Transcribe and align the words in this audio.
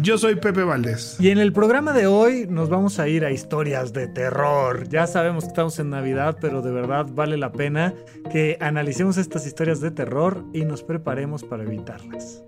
Yo 0.00 0.16
soy 0.16 0.36
Pepe 0.36 0.62
Valdés. 0.62 1.16
Y 1.18 1.30
en 1.30 1.38
el 1.38 1.52
programa 1.52 1.92
de 1.92 2.06
hoy 2.06 2.46
nos 2.48 2.68
vamos 2.68 3.00
a 3.00 3.08
ir 3.08 3.24
a 3.24 3.32
historias 3.32 3.92
de 3.92 4.06
terror. 4.06 4.88
Ya 4.88 5.08
sabemos 5.08 5.44
que 5.44 5.48
estamos 5.48 5.76
en 5.80 5.90
Navidad, 5.90 6.38
pero 6.40 6.62
de 6.62 6.70
verdad 6.70 7.06
vale 7.12 7.36
la 7.36 7.50
pena 7.50 7.92
que 8.30 8.56
analicemos 8.60 9.16
estas 9.18 9.44
historias 9.44 9.80
de 9.80 9.90
terror 9.90 10.44
y 10.52 10.64
nos 10.64 10.84
preparemos 10.84 11.42
para 11.42 11.64
evitarlas. 11.64 12.44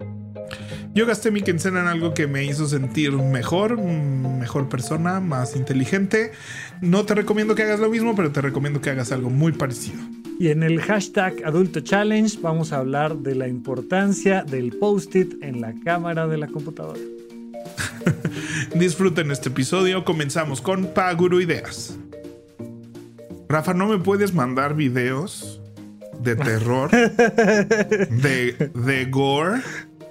Yo 0.94 1.06
gasté 1.06 1.32
mi 1.32 1.42
quincena 1.42 1.80
en 1.80 1.88
algo 1.88 2.14
que 2.14 2.28
me 2.28 2.44
hizo 2.44 2.66
sentir 2.66 3.12
mejor, 3.12 3.78
mejor 3.78 4.68
persona, 4.68 5.18
más 5.18 5.56
inteligente. 5.56 6.30
No 6.80 7.04
te 7.04 7.16
recomiendo 7.16 7.56
que 7.56 7.64
hagas 7.64 7.80
lo 7.80 7.90
mismo, 7.90 8.14
pero 8.14 8.30
te 8.30 8.40
recomiendo 8.40 8.80
que 8.80 8.90
hagas 8.90 9.10
algo 9.10 9.28
muy 9.28 9.50
parecido. 9.52 9.98
Y 10.38 10.48
en 10.48 10.62
el 10.62 10.80
hashtag 10.80 11.44
Adulto 11.44 11.80
Challenge 11.80 12.38
vamos 12.40 12.72
a 12.72 12.78
hablar 12.78 13.16
de 13.16 13.34
la 13.34 13.48
importancia 13.48 14.44
del 14.44 14.70
post-it 14.78 15.34
en 15.42 15.60
la 15.60 15.74
cámara 15.84 16.28
de 16.28 16.38
la 16.38 16.46
computadora. 16.46 17.00
Disfruten 18.74 19.30
este 19.30 19.48
episodio. 19.48 20.04
Comenzamos 20.04 20.60
con 20.60 20.86
Paguro 20.86 21.40
Ideas. 21.40 21.96
Rafa, 23.48 23.74
¿no 23.74 23.86
me 23.88 23.98
puedes 23.98 24.32
mandar 24.32 24.74
videos 24.74 25.60
de 26.20 26.36
terror? 26.36 26.90
de, 26.90 28.70
de 28.74 29.04
gore. 29.06 29.60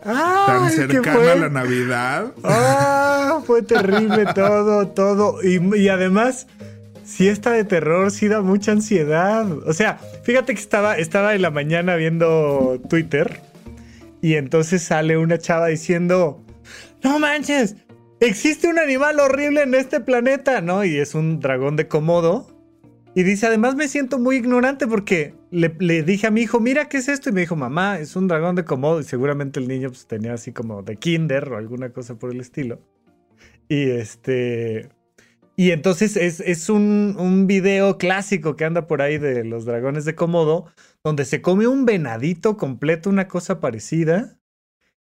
tan 0.03 0.69
cercana 0.71 1.31
a 1.31 1.35
la 1.35 1.49
Navidad. 1.49 2.33
Ah, 2.43 3.41
fue 3.45 3.61
terrible 3.61 4.25
todo, 4.35 4.87
todo. 4.87 5.37
Y, 5.43 5.87
además, 5.87 6.47
si 7.05 7.27
está 7.27 7.51
de 7.51 7.63
terror, 7.63 8.11
sí 8.11 8.27
da 8.27 8.41
mucha 8.41 8.73
ansiedad. 8.73 9.49
O 9.65 9.73
sea, 9.73 9.99
fíjate 10.23 10.53
que 10.53 10.59
estaba, 10.59 10.97
estaba 10.97 11.33
en 11.35 11.41
la 11.41 11.51
mañana 11.51 11.95
viendo 11.95 12.81
Twitter 12.89 13.41
y 14.21 14.35
entonces 14.35 14.83
sale 14.83 15.17
una 15.17 15.37
chava 15.37 15.67
diciendo, 15.67 16.43
no 17.03 17.19
manches, 17.19 17.75
existe 18.19 18.67
un 18.67 18.79
animal 18.79 19.19
horrible 19.19 19.63
en 19.63 19.73
este 19.73 19.99
planeta, 19.99 20.61
¿no? 20.61 20.83
Y 20.83 20.97
es 20.97 21.15
un 21.15 21.39
dragón 21.39 21.75
de 21.75 21.87
Komodo. 21.87 22.47
Y 23.15 23.23
dice, 23.23 23.47
además 23.47 23.75
me 23.75 23.87
siento 23.87 24.19
muy 24.19 24.37
ignorante 24.37 24.87
porque 24.87 25.33
le, 25.51 25.69
dije 26.03 26.27
a 26.27 26.31
mi 26.31 26.41
hijo, 26.41 26.59
mira, 26.59 26.89
¿qué 26.89 26.97
es 26.97 27.09
esto? 27.09 27.29
Y 27.29 27.33
me 27.33 27.41
dijo, 27.41 27.55
mamá, 27.55 27.99
es 27.99 28.15
un 28.15 28.27
dragón 28.27 28.55
de 28.55 28.65
Komodo. 28.65 28.99
Y 28.99 29.03
seguramente 29.03 29.59
el 29.59 29.67
niño 29.67 29.89
pues, 29.89 30.07
tenía 30.07 30.33
así 30.33 30.51
como 30.51 30.83
de 30.83 30.97
kinder 30.97 31.51
o 31.51 31.57
alguna 31.57 31.91
cosa 31.91 32.15
por 32.17 32.31
el 32.31 32.39
estilo. 32.39 32.81
Y 33.67 33.89
este... 33.89 34.89
Y 35.55 35.71
entonces 35.71 36.15
es, 36.15 36.39
es 36.39 36.69
un, 36.69 37.17
un, 37.19 37.45
video 37.45 37.97
clásico 37.97 38.55
que 38.55 38.63
anda 38.63 38.87
por 38.87 39.01
ahí 39.01 39.17
de 39.17 39.43
los 39.43 39.65
dragones 39.65 40.05
de 40.05 40.15
Komodo, 40.15 40.67
donde 41.03 41.25
se 41.25 41.41
come 41.41 41.67
un 41.67 41.85
venadito 41.85 42.55
completo, 42.55 43.09
una 43.09 43.27
cosa 43.27 43.59
parecida. 43.59 44.38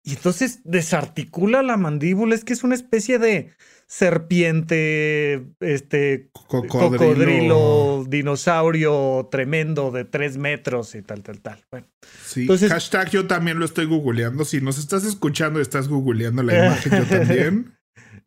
Y 0.07 0.13
entonces 0.13 0.61
desarticula 0.63 1.61
la 1.63 1.75
mandíbula, 1.75 2.33
es 2.33 2.45
que 2.45 2.53
es 2.53 2.63
una 2.63 2.75
especie 2.75 3.19
de 3.19 3.49
serpiente, 3.87 5.45
este 5.59 6.29
cocodrilo, 6.31 8.05
dinosaurio 8.07 9.27
tremendo 9.29 9.91
de 9.91 10.05
tres 10.05 10.37
metros 10.37 10.95
y 10.95 11.01
tal, 11.01 11.23
tal, 11.23 11.41
tal. 11.41 11.61
Bueno, 11.69 11.87
sí. 12.23 12.43
Entonces, 12.43 12.71
hashtag 12.71 13.09
yo 13.09 13.27
también 13.27 13.59
lo 13.59 13.65
estoy 13.65 13.85
googleando. 13.85 14.45
Si 14.45 14.61
nos 14.61 14.77
estás 14.79 15.03
escuchando 15.03 15.59
y 15.59 15.63
estás 15.63 15.89
googleando 15.89 16.41
la 16.41 16.67
imagen, 16.67 16.99
yo 16.99 17.05
también. 17.05 17.73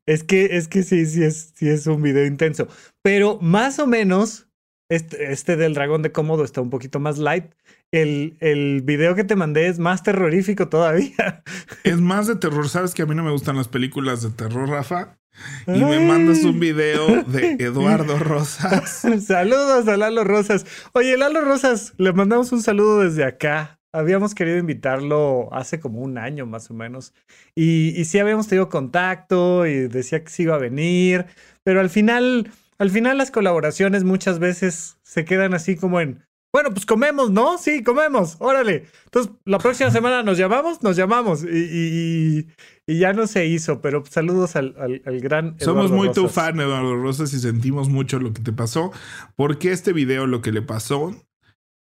Es 0.07 0.25
que, 0.25 0.57
es 0.57 0.67
que 0.67 0.83
sí, 0.83 1.07
sí 1.07 1.23
es, 1.23 1.53
sí 1.55 1.69
es 1.69 1.87
un 1.87 2.03
video 2.03 2.27
intenso. 2.27 2.67
Pero 3.01 3.39
más 3.41 3.79
o 3.79 3.87
menos, 3.87 4.49
este, 4.91 5.31
este 5.31 5.57
del 5.57 5.75
dragón 5.75 6.03
de 6.03 6.11
cómodo 6.11 6.43
está 6.43 6.61
un 6.61 6.71
poquito 6.71 6.99
más 6.99 7.19
light 7.19 7.45
el, 7.93 8.37
el, 8.41 8.83
video 8.83 9.15
que 9.15 9.25
te 9.25 9.37
mandé 9.37 9.67
es 9.67 9.79
más 9.79 10.03
terrorífico 10.03 10.69
todavía. 10.69 11.43
Es 11.85 12.01
más 12.01 12.27
de 12.27 12.37
terror. 12.37 12.69
Sabes 12.69 12.95
que 12.95 13.03
a 13.03 13.07
mí 13.07 13.15
no 13.15 13.23
me 13.23 13.31
gustan 13.31 13.57
las 13.57 13.69
películas 13.69 14.23
de 14.23 14.31
terror, 14.31 14.69
Rafa. 14.69 15.19
Y 15.67 15.83
me 15.85 16.01
mandas 16.01 16.45
un 16.45 16.61
video 16.61 17.23
de 17.25 17.53
Eduardo 17.59 18.19
Rosas. 18.19 19.07
Saludos 19.27 19.89
a 19.89 19.97
Lalo 19.97 20.25
Rosas. 20.25 20.67
Oye, 20.93 21.17
Lalo 21.17 21.41
Rosas, 21.41 21.95
le 21.97 22.13
mandamos 22.13 22.53
un 22.53 22.63
saludo 22.63 23.01
desde 23.01 23.25
acá. 23.25 23.79
Habíamos 23.93 24.35
querido 24.35 24.59
invitarlo 24.59 25.49
hace 25.53 25.81
como 25.81 26.01
un 26.01 26.19
año 26.19 26.47
más 26.47 26.71
o 26.71 26.75
menos. 26.75 27.13
Y, 27.55 27.89
y 28.01 28.05
sí 28.05 28.19
habíamos 28.19 28.47
tenido 28.47 28.69
contacto 28.69 29.67
y 29.67 29.89
decía 29.89 30.23
que 30.23 30.31
sí 30.31 30.45
iba 30.45 30.55
a 30.55 30.59
venir. 30.59 31.27
Pero 31.65 31.81
al 31.81 31.91
final, 31.91 32.53
al 32.79 32.91
final 32.91 33.19
las 33.19 33.31
colaboraciones 33.31 34.05
muchas 34.05 34.39
veces 34.39 34.99
se 35.03 35.25
quedan 35.25 35.55
así 35.55 35.77
como 35.77 36.01
en 36.01 36.25
bueno, 36.53 36.71
pues 36.71 36.85
comemos, 36.85 37.31
¿no? 37.31 37.59
Sí, 37.59 37.83
comemos, 37.83 38.37
órale. 38.41 38.87
Entonces, 39.05 39.33
la 39.45 39.59
próxima 39.59 39.91
semana 39.93 40.23
nos 40.23 40.37
llamamos, 40.37 40.83
nos 40.83 40.97
llamamos 40.97 41.45
y, 41.45 42.47
ya 42.87 43.13
no 43.13 43.29
se 43.29 43.47
hizo, 43.47 43.81
pero 43.81 44.05
saludos 44.05 44.57
al, 44.57 44.75
gran... 45.21 45.57
Somos 45.61 45.93
muy 45.93 46.11
tu 46.11 46.29
fan, 46.29 46.59
Eduardo 46.59 46.97
Rosas, 46.97 47.33
y 47.33 47.39
sentimos 47.39 47.89
mucho 47.89 48.19
lo 48.19 48.33
que 48.33 48.43
te 48.43 48.53
pasó, 48.53 48.91
porque 49.37 49.71
este 49.71 49.93
video 49.93 50.27
lo 50.27 50.43
que 50.43 50.51
le 50.51 50.61
pasó 50.61 51.15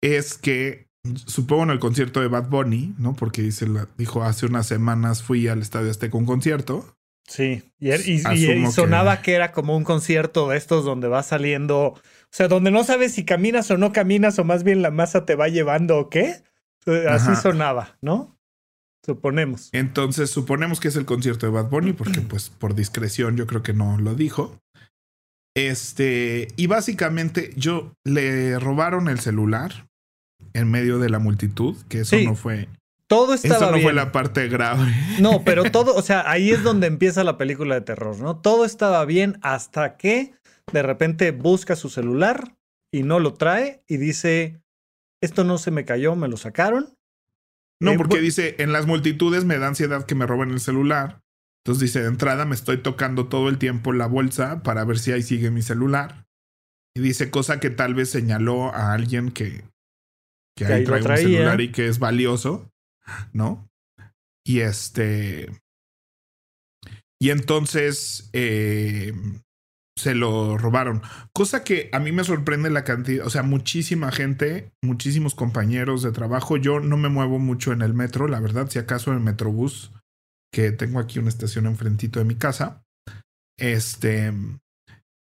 es 0.01 0.37
que, 0.37 0.89
supongo 1.25 1.63
en 1.63 1.69
el 1.69 1.79
concierto 1.79 2.19
de 2.19 2.27
Bad 2.27 2.49
Bunny, 2.49 2.95
¿no? 2.97 3.15
Porque 3.15 3.41
dice, 3.41 3.65
dijo, 3.97 4.23
hace 4.23 4.45
unas 4.45 4.67
semanas 4.67 5.23
fui 5.23 5.47
al 5.47 5.61
Estadio 5.61 5.89
Azteca 5.89 6.17
un 6.17 6.25
concierto. 6.25 6.97
Sí, 7.25 7.63
y, 7.79 7.91
y 7.93 8.71
sonaba 8.71 9.21
que 9.21 9.35
era 9.35 9.51
como 9.53 9.77
un 9.77 9.83
concierto 9.83 10.49
de 10.49 10.57
estos 10.57 10.83
donde 10.83 11.07
va 11.07 11.23
saliendo 11.23 11.93
o 12.31 12.35
sea, 12.35 12.47
donde 12.47 12.69
no 12.69 12.83
sabes 12.83 13.13
si 13.13 13.25
caminas 13.25 13.71
o 13.71 13.77
no 13.77 13.91
caminas, 13.91 14.37
o 14.37 14.43
más 14.43 14.63
bien 14.63 14.83
la 14.83 14.91
masa 14.91 15.25
te 15.25 15.35
va 15.35 15.47
llevando 15.47 15.97
o 15.97 16.09
qué. 16.09 16.43
Así 17.09 17.35
sonaba, 17.35 17.97
¿no? 18.01 18.37
Suponemos. 19.03 19.69
Entonces, 19.71 20.29
suponemos 20.29 20.79
que 20.79 20.89
es 20.89 20.95
el 20.95 21.05
concierto 21.05 21.47
de 21.47 21.51
Bad 21.51 21.69
Bunny, 21.69 21.93
porque 21.93 22.21
pues 22.21 22.49
por 22.49 22.75
discreción 22.75 23.35
yo 23.35 23.47
creo 23.47 23.63
que 23.63 23.73
no 23.73 23.97
lo 23.97 24.13
dijo. 24.13 24.61
Este, 25.55 26.49
y 26.55 26.67
básicamente 26.67 27.51
yo 27.55 27.93
le 28.03 28.59
robaron 28.59 29.09
el 29.09 29.19
celular 29.19 29.89
en 30.53 30.69
medio 30.69 30.99
de 30.99 31.09
la 31.09 31.19
multitud, 31.19 31.75
que 31.89 32.01
eso 32.01 32.15
no 32.23 32.35
fue. 32.35 32.69
Todo 33.07 33.33
estaba 33.33 33.55
Eso 33.55 33.71
no 33.71 33.81
fue 33.81 33.93
la 33.93 34.11
parte 34.11 34.47
grave. 34.47 34.93
No, 35.19 35.43
pero 35.43 35.63
todo, 35.71 35.95
o 35.95 36.01
sea, 36.03 36.29
ahí 36.29 36.51
es 36.51 36.61
donde 36.61 36.85
empieza 36.85 37.23
la 37.23 37.39
película 37.39 37.73
de 37.73 37.81
terror, 37.81 38.19
¿no? 38.19 38.37
Todo 38.37 38.65
estaba 38.65 39.03
bien 39.05 39.39
hasta 39.41 39.97
que 39.97 40.33
de 40.71 40.81
repente 40.83 41.31
busca 41.31 41.75
su 41.75 41.89
celular 41.89 42.57
y 42.91 43.03
no 43.03 43.19
lo 43.19 43.33
trae 43.33 43.83
y 43.87 43.97
dice, 43.97 44.61
esto 45.21 45.43
no 45.43 45.57
se 45.57 45.71
me 45.71 45.85
cayó, 45.85 46.15
me 46.15 46.27
lo 46.27 46.37
sacaron. 46.37 46.97
No, 47.81 47.91
eh, 47.91 47.97
porque 47.97 48.19
dice, 48.19 48.55
en 48.59 48.73
las 48.73 48.85
multitudes 48.87 49.45
me 49.45 49.57
da 49.57 49.67
ansiedad 49.67 50.05
que 50.05 50.15
me 50.15 50.25
roben 50.25 50.51
el 50.51 50.59
celular. 50.59 51.21
Entonces 51.63 51.81
dice, 51.81 52.01
de 52.01 52.07
entrada 52.07 52.45
me 52.45 52.55
estoy 52.55 52.77
tocando 52.77 53.27
todo 53.27 53.49
el 53.49 53.57
tiempo 53.57 53.93
la 53.93 54.07
bolsa 54.07 54.63
para 54.63 54.83
ver 54.85 54.99
si 54.99 55.11
ahí 55.11 55.21
sigue 55.21 55.51
mi 55.51 55.61
celular. 55.61 56.27
Y 56.95 57.01
dice 57.01 57.29
cosa 57.29 57.59
que 57.59 57.69
tal 57.69 57.93
vez 57.93 58.09
señaló 58.09 58.73
a 58.73 58.93
alguien 58.93 59.31
que, 59.31 59.63
que, 60.55 60.65
ahí 60.65 60.83
trae 60.83 61.01
un 61.01 61.17
celular 61.17 61.61
y 61.61 61.71
que 61.71 61.87
es 61.87 61.99
valioso, 61.99 62.71
¿no? 63.33 63.69
Y 64.43 64.61
este... 64.61 65.49
Y 67.21 67.31
entonces 67.31 68.29
eh, 68.31 69.13
se 69.99 70.15
lo 70.15 70.57
robaron. 70.57 71.01
Cosa 71.33 71.63
que 71.63 71.89
a 71.91 71.99
mí 71.99 72.11
me 72.11 72.23
sorprende 72.23 72.69
la 72.69 72.83
cantidad, 72.83 73.25
o 73.25 73.29
sea, 73.29 73.43
muchísima 73.43 74.11
gente, 74.11 74.71
muchísimos 74.81 75.35
compañeros 75.35 76.01
de 76.01 76.11
trabajo. 76.11 76.57
Yo 76.57 76.79
no 76.79 76.95
me 76.97 77.09
muevo 77.09 77.37
mucho 77.37 77.73
en 77.73 77.81
el 77.81 77.93
metro, 77.93 78.27
la 78.27 78.39
verdad, 78.39 78.69
si 78.69 78.79
acaso 78.79 79.11
en 79.11 79.17
el 79.17 79.23
metrobús, 79.23 79.91
que 80.53 80.71
tengo 80.71 80.99
aquí 80.99 81.19
una 81.19 81.29
estación 81.29 81.65
enfrentito 81.65 82.19
de 82.19 82.25
mi 82.25 82.35
casa. 82.35 82.85
Este, 83.57 84.33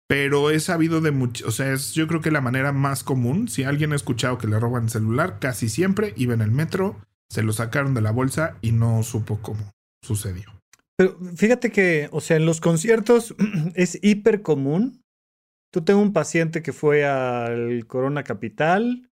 pero 0.09 0.49
he 0.49 0.59
sabido 0.59 1.01
de 1.01 1.11
mucho, 1.11 1.47
o 1.47 1.51
sea, 1.51 1.71
es 1.71 1.93
yo 1.93 2.07
creo 2.07 2.21
que 2.21 2.31
la 2.31 2.41
manera 2.41 2.71
más 2.71 3.03
común, 3.03 3.47
si 3.47 3.63
alguien 3.63 3.93
ha 3.93 3.95
escuchado 3.95 4.37
que 4.37 4.47
le 4.47 4.59
roban 4.59 4.85
el 4.85 4.89
celular, 4.89 5.37
casi 5.39 5.69
siempre 5.69 6.13
iba 6.17 6.33
en 6.33 6.41
el 6.41 6.51
metro, 6.51 6.99
se 7.29 7.43
lo 7.43 7.53
sacaron 7.53 7.93
de 7.93 8.01
la 8.01 8.11
bolsa 8.11 8.57
y 8.61 8.71
no 8.71 9.03
supo 9.03 9.39
cómo 9.41 9.71
sucedió. 10.01 10.52
Pero 10.97 11.17
fíjate 11.35 11.71
que, 11.71 12.07
o 12.11 12.21
sea, 12.21 12.37
en 12.37 12.45
los 12.45 12.61
conciertos 12.61 13.35
es 13.75 13.99
hiper 14.01 14.41
común. 14.41 15.03
Tú 15.71 15.83
tengo 15.83 16.01
un 16.01 16.13
paciente 16.13 16.61
que 16.61 16.73
fue 16.73 17.03
al 17.05 17.87
Corona 17.87 18.23
Capital 18.23 19.09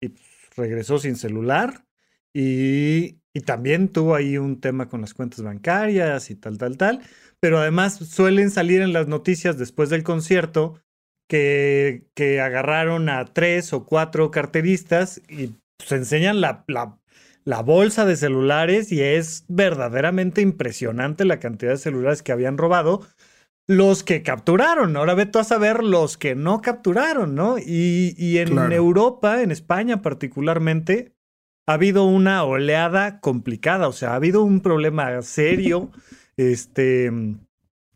y 0.00 0.12
regresó 0.56 0.98
sin 0.98 1.16
celular 1.16 1.86
y, 2.34 3.20
y 3.34 3.40
también 3.40 3.88
tuvo 3.88 4.14
ahí 4.14 4.36
un 4.36 4.60
tema 4.60 4.88
con 4.88 5.00
las 5.00 5.14
cuentas 5.14 5.42
bancarias 5.42 6.30
y 6.30 6.36
tal, 6.36 6.58
tal, 6.58 6.76
tal. 6.76 7.00
pero 7.40 7.58
además 7.58 7.94
suelen 7.94 8.50
salir 8.50 8.82
en 8.82 8.92
las 8.92 9.08
noticias 9.08 9.58
después 9.58 9.88
del 9.88 10.02
concierto 10.02 10.82
que, 11.28 12.06
que 12.14 12.40
agarraron 12.40 13.08
a 13.08 13.24
tres 13.24 13.72
o 13.72 13.86
cuatro 13.86 14.30
carteristas 14.30 15.22
y 15.30 15.54
se 15.78 15.96
enseñan 15.96 16.42
la, 16.42 16.64
la, 16.68 16.98
la 17.44 17.62
bolsa 17.62 18.04
de 18.04 18.16
celulares 18.16 18.92
y 18.92 19.02
es 19.02 19.44
verdaderamente 19.48 20.40
impresionante 20.40 21.24
la 21.24 21.40
cantidad 21.40 21.72
de 21.72 21.78
celulares 21.78 22.22
que 22.22 22.32
habían 22.32 22.58
robado 22.58 23.06
los 23.66 24.02
que 24.02 24.22
capturaron. 24.22 24.96
Ahora 24.96 25.14
ve 25.14 25.26
tú 25.26 25.38
a 25.38 25.44
saber 25.44 25.82
los 25.82 26.16
que 26.16 26.34
no 26.34 26.60
capturaron, 26.60 27.34
¿no? 27.34 27.58
Y, 27.58 28.14
y 28.16 28.38
en 28.38 28.72
Europa, 28.72 29.42
en 29.42 29.50
España 29.50 30.02
particularmente, 30.02 31.14
ha 31.66 31.74
habido 31.74 32.04
una 32.04 32.44
oleada 32.44 33.20
complicada, 33.20 33.88
o 33.88 33.92
sea, 33.92 34.12
ha 34.12 34.16
habido 34.16 34.42
un 34.42 34.60
problema 34.60 35.22
serio, 35.22 35.90
este, 36.36 37.10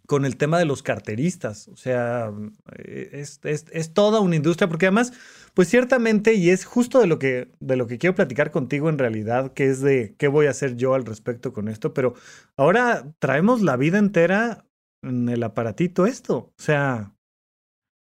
con 0.07 0.25
el 0.25 0.37
tema 0.37 0.59
de 0.59 0.65
los 0.65 0.83
carteristas. 0.83 1.69
O 1.69 1.77
sea, 1.77 2.33
es, 2.77 3.41
es, 3.43 3.67
es, 3.71 3.93
toda 3.93 4.21
una 4.21 4.37
industria, 4.37 4.69
porque 4.69 4.87
además, 4.87 5.13
pues 5.55 5.69
ciertamente, 5.69 6.35
y 6.35 6.51
es 6.51 6.65
justo 6.65 7.01
de 7.01 7.07
lo, 7.07 7.19
que, 7.19 7.49
de 7.61 7.77
lo 7.77 7.87
que 7.87 7.99
quiero 7.99 8.15
platicar 8.15 8.51
contigo 8.51 8.89
en 8.89 8.99
realidad, 8.99 9.53
que 9.53 9.67
es 9.67 9.81
de 9.81 10.15
qué 10.19 10.29
voy 10.29 10.47
a 10.47 10.51
hacer 10.51 10.77
yo 10.77 10.95
al 10.95 11.05
respecto 11.05 11.53
con 11.53 11.69
esto, 11.69 11.93
pero 11.93 12.15
ahora 12.57 13.13
traemos 13.19 13.63
la 13.63 13.77
vida 13.77 13.99
entera 13.99 14.65
en 15.03 15.29
el 15.29 15.43
aparatito 15.43 16.07
esto. 16.07 16.37
O 16.37 16.63
sea. 16.63 17.13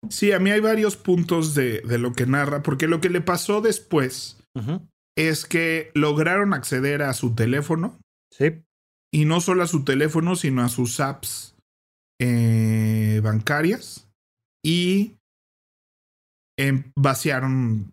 Sí, 0.09 0.33
a 0.33 0.39
mí 0.39 0.51
hay 0.51 0.61
varios 0.61 0.97
puntos 0.97 1.55
de, 1.55 1.81
de 1.81 1.99
lo 1.99 2.13
que 2.13 2.27
narra, 2.27 2.63
porque 2.63 2.87
lo 2.87 3.01
que 3.01 3.11
le 3.11 3.21
pasó 3.21 3.61
después 3.61 4.39
es 5.17 5.45
que 5.45 5.91
lograron 5.95 6.55
acceder 6.55 7.03
a 7.03 7.13
su 7.13 7.35
teléfono. 7.35 7.99
Sí. 8.31 8.63
Y 9.13 9.25
no 9.25 9.41
solo 9.41 9.63
a 9.63 9.67
su 9.67 9.85
teléfono, 9.85 10.37
sino 10.37 10.63
a 10.63 10.69
sus 10.69 11.01
apps 11.01 11.56
eh, 12.21 13.21
bancarias. 13.23 14.09
Y 14.65 15.17
em, 16.59 16.91
vaciaron 16.97 17.93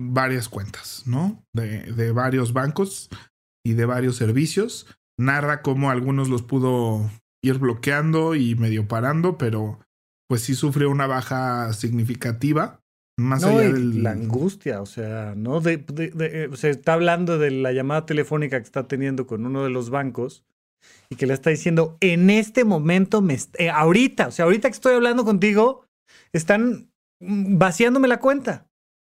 varias 0.00 0.48
cuentas, 0.48 1.04
¿no? 1.06 1.42
De, 1.54 1.92
de 1.92 2.12
varios 2.12 2.52
bancos 2.52 3.10
y 3.64 3.74
de 3.74 3.84
varios 3.84 4.16
servicios. 4.16 4.86
Narra 5.18 5.62
cómo 5.62 5.90
algunos 5.90 6.28
los 6.28 6.42
pudo 6.42 7.10
ir 7.42 7.58
bloqueando 7.58 8.34
y 8.34 8.54
medio 8.54 8.88
parando, 8.88 9.36
pero 9.38 9.78
pues 10.28 10.42
sí 10.42 10.54
sufrió 10.54 10.90
una 10.90 11.06
baja 11.06 11.72
significativa. 11.72 12.80
Más 13.18 13.44
allá 13.44 13.72
de 13.72 13.78
la 13.78 14.12
angustia, 14.12 14.80
o 14.80 14.86
sea, 14.86 15.34
¿no? 15.36 15.60
De, 15.60 15.76
de, 15.76 16.12
eh, 16.16 16.48
se 16.54 16.70
está 16.70 16.94
hablando 16.94 17.38
de 17.38 17.50
la 17.50 17.72
llamada 17.72 18.06
telefónica 18.06 18.58
que 18.58 18.64
está 18.64 18.88
teniendo 18.88 19.26
con 19.26 19.44
uno 19.44 19.64
de 19.64 19.70
los 19.70 19.90
bancos 19.90 20.44
y 21.08 21.16
que 21.16 21.26
le 21.26 21.34
está 21.34 21.50
diciendo, 21.50 21.96
en 22.00 22.30
este 22.30 22.64
momento, 22.64 23.20
me 23.20 23.36
eh, 23.58 23.70
ahorita, 23.70 24.28
o 24.28 24.30
sea, 24.30 24.44
ahorita 24.44 24.68
que 24.68 24.74
estoy 24.74 24.94
hablando 24.94 25.24
contigo, 25.24 25.84
están 26.32 26.90
vaciándome 27.20 28.08
la 28.08 28.20
cuenta. 28.20 28.66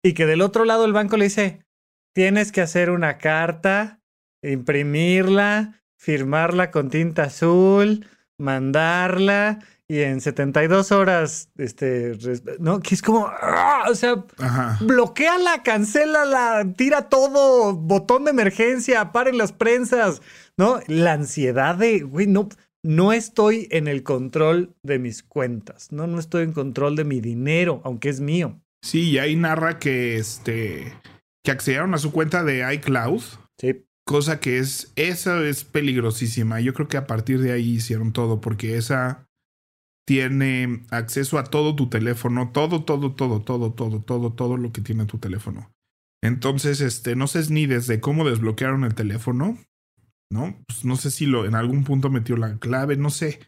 Y 0.04 0.14
que 0.14 0.26
del 0.26 0.42
otro 0.42 0.64
lado 0.64 0.86
el 0.86 0.94
banco 0.94 1.18
le 1.18 1.26
dice, 1.26 1.66
tienes 2.14 2.52
que 2.52 2.62
hacer 2.62 2.92
una 2.92 3.18
carta, 3.18 4.00
imprimirla, 4.44 5.82
firmarla 6.00 6.72
con 6.72 6.90
tinta 6.90 7.24
azul, 7.24 8.06
mandarla 8.38 9.60
y 9.90 10.02
en 10.02 10.20
72 10.20 10.92
horas, 10.92 11.50
este, 11.58 12.18
¿no? 12.60 12.82
Que 12.82 12.94
es 12.94 13.02
como, 13.02 13.28
¡ah! 13.28 13.86
o 13.90 13.96
sea, 13.96 14.26
bloqueala, 14.82 15.64
cancélala, 15.64 16.66
tira 16.76 17.08
todo, 17.08 17.74
botón 17.74 18.26
de 18.26 18.32
emergencia, 18.32 19.14
paren 19.14 19.38
las 19.38 19.54
prensas, 19.54 20.22
¿no? 20.58 20.80
La 20.88 21.14
ansiedad 21.14 21.76
de, 21.76 22.02
güey, 22.02 22.28
no, 22.28 22.50
no 22.84 23.14
estoy 23.14 23.68
en 23.72 23.88
el 23.88 24.04
control 24.04 24.76
de 24.84 25.00
mis 25.00 25.24
cuentas, 25.24 25.92
¿no? 25.92 26.08
No 26.08 26.20
estoy 26.20 26.44
en 26.44 26.54
control 26.54 26.96
de 26.96 27.04
mi 27.04 27.22
dinero, 27.22 27.82
aunque 27.84 28.10
es 28.10 28.20
mío. 28.20 28.60
Sí, 28.82 29.12
y 29.12 29.18
ahí 29.20 29.36
narra 29.36 29.80
que, 29.80 30.18
este, 30.18 30.94
que 31.44 31.52
accedieron 31.52 31.94
a 31.94 31.98
su 31.98 32.12
cuenta 32.12 32.44
de 32.44 32.74
iCloud. 32.76 33.22
Sí. 33.60 33.84
Cosa 34.06 34.40
que 34.40 34.60
es, 34.60 34.94
esa 34.96 35.44
es 35.46 35.66
peligrosísima. 35.66 36.62
Yo 36.62 36.74
creo 36.74 36.88
que 36.88 36.98
a 36.98 37.08
partir 37.08 37.42
de 37.42 37.52
ahí 37.52 37.72
hicieron 37.72 38.14
todo, 38.14 38.40
porque 38.40 38.78
esa 38.78 39.28
tiene 40.08 40.84
acceso 40.90 41.38
a 41.38 41.44
todo 41.44 41.76
tu 41.76 41.90
teléfono, 41.90 42.52
todo, 42.54 42.86
todo, 42.86 43.14
todo, 43.14 43.42
todo, 43.42 43.74
todo, 43.74 44.02
todo, 44.02 44.32
todo 44.32 44.56
lo 44.56 44.72
que 44.72 44.82
tiene 44.82 45.06
tu 45.06 45.18
teléfono. 45.18 45.70
Entonces, 46.24 46.80
este, 46.80 47.18
no 47.18 47.28
sé 47.28 47.52
ni 47.52 47.66
desde 47.66 48.00
cómo 48.00 48.28
desbloquearon 48.28 48.86
el 48.86 48.96
teléfono, 48.96 49.58
¿no? 50.32 50.56
Pues 50.68 50.86
no 50.86 50.96
sé 50.96 51.12
si 51.12 51.26
lo 51.26 51.46
en 51.46 51.56
algún 51.56 51.84
punto 51.84 52.10
metió 52.10 52.38
la 52.38 52.58
clave, 52.58 52.98
no 52.98 53.10
sé. 53.10 53.40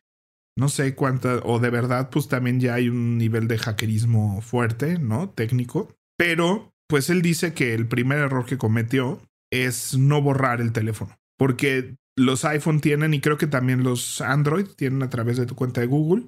No 0.57 0.67
sé 0.67 0.93
cuánta, 0.93 1.37
o 1.43 1.59
de 1.59 1.69
verdad, 1.69 2.09
pues 2.09 2.27
también 2.27 2.59
ya 2.59 2.73
hay 2.73 2.89
un 2.89 3.17
nivel 3.17 3.47
de 3.47 3.57
hackerismo 3.57 4.41
fuerte, 4.41 4.99
¿no? 4.99 5.29
Técnico. 5.29 5.95
Pero, 6.17 6.73
pues 6.87 7.09
él 7.09 7.21
dice 7.21 7.53
que 7.53 7.73
el 7.73 7.87
primer 7.87 8.19
error 8.19 8.45
que 8.45 8.57
cometió 8.57 9.21
es 9.51 9.97
no 9.97 10.21
borrar 10.21 10.59
el 10.59 10.73
teléfono. 10.73 11.17
Porque 11.37 11.95
los 12.17 12.43
iPhone 12.43 12.81
tienen, 12.81 13.13
y 13.13 13.21
creo 13.21 13.37
que 13.37 13.47
también 13.47 13.83
los 13.83 14.19
Android 14.19 14.65
tienen 14.75 15.01
a 15.01 15.09
través 15.09 15.37
de 15.37 15.45
tu 15.45 15.55
cuenta 15.55 15.79
de 15.79 15.87
Google, 15.87 16.25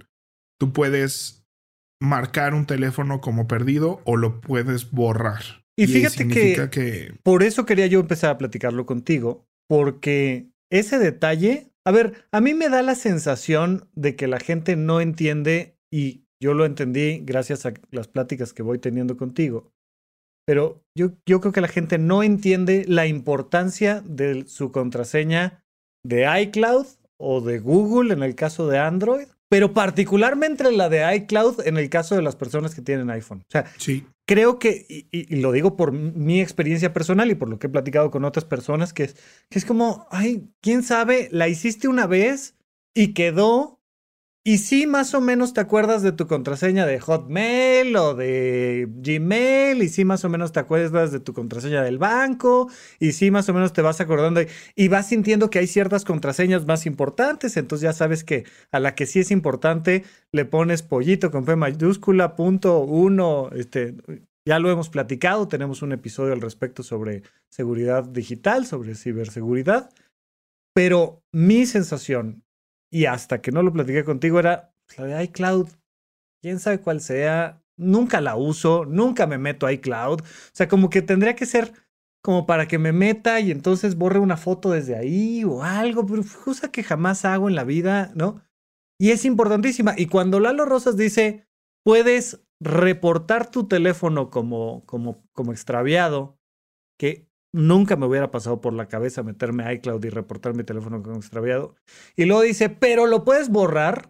tú 0.57 0.71
puedes 0.71 1.45
marcar 2.01 2.53
un 2.53 2.65
teléfono 2.65 3.19
como 3.19 3.47
perdido 3.47 4.01
o 4.05 4.15
lo 4.15 4.39
puedes 4.39 4.91
borrar. 4.91 5.43
Y, 5.77 5.87
fíjate 5.87 6.27
que, 6.27 6.69
que, 6.69 7.13
por 7.23 7.43
eso 7.43 7.65
quería 7.65 7.87
yo 7.87 7.99
empezar 7.99 8.29
a 8.29 8.37
platicarlo 8.37 8.85
contigo, 8.85 9.47
porque 9.71 10.51
ese 10.69 10.99
detalle, 10.99 11.71
a 11.87 11.91
ver, 11.91 12.25
a 12.33 12.41
mí 12.41 12.53
me 12.53 12.67
da 12.67 12.81
la 12.81 12.93
sensación 12.93 13.89
de 13.95 14.17
que 14.17 14.27
la 14.27 14.41
gente 14.41 14.75
no 14.75 14.99
entiende, 14.99 15.77
y 15.89 16.25
yo 16.43 16.53
lo 16.53 16.65
entendí 16.65 17.21
gracias 17.23 17.65
a 17.65 17.73
las 17.89 18.09
pláticas 18.09 18.51
que 18.51 18.63
voy 18.63 18.79
teniendo 18.79 19.15
contigo, 19.15 19.71
pero 20.45 20.83
yo, 20.93 21.13
yo 21.25 21.39
creo 21.39 21.53
que 21.53 21.61
la 21.61 21.69
gente 21.69 21.99
no 21.99 22.21
entiende 22.21 22.83
la 22.85 23.07
importancia 23.07 24.01
de 24.01 24.45
su 24.45 24.73
contraseña 24.73 25.63
de 26.05 26.27
iCloud 26.41 26.87
o 27.17 27.39
de 27.39 27.59
Google 27.59 28.13
en 28.13 28.23
el 28.23 28.35
caso 28.35 28.67
de 28.67 28.77
Android, 28.77 29.29
pero 29.51 29.73
particularmente 29.73 30.71
la 30.71 30.87
de 30.87 31.13
iCloud 31.13 31.67
en 31.67 31.77
el 31.77 31.89
caso 31.89 32.15
de 32.15 32.21
las 32.21 32.37
personas 32.37 32.73
que 32.73 32.81
tienen 32.81 33.09
iPhone. 33.09 33.39
O 33.41 33.51
sea, 33.51 33.65
sí. 33.75 34.05
creo 34.25 34.59
que, 34.59 34.85
y, 34.87 35.07
y, 35.11 35.41
lo 35.41 35.51
digo 35.51 35.75
por 35.75 35.91
mi 35.91 36.39
experiencia 36.39 36.93
personal 36.93 37.29
y 37.29 37.35
por 37.35 37.49
lo 37.49 37.59
que 37.59 37.67
he 37.67 37.69
platicado 37.69 38.11
con 38.11 38.23
otras 38.23 38.45
personas, 38.45 38.93
que 38.93 39.03
es, 39.03 39.17
que 39.49 39.59
es 39.59 39.65
como, 39.65 40.07
ay, 40.09 40.47
quién 40.61 40.83
sabe, 40.83 41.27
la 41.33 41.49
hiciste 41.49 41.89
una 41.89 42.07
vez 42.07 42.55
y 42.93 43.13
quedó 43.13 43.80
y 44.43 44.57
sí, 44.57 44.87
más 44.87 45.13
o 45.13 45.21
menos 45.21 45.53
te 45.53 45.61
acuerdas 45.61 46.01
de 46.01 46.11
tu 46.13 46.25
contraseña 46.25 46.87
de 46.87 46.99
Hotmail 46.99 47.95
o 47.95 48.15
de 48.15 48.87
Gmail, 48.89 49.83
y 49.83 49.89
sí, 49.89 50.03
más 50.03 50.25
o 50.25 50.29
menos 50.29 50.51
te 50.51 50.59
acuerdas 50.59 51.11
de 51.11 51.19
tu 51.19 51.33
contraseña 51.33 51.83
del 51.83 51.99
banco, 51.99 52.67
y 52.99 53.11
sí, 53.11 53.29
más 53.29 53.47
o 53.49 53.53
menos 53.53 53.71
te 53.71 53.83
vas 53.83 54.01
acordando 54.01 54.41
y 54.75 54.87
vas 54.87 55.09
sintiendo 55.09 55.51
que 55.51 55.59
hay 55.59 55.67
ciertas 55.67 56.05
contraseñas 56.05 56.65
más 56.65 56.87
importantes, 56.87 57.55
entonces 57.55 57.83
ya 57.83 57.93
sabes 57.93 58.23
que 58.23 58.45
a 58.71 58.79
la 58.79 58.95
que 58.95 59.05
sí 59.05 59.19
es 59.19 59.29
importante 59.29 60.05
le 60.31 60.45
pones 60.45 60.81
pollito 60.81 61.29
con 61.29 61.45
P 61.45 61.55
mayúscula, 61.55 62.35
punto 62.35 62.79
uno, 62.79 63.51
este, 63.53 63.95
ya 64.47 64.57
lo 64.57 64.71
hemos 64.71 64.89
platicado, 64.89 65.47
tenemos 65.47 65.83
un 65.83 65.91
episodio 65.91 66.33
al 66.33 66.41
respecto 66.41 66.81
sobre 66.81 67.21
seguridad 67.51 68.05
digital, 68.05 68.65
sobre 68.65 68.95
ciberseguridad, 68.95 69.91
pero 70.73 71.21
mi 71.31 71.67
sensación 71.67 72.43
y 72.91 73.05
hasta 73.05 73.41
que 73.41 73.51
no 73.51 73.63
lo 73.63 73.71
platiqué 73.71 74.03
contigo 74.03 74.39
era 74.39 74.73
pues, 74.85 74.99
la 74.99 75.05
de 75.05 75.23
iCloud. 75.23 75.69
Quién 76.41 76.59
sabe 76.59 76.81
cuál 76.81 77.01
sea. 77.01 77.63
Nunca 77.77 78.21
la 78.21 78.35
uso, 78.35 78.85
nunca 78.85 79.25
me 79.25 79.37
meto 79.37 79.65
a 79.65 79.73
iCloud. 79.73 80.21
O 80.21 80.25
sea, 80.53 80.67
como 80.67 80.89
que 80.89 81.01
tendría 81.01 81.35
que 81.35 81.45
ser 81.45 81.73
como 82.21 82.45
para 82.45 82.67
que 82.67 82.77
me 82.77 82.91
meta 82.91 83.39
y 83.39 83.49
entonces 83.49 83.95
borre 83.95 84.19
una 84.19 84.37
foto 84.37 84.69
desde 84.69 84.95
ahí 84.95 85.43
o 85.43 85.63
algo, 85.63 86.05
pero 86.05 86.23
cosa 86.43 86.71
que 86.71 86.83
jamás 86.83 87.25
hago 87.25 87.49
en 87.49 87.55
la 87.55 87.63
vida, 87.63 88.11
¿no? 88.13 88.43
Y 88.99 89.09
es 89.09 89.25
importantísima. 89.25 89.95
Y 89.97 90.05
cuando 90.05 90.39
Lalo 90.39 90.65
Rosas 90.65 90.97
dice, 90.97 91.47
puedes 91.83 92.43
reportar 92.59 93.49
tu 93.49 93.67
teléfono 93.67 94.29
como, 94.29 94.85
como, 94.85 95.23
como 95.33 95.51
extraviado, 95.51 96.37
que 96.99 97.30
Nunca 97.53 97.97
me 97.97 98.05
hubiera 98.05 98.31
pasado 98.31 98.61
por 98.61 98.73
la 98.73 98.87
cabeza 98.87 99.23
meterme 99.23 99.63
a 99.63 99.73
iCloud 99.73 100.03
y 100.05 100.09
reportar 100.09 100.55
mi 100.55 100.63
teléfono 100.63 101.03
como 101.03 101.17
extraviado. 101.17 101.75
Y 102.15 102.25
luego 102.25 102.41
dice, 102.43 102.69
pero 102.69 103.07
lo 103.07 103.23
puedes 103.25 103.49
borrar. 103.49 104.09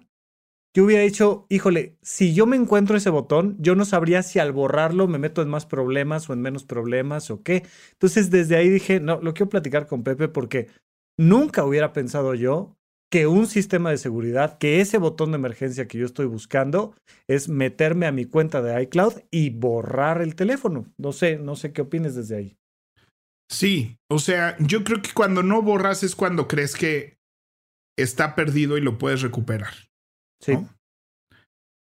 Yo 0.73 0.85
hubiera 0.85 1.03
dicho, 1.03 1.47
híjole, 1.49 1.97
si 2.01 2.33
yo 2.33 2.45
me 2.45 2.55
encuentro 2.55 2.95
ese 2.95 3.09
botón, 3.09 3.57
yo 3.59 3.75
no 3.75 3.83
sabría 3.83 4.23
si 4.23 4.39
al 4.39 4.53
borrarlo 4.53 5.07
me 5.07 5.17
meto 5.17 5.41
en 5.41 5.49
más 5.49 5.65
problemas 5.65 6.29
o 6.29 6.33
en 6.33 6.41
menos 6.41 6.63
problemas 6.63 7.29
o 7.29 7.43
qué. 7.43 7.63
Entonces 7.93 8.29
desde 8.29 8.55
ahí 8.55 8.69
dije, 8.69 8.99
no, 8.99 9.19
lo 9.21 9.33
quiero 9.33 9.49
platicar 9.49 9.87
con 9.87 10.03
Pepe 10.03 10.29
porque 10.29 10.67
nunca 11.17 11.65
hubiera 11.65 11.91
pensado 11.93 12.35
yo 12.35 12.77
que 13.11 13.27
un 13.27 13.47
sistema 13.47 13.89
de 13.91 13.97
seguridad, 13.97 14.57
que 14.57 14.79
ese 14.79 14.97
botón 14.97 15.31
de 15.31 15.37
emergencia 15.37 15.87
que 15.87 15.97
yo 15.97 16.05
estoy 16.05 16.27
buscando 16.27 16.95
es 17.27 17.49
meterme 17.49 18.05
a 18.05 18.13
mi 18.13 18.23
cuenta 18.23 18.61
de 18.61 18.81
iCloud 18.83 19.15
y 19.29 19.49
borrar 19.49 20.21
el 20.21 20.35
teléfono. 20.35 20.85
No 20.97 21.11
sé, 21.11 21.37
no 21.37 21.57
sé 21.57 21.73
qué 21.73 21.81
opines 21.81 22.15
desde 22.15 22.37
ahí. 22.37 22.60
Sí, 23.51 23.97
o 24.09 24.17
sea, 24.17 24.55
yo 24.59 24.85
creo 24.85 25.01
que 25.01 25.11
cuando 25.13 25.43
no 25.43 25.61
borras 25.61 26.03
es 26.03 26.15
cuando 26.15 26.47
crees 26.47 26.73
que 26.73 27.17
está 27.99 28.33
perdido 28.33 28.77
y 28.77 28.81
lo 28.81 28.97
puedes 28.97 29.21
recuperar. 29.21 29.73
Sí. 30.41 30.57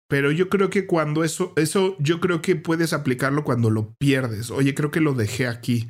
Pero 0.08 0.32
yo 0.32 0.48
creo 0.48 0.68
que 0.68 0.88
cuando 0.88 1.22
eso, 1.22 1.52
eso, 1.54 1.96
yo 2.00 2.18
creo 2.18 2.42
que 2.42 2.56
puedes 2.56 2.92
aplicarlo 2.92 3.44
cuando 3.44 3.70
lo 3.70 3.94
pierdes. 3.94 4.50
Oye, 4.50 4.74
creo 4.74 4.90
que 4.90 5.00
lo 5.00 5.14
dejé 5.14 5.46
aquí. 5.46 5.88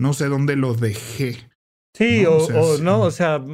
No 0.00 0.14
sé 0.14 0.28
dónde 0.28 0.56
lo 0.56 0.72
dejé. 0.72 1.50
Sí, 1.94 2.24
o, 2.24 2.38
o, 2.38 2.78
no, 2.78 3.02
o 3.02 3.10
sea, 3.10 3.44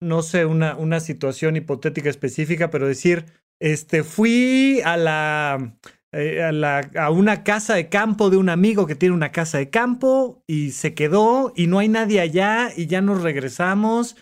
no 0.00 0.22
sé, 0.22 0.44
una, 0.44 0.76
una 0.76 1.00
situación 1.00 1.56
hipotética 1.56 2.08
específica, 2.08 2.70
pero 2.70 2.86
decir, 2.86 3.24
este, 3.60 4.04
fui 4.04 4.80
a 4.84 4.96
la, 4.96 5.76
eh, 6.16 6.42
a 6.42 7.10
una 7.10 7.44
casa 7.44 7.74
de 7.74 7.88
campo 7.88 8.30
de 8.30 8.36
un 8.36 8.48
amigo 8.48 8.86
que 8.86 8.94
tiene 8.94 9.14
una 9.14 9.32
casa 9.32 9.58
de 9.58 9.70
campo 9.70 10.42
y 10.46 10.70
se 10.70 10.94
quedó 10.94 11.52
y 11.54 11.66
no 11.66 11.78
hay 11.78 11.88
nadie 11.88 12.20
allá 12.20 12.70
y 12.76 12.86
ya 12.86 13.00
nos 13.00 13.22
regresamos, 13.22 14.16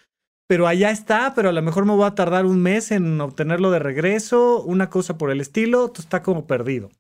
pero 0.48 0.66
allá 0.66 0.90
está, 0.90 1.34
pero 1.34 1.50
a 1.50 1.52
lo 1.52 1.62
mejor 1.62 1.86
me 1.86 1.94
voy 1.94 2.06
a 2.06 2.14
tardar 2.14 2.46
un 2.46 2.60
mes 2.60 2.90
en 2.90 3.20
obtenerlo 3.20 3.70
de 3.70 3.78
regreso, 3.78 4.62
una 4.62 4.90
cosa 4.90 5.16
por 5.16 5.30
el 5.30 5.40
estilo, 5.40 5.92
está 5.96 6.22
como 6.22 6.46
perdido. 6.46 6.90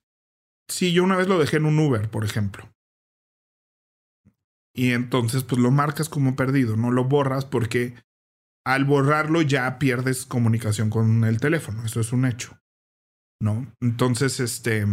Sí, 0.68 0.92
yo 0.92 1.04
una 1.04 1.16
vez 1.16 1.28
lo 1.28 1.38
dejé 1.38 1.58
en 1.58 1.66
un 1.66 1.78
Uber, 1.78 2.08
por 2.08 2.24
ejemplo. 2.24 2.70
Y 4.74 4.92
entonces, 4.92 5.44
pues 5.44 5.60
lo 5.60 5.70
marcas 5.70 6.08
como 6.08 6.36
perdido, 6.36 6.76
no 6.76 6.90
lo 6.90 7.04
borras 7.04 7.44
porque 7.44 7.94
al 8.64 8.84
borrarlo 8.84 9.42
ya 9.42 9.78
pierdes 9.78 10.24
comunicación 10.26 10.90
con 10.90 11.24
el 11.24 11.38
teléfono. 11.38 11.84
Eso 11.84 12.00
es 12.00 12.12
un 12.12 12.24
hecho. 12.24 12.58
¿No? 13.40 13.66
Entonces, 13.80 14.40
este 14.40 14.86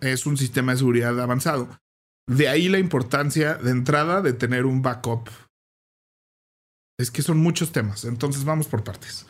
es 0.00 0.26
un 0.26 0.36
sistema 0.36 0.72
de 0.72 0.78
seguridad 0.78 1.18
avanzado. 1.20 1.68
De 2.28 2.48
ahí 2.48 2.68
la 2.68 2.78
importancia 2.78 3.54
de 3.54 3.70
entrada 3.70 4.22
de 4.22 4.32
tener 4.32 4.66
un 4.66 4.82
backup. 4.82 5.28
Es 6.98 7.10
que 7.10 7.22
son 7.22 7.38
muchos 7.38 7.72
temas, 7.72 8.04
entonces 8.04 8.44
vamos 8.44 8.68
por 8.68 8.84
partes. 8.84 9.26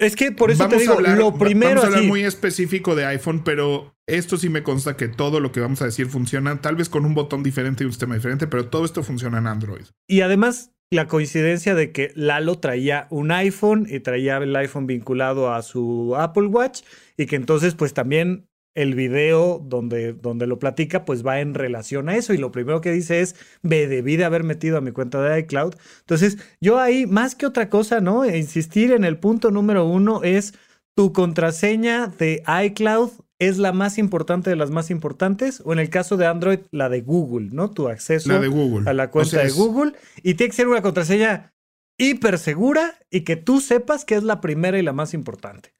Es 0.00 0.16
que 0.16 0.32
por 0.32 0.50
eso 0.50 0.66
te 0.66 0.78
digo, 0.78 0.98
lo 0.98 1.36
primero. 1.36 1.82
Vamos 1.82 1.84
a 1.84 1.86
hablar 1.88 2.04
muy 2.04 2.24
específico 2.24 2.94
de 2.94 3.04
iPhone, 3.04 3.44
pero 3.44 3.94
esto 4.08 4.38
sí 4.38 4.48
me 4.48 4.62
consta 4.62 4.96
que 4.96 5.08
todo 5.08 5.40
lo 5.40 5.52
que 5.52 5.60
vamos 5.60 5.82
a 5.82 5.84
decir 5.84 6.06
funciona, 6.06 6.62
tal 6.62 6.76
vez 6.76 6.88
con 6.88 7.04
un 7.04 7.14
botón 7.14 7.42
diferente 7.42 7.84
y 7.84 7.86
un 7.86 7.92
sistema 7.92 8.14
diferente, 8.14 8.46
pero 8.46 8.70
todo 8.70 8.86
esto 8.86 9.02
funciona 9.02 9.38
en 9.38 9.46
Android. 9.46 9.84
Y 10.08 10.22
además, 10.22 10.72
la 10.92 11.06
coincidencia 11.06 11.76
de 11.76 11.92
que 11.92 12.10
Lalo 12.16 12.58
traía 12.58 13.06
un 13.10 13.30
iPhone 13.30 13.86
y 13.88 14.00
traía 14.00 14.38
el 14.38 14.54
iPhone 14.56 14.88
vinculado 14.88 15.52
a 15.52 15.62
su 15.62 16.16
Apple 16.16 16.46
Watch 16.46 16.82
y 17.16 17.26
que 17.26 17.36
entonces 17.36 17.74
pues 17.76 17.94
también 17.94 18.48
el 18.74 18.94
video 18.94 19.60
donde, 19.64 20.12
donde 20.12 20.48
lo 20.48 20.58
platica 20.58 21.04
pues 21.04 21.24
va 21.24 21.40
en 21.40 21.54
relación 21.54 22.08
a 22.08 22.16
eso 22.16 22.34
y 22.34 22.38
lo 22.38 22.50
primero 22.50 22.80
que 22.80 22.90
dice 22.90 23.20
es, 23.20 23.36
me 23.62 23.86
debí 23.86 24.16
de 24.16 24.24
haber 24.24 24.42
metido 24.42 24.78
a 24.78 24.80
mi 24.80 24.90
cuenta 24.90 25.22
de 25.22 25.40
iCloud. 25.40 25.74
Entonces 26.00 26.38
yo 26.60 26.78
ahí 26.78 27.06
más 27.06 27.36
que 27.36 27.46
otra 27.46 27.68
cosa, 27.68 28.00
¿no? 28.00 28.24
E 28.24 28.36
insistir 28.36 28.90
en 28.90 29.04
el 29.04 29.18
punto 29.18 29.52
número 29.52 29.86
uno 29.86 30.22
es 30.24 30.54
tu 30.96 31.12
contraseña 31.12 32.08
de 32.08 32.42
iCloud 32.64 33.10
es 33.40 33.56
la 33.56 33.72
más 33.72 33.98
importante 33.98 34.50
de 34.50 34.56
las 34.56 34.70
más 34.70 34.90
importantes, 34.90 35.62
o 35.64 35.72
en 35.72 35.78
el 35.78 35.88
caso 35.88 36.18
de 36.18 36.26
Android, 36.26 36.60
la 36.70 36.90
de 36.90 37.00
Google, 37.00 37.48
¿no? 37.52 37.70
Tu 37.70 37.88
acceso 37.88 38.30
a 38.30 38.92
la 38.92 39.10
cuenta 39.10 39.42
de 39.42 39.50
Google. 39.50 39.94
Y 40.18 40.34
tiene 40.34 40.50
que 40.50 40.56
ser 40.56 40.68
una 40.68 40.82
contraseña 40.82 41.54
hiper 41.98 42.38
segura 42.38 42.98
y 43.10 43.22
que 43.22 43.36
tú 43.36 43.60
sepas 43.60 44.04
que 44.04 44.14
es 44.14 44.22
la 44.22 44.42
primera 44.42 44.78
y 44.78 44.82
la 44.82 44.92
más 44.92 45.14
importante. 45.14 45.72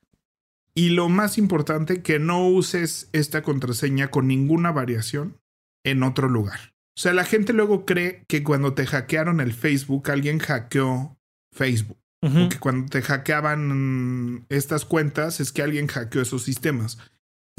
Y 0.75 0.91
lo 0.91 1.11
más 1.11 1.37
importante, 1.37 2.03
que 2.03 2.19
no 2.19 2.49
uses 2.49 3.11
esta 3.13 3.43
contraseña 3.43 4.09
con 4.09 4.27
ninguna 4.27 4.73
variación 4.73 5.39
en 5.85 6.03
otro 6.03 6.29
lugar. 6.29 6.73
O 6.97 7.01
sea, 7.01 7.13
la 7.13 7.25
gente 7.25 7.53
luego 7.53 7.85
cree 7.85 8.25
que 8.27 8.43
cuando 8.43 8.73
te 8.73 8.87
hackearon 8.87 9.41
el 9.41 9.53
Facebook, 9.53 10.11
alguien 10.11 10.39
hackeó 10.39 11.19
Facebook. 11.53 11.99
que 12.23 12.59
cuando 12.59 12.91
te 12.91 13.01
hackeaban 13.01 14.45
estas 14.51 14.85
cuentas 14.85 15.41
es 15.41 15.53
que 15.53 15.63
alguien 15.63 15.87
hackeó 15.87 16.21
esos 16.21 16.43
sistemas 16.43 16.99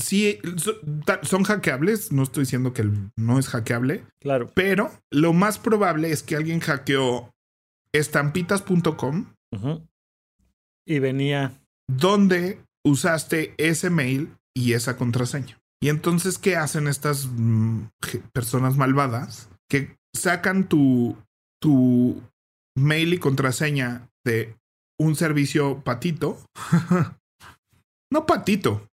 sí 0.01 0.39
son 1.23 1.43
hackeables, 1.43 2.11
no 2.11 2.23
estoy 2.23 2.43
diciendo 2.43 2.73
que 2.73 2.89
no 3.15 3.39
es 3.39 3.47
hackeable. 3.47 4.03
Claro. 4.19 4.51
Pero 4.53 4.91
lo 5.09 5.33
más 5.33 5.59
probable 5.59 6.11
es 6.11 6.23
que 6.23 6.35
alguien 6.35 6.59
hackeó 6.59 7.33
estampitas.com 7.93 9.33
y 10.87 10.99
venía 10.99 11.53
donde 11.89 12.61
usaste 12.85 13.53
ese 13.57 13.89
mail 13.89 14.35
y 14.55 14.73
esa 14.73 14.97
contraseña. 14.97 15.59
Y 15.81 15.89
entonces, 15.89 16.37
¿qué 16.37 16.55
hacen 16.55 16.87
estas 16.87 17.27
mm, 17.27 17.85
personas 18.33 18.77
malvadas? 18.77 19.49
Que 19.67 19.97
sacan 20.15 20.67
tu, 20.69 21.17
tu 21.59 22.21
mail 22.75 23.13
y 23.13 23.17
contraseña 23.17 24.09
de 24.23 24.55
un 24.99 25.15
servicio 25.15 25.83
patito. 25.83 26.37
no 28.11 28.25
patito, 28.25 28.87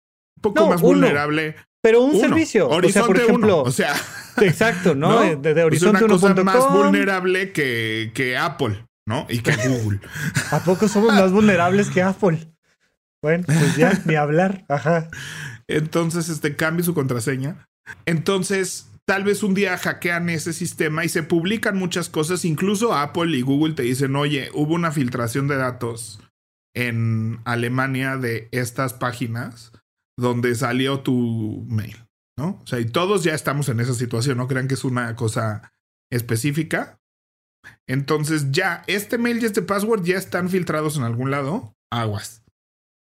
poco 0.53 0.69
más 0.71 0.81
vulnerable. 0.81 1.57
Pero 1.85 2.01
un 2.01 2.19
servicio. 2.19 2.69
Horizonte 2.69 2.89
o 2.89 2.93
sea, 2.93 3.07
por 3.07 3.21
ejemplo, 3.21 3.63
o 3.63 3.71
sea, 3.71 3.95
exacto, 4.41 4.95
¿no? 4.95 5.21
Desde 5.37 5.65
Horizonte 5.65 5.99
es 5.99 6.03
una 6.03 6.35
cosa 6.35 6.43
más 6.43 6.73
vulnerable 6.73 7.53
que, 7.53 8.11
que 8.15 8.39
Apple, 8.39 8.87
¿no? 9.07 9.27
Y 9.29 9.41
que 9.41 9.55
Google. 9.69 10.01
¿A 10.51 10.61
poco 10.61 10.89
somos 10.89 11.13
más 11.13 11.31
vulnerables 11.31 11.91
que 11.91 12.01
Apple? 12.01 12.39
Bueno, 13.23 13.45
pues 13.47 13.77
ya, 13.77 14.01
ni 14.07 14.15
hablar. 14.15 14.65
Ajá. 14.69 15.11
Entonces, 15.69 16.31
este 16.31 16.57
cambia 16.57 16.85
su 16.85 16.95
contraseña. 16.95 17.67
Entonces, 18.07 18.91
tal 19.07 19.25
vez 19.25 19.43
un 19.43 19.53
día 19.53 19.77
hackean 19.77 20.31
ese 20.31 20.55
sistema 20.55 21.05
y 21.05 21.11
se 21.11 21.23
publican 21.23 21.77
muchas 21.77 22.09
cosas. 22.09 22.47
Incluso 22.47 22.95
Apple 22.95 23.37
y 23.37 23.43
Google 23.43 23.75
te 23.75 23.83
dicen, 23.83 24.17
oye, 24.17 24.49
hubo 24.55 24.75
una 24.75 24.91
filtración 24.91 25.49
de 25.49 25.57
datos 25.57 26.21
en 26.75 27.41
Alemania 27.45 28.17
de 28.17 28.49
estas 28.53 28.95
páginas 28.95 29.73
donde 30.17 30.55
salió 30.55 31.01
tu 31.01 31.65
mail, 31.69 31.97
¿no? 32.37 32.61
O 32.63 32.67
sea, 32.67 32.81
y 32.81 32.87
todos 32.87 33.25
ya 33.25 33.35
estamos 33.35 33.69
en 33.69 33.81
esa 33.81 33.95
situación, 33.95 34.39
no 34.39 34.49
crean 34.49 34.69
que 34.69 34.75
es 34.75 34.85
una 34.85 35.15
cosa 35.17 35.73
específica. 36.11 37.01
Entonces 37.87 38.51
ya, 38.51 38.83
este 38.87 39.19
mail 39.19 39.43
y 39.43 39.47
este 39.47 39.63
password 39.63 40.05
ya 40.05 40.17
están 40.17 40.51
filtrados 40.51 40.97
en 40.97 41.05
algún 41.05 41.31
lado, 41.31 41.75
aguas, 41.91 42.43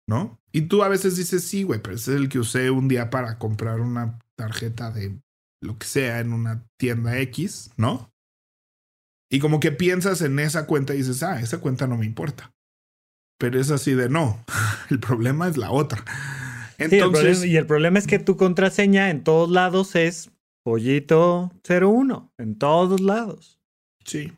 ¿no? 0.08 0.40
Y 0.52 0.62
tú 0.62 0.82
a 0.82 0.88
veces 0.88 1.16
dices, 1.16 1.44
sí, 1.44 1.62
güey, 1.62 1.80
pero 1.82 1.96
ese 1.96 2.14
es 2.14 2.16
el 2.16 2.28
que 2.28 2.38
usé 2.38 2.70
un 2.70 2.88
día 2.88 3.10
para 3.10 3.38
comprar 3.38 3.80
una 3.80 4.18
tarjeta 4.36 4.90
de 4.90 5.20
lo 5.60 5.78
que 5.78 5.86
sea 5.86 6.20
en 6.20 6.32
una 6.32 6.66
tienda 6.78 7.18
X, 7.18 7.70
¿no? 7.76 8.10
Y 9.30 9.40
como 9.40 9.60
que 9.60 9.72
piensas 9.72 10.22
en 10.22 10.38
esa 10.38 10.66
cuenta 10.66 10.94
y 10.94 10.98
dices, 10.98 11.22
ah, 11.22 11.40
esa 11.40 11.58
cuenta 11.58 11.86
no 11.86 11.96
me 11.96 12.06
importa. 12.06 12.54
Pero 13.38 13.60
es 13.60 13.70
así 13.70 13.92
de 13.92 14.08
no, 14.08 14.44
el 14.90 15.00
problema 15.00 15.48
es 15.48 15.56
la 15.56 15.70
otra. 15.70 16.04
Entonces, 16.78 17.44
y 17.44 17.56
el 17.56 17.66
problema 17.66 17.98
es 17.98 18.06
que 18.06 18.18
tu 18.18 18.36
contraseña 18.36 19.10
en 19.10 19.24
todos 19.24 19.50
lados 19.50 19.96
es 19.96 20.30
pollito 20.64 21.52
01, 21.68 22.32
en 22.38 22.58
todos 22.58 23.00
lados. 23.00 23.60
Sí. 24.04 24.32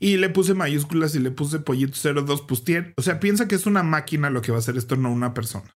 Y 0.00 0.16
le 0.16 0.30
puse 0.30 0.54
mayúsculas 0.54 1.14
y 1.14 1.18
le 1.18 1.30
puse 1.30 1.60
pollito 1.60 1.98
02, 2.24 2.42
pues 2.42 2.64
tiene, 2.64 2.94
o 2.96 3.02
sea, 3.02 3.20
piensa 3.20 3.46
que 3.48 3.54
es 3.54 3.66
una 3.66 3.82
máquina 3.82 4.30
lo 4.30 4.42
que 4.42 4.50
va 4.50 4.58
a 4.58 4.60
hacer 4.60 4.76
esto, 4.76 4.96
no 4.96 5.12
una 5.12 5.34
persona. 5.34 5.76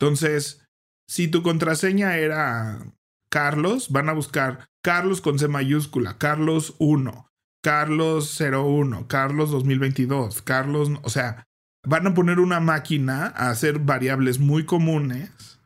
Entonces, 0.00 0.64
si 1.08 1.28
tu 1.28 1.42
contraseña 1.42 2.16
era 2.16 2.82
Carlos, 3.30 3.90
van 3.90 4.08
a 4.08 4.14
buscar 4.14 4.66
Carlos 4.82 5.20
con 5.20 5.38
C 5.38 5.48
mayúscula, 5.48 6.18
Carlos 6.18 6.74
1, 6.78 7.28
Carlos 7.62 8.40
01, 8.40 9.06
Carlos 9.06 9.50
2022, 9.50 10.42
Carlos, 10.42 10.90
o 11.02 11.10
sea, 11.10 11.44
van 11.86 12.06
a 12.06 12.14
poner 12.14 12.40
una 12.40 12.60
máquina 12.60 13.26
a 13.36 13.50
hacer 13.50 13.78
variables 13.78 14.38
muy 14.38 14.64
comunes 14.64 15.60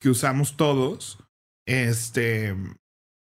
que 0.00 0.10
usamos 0.10 0.56
todos, 0.56 1.18
este, 1.66 2.54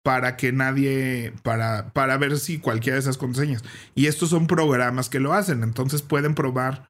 para 0.03 0.35
que 0.35 0.51
nadie, 0.51 1.33
para, 1.43 1.93
para 1.93 2.17
ver 2.17 2.39
si 2.39 2.59
cualquiera 2.59 2.95
de 2.95 3.01
esas 3.01 3.17
contraseñas. 3.17 3.63
Y 3.93 4.07
estos 4.07 4.29
son 4.29 4.47
programas 4.47 5.09
que 5.09 5.19
lo 5.19 5.33
hacen, 5.33 5.61
entonces 5.63 6.01
pueden 6.01 6.33
probar 6.33 6.89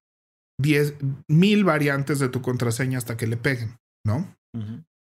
diez 0.59 0.95
mil 1.27 1.63
variantes 1.63 2.19
de 2.19 2.29
tu 2.29 2.41
contraseña 2.41 2.97
hasta 2.97 3.17
que 3.17 3.27
le 3.27 3.37
peguen, 3.37 3.77
¿no? 4.05 4.33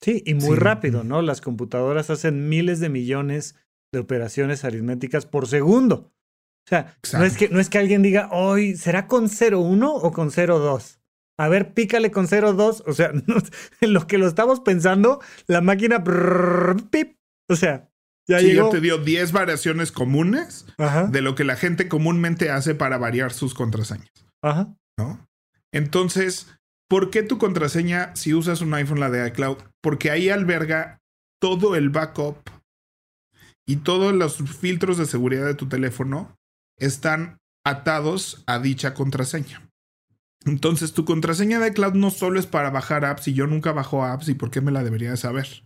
Sí, 0.02 0.22
y 0.26 0.34
muy 0.34 0.56
rápido, 0.56 1.02
¿no? 1.02 1.22
Las 1.22 1.40
computadoras 1.40 2.10
hacen 2.10 2.48
miles 2.48 2.80
de 2.80 2.90
millones 2.90 3.56
de 3.92 4.00
operaciones 4.00 4.64
aritméticas 4.64 5.24
por 5.24 5.46
segundo. 5.46 6.12
O 6.66 6.68
sea, 6.68 6.96
no 7.12 7.24
es, 7.24 7.36
que, 7.36 7.48
no 7.50 7.60
es 7.60 7.68
que 7.68 7.78
alguien 7.78 8.02
diga, 8.02 8.30
hoy, 8.32 8.76
¿será 8.76 9.06
con 9.06 9.28
0.1 9.28 9.86
o 9.86 10.12
con 10.12 10.30
0.2? 10.30 10.98
A 11.38 11.48
ver, 11.48 11.74
pícale 11.74 12.10
con 12.10 12.26
0.2. 12.26 12.84
O 12.86 12.92
sea, 12.92 13.12
en 13.80 13.92
lo 13.92 14.06
que 14.06 14.18
lo 14.18 14.26
estamos 14.26 14.60
pensando, 14.60 15.20
la 15.46 15.60
máquina. 15.60 16.02
pip, 16.90 17.16
o 17.50 17.56
sea, 17.56 17.90
ya 18.26 18.38
sí, 18.40 18.46
llegó. 18.46 18.70
te 18.70 18.80
dio 18.80 18.98
10 18.98 19.32
variaciones 19.32 19.92
comunes 19.92 20.66
de 21.10 21.20
lo 21.20 21.34
que 21.34 21.44
la 21.44 21.56
gente 21.56 21.88
comúnmente 21.88 22.50
hace 22.50 22.74
para 22.74 22.96
variar 22.96 23.32
sus 23.32 23.52
contraseñas. 23.52 24.10
Ajá. 24.42 24.74
¿No? 24.98 25.26
Entonces, 25.72 26.56
¿por 26.88 27.10
qué 27.10 27.22
tu 27.22 27.36
contraseña, 27.36 28.14
si 28.16 28.32
usas 28.32 28.62
un 28.62 28.72
iPhone, 28.72 29.00
la 29.00 29.10
de 29.10 29.26
iCloud? 29.28 29.58
Porque 29.82 30.10
ahí 30.10 30.30
alberga 30.30 31.02
todo 31.40 31.76
el 31.76 31.90
backup 31.90 32.38
y 33.66 33.76
todos 33.76 34.14
los 34.14 34.38
filtros 34.38 34.96
de 34.96 35.04
seguridad 35.06 35.44
de 35.44 35.54
tu 35.54 35.68
teléfono 35.68 36.38
están 36.78 37.38
atados 37.64 38.42
a 38.46 38.58
dicha 38.58 38.94
contraseña. 38.94 39.68
Entonces, 40.44 40.92
tu 40.92 41.04
contraseña 41.04 41.58
de 41.58 41.72
cloud 41.72 41.94
no 41.94 42.10
solo 42.10 42.38
es 42.38 42.46
para 42.46 42.70
bajar 42.70 43.04
apps 43.04 43.28
y 43.28 43.34
yo 43.34 43.46
nunca 43.46 43.72
bajo 43.72 44.04
apps 44.04 44.28
y 44.28 44.34
por 44.34 44.50
qué 44.50 44.60
me 44.60 44.72
la 44.72 44.84
debería 44.84 45.10
de 45.10 45.16
saber. 45.16 45.64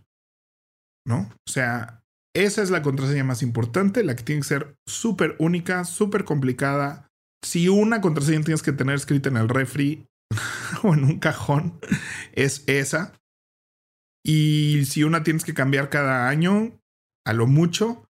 ¿No? 1.05 1.29
O 1.47 1.51
sea, 1.51 2.01
esa 2.33 2.61
es 2.61 2.69
la 2.69 2.81
contraseña 2.81 3.23
más 3.23 3.41
importante, 3.41 4.03
la 4.03 4.15
que 4.15 4.23
tiene 4.23 4.41
que 4.41 4.47
ser 4.47 4.77
súper 4.87 5.35
única, 5.39 5.83
súper 5.83 6.23
complicada. 6.23 7.07
Si 7.43 7.67
una 7.67 7.99
contraseña 7.99 8.43
tienes 8.43 8.63
que 8.63 8.71
tener 8.71 8.95
escrita 8.95 9.29
en 9.29 9.37
el 9.37 9.49
refri 9.49 10.07
o 10.83 10.93
en 10.93 11.03
un 11.03 11.19
cajón, 11.19 11.79
es 12.33 12.63
esa. 12.67 13.19
Y 14.23 14.85
si 14.85 15.03
una 15.03 15.23
tienes 15.23 15.43
que 15.43 15.53
cambiar 15.53 15.89
cada 15.89 16.29
año, 16.29 16.79
a 17.25 17.33
lo 17.33 17.47
mucho, 17.47 18.07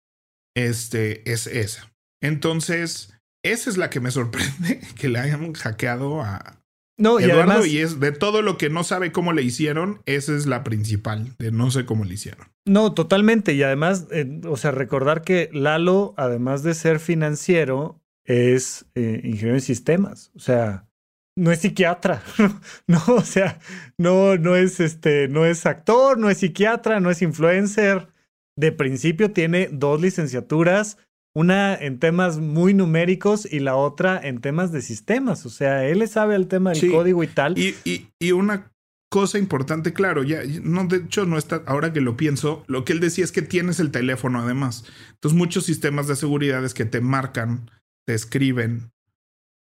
este 0.56 1.30
es 1.30 1.48
esa. 1.48 1.93
Entonces, 2.24 3.14
esa 3.44 3.70
es 3.70 3.78
la 3.78 3.92
que 3.92 4.00
me 4.00 4.10
sorprende 4.10 4.80
que 4.96 5.10
le 5.10 5.20
hayan 5.20 5.54
hackeado 5.54 6.22
a 6.22 6.64
no, 6.98 7.20
y 7.20 7.24
Eduardo 7.24 7.66
y 7.66 7.80
es 7.80 8.00
de 8.00 8.12
todo 8.12 8.42
lo 8.42 8.58
que 8.58 8.70
no 8.70 8.84
sabe 8.84 9.12
cómo 9.12 9.34
le 9.34 9.42
hicieron, 9.42 10.02
esa 10.06 10.36
es 10.36 10.46
la 10.46 10.64
principal, 10.64 11.36
de 11.40 11.52
no 11.52 11.72
sé 11.72 11.86
cómo 11.86 12.06
le 12.06 12.14
hicieron. 12.14 12.48
No, 12.66 12.94
totalmente. 12.94 13.54
Y 13.54 13.64
además, 13.64 14.08
eh, 14.12 14.42
o 14.48 14.58
sea, 14.58 14.72
recordar 14.72 15.24
que 15.24 15.50
Lalo, 15.52 16.14
además 16.18 16.62
de 16.62 16.76
ser 16.76 17.00
financiero, 17.00 18.00
es 18.26 18.86
eh, 18.94 19.22
ingeniero 19.24 19.56
en 19.56 19.62
sistemas. 19.62 20.32
O 20.36 20.40
sea, 20.40 20.88
no 21.36 21.52
es 21.52 21.60
psiquiatra. 21.60 22.22
no, 22.88 23.02
o 23.08 23.22
sea, 23.22 23.60
no, 23.98 24.38
no 24.38 24.56
es 24.56 24.80
este, 24.80 25.28
no 25.28 25.46
es 25.46 25.66
actor, 25.66 26.20
no 26.20 26.30
es 26.30 26.38
psiquiatra, 26.38 27.00
no 27.00 27.10
es 27.10 27.24
influencer. 27.24 28.08
De 28.56 28.72
principio 28.72 29.32
tiene 29.32 29.68
dos 29.72 30.00
licenciaturas 30.00 30.98
una 31.36 31.76
en 31.76 32.00
temas 32.00 32.40
muy 32.40 32.74
numéricos 32.74 33.52
y 33.52 33.60
la 33.60 33.76
otra 33.76 34.20
en 34.22 34.40
temas 34.40 34.72
de 34.72 34.82
sistemas. 34.82 35.46
O 35.46 35.50
sea, 35.50 35.86
él 35.86 36.00
le 36.00 36.08
sabe 36.08 36.36
el 36.36 36.48
tema 36.48 36.72
del 36.72 36.92
código 36.92 37.24
y 37.24 37.28
tal. 37.28 37.58
Y, 37.58 37.76
y, 38.20 38.32
una 38.32 38.72
cosa 39.10 39.38
importante, 39.38 39.94
claro, 39.94 40.24
ya, 40.24 40.42
no, 40.62 40.86
de 40.86 40.98
hecho, 40.98 41.26
no 41.26 41.38
está, 41.38 41.64
ahora 41.66 41.94
que 41.94 42.02
lo 42.02 42.18
pienso, 42.18 42.64
lo 42.68 42.86
que 42.86 42.94
él 42.94 43.00
decía 43.00 43.24
es 43.24 43.32
que 43.32 43.42
tienes 43.42 43.80
el 43.80 43.92
teléfono 43.92 44.42
además. 44.42 44.86
Entonces, 45.12 45.38
muchos 45.38 45.66
sistemas 45.66 46.08
de 46.08 46.16
seguridad 46.16 46.64
es 46.66 46.74
que 46.74 46.86
te 46.86 47.02
marcan, 47.02 47.70
te 48.08 48.14
escriben, 48.14 48.92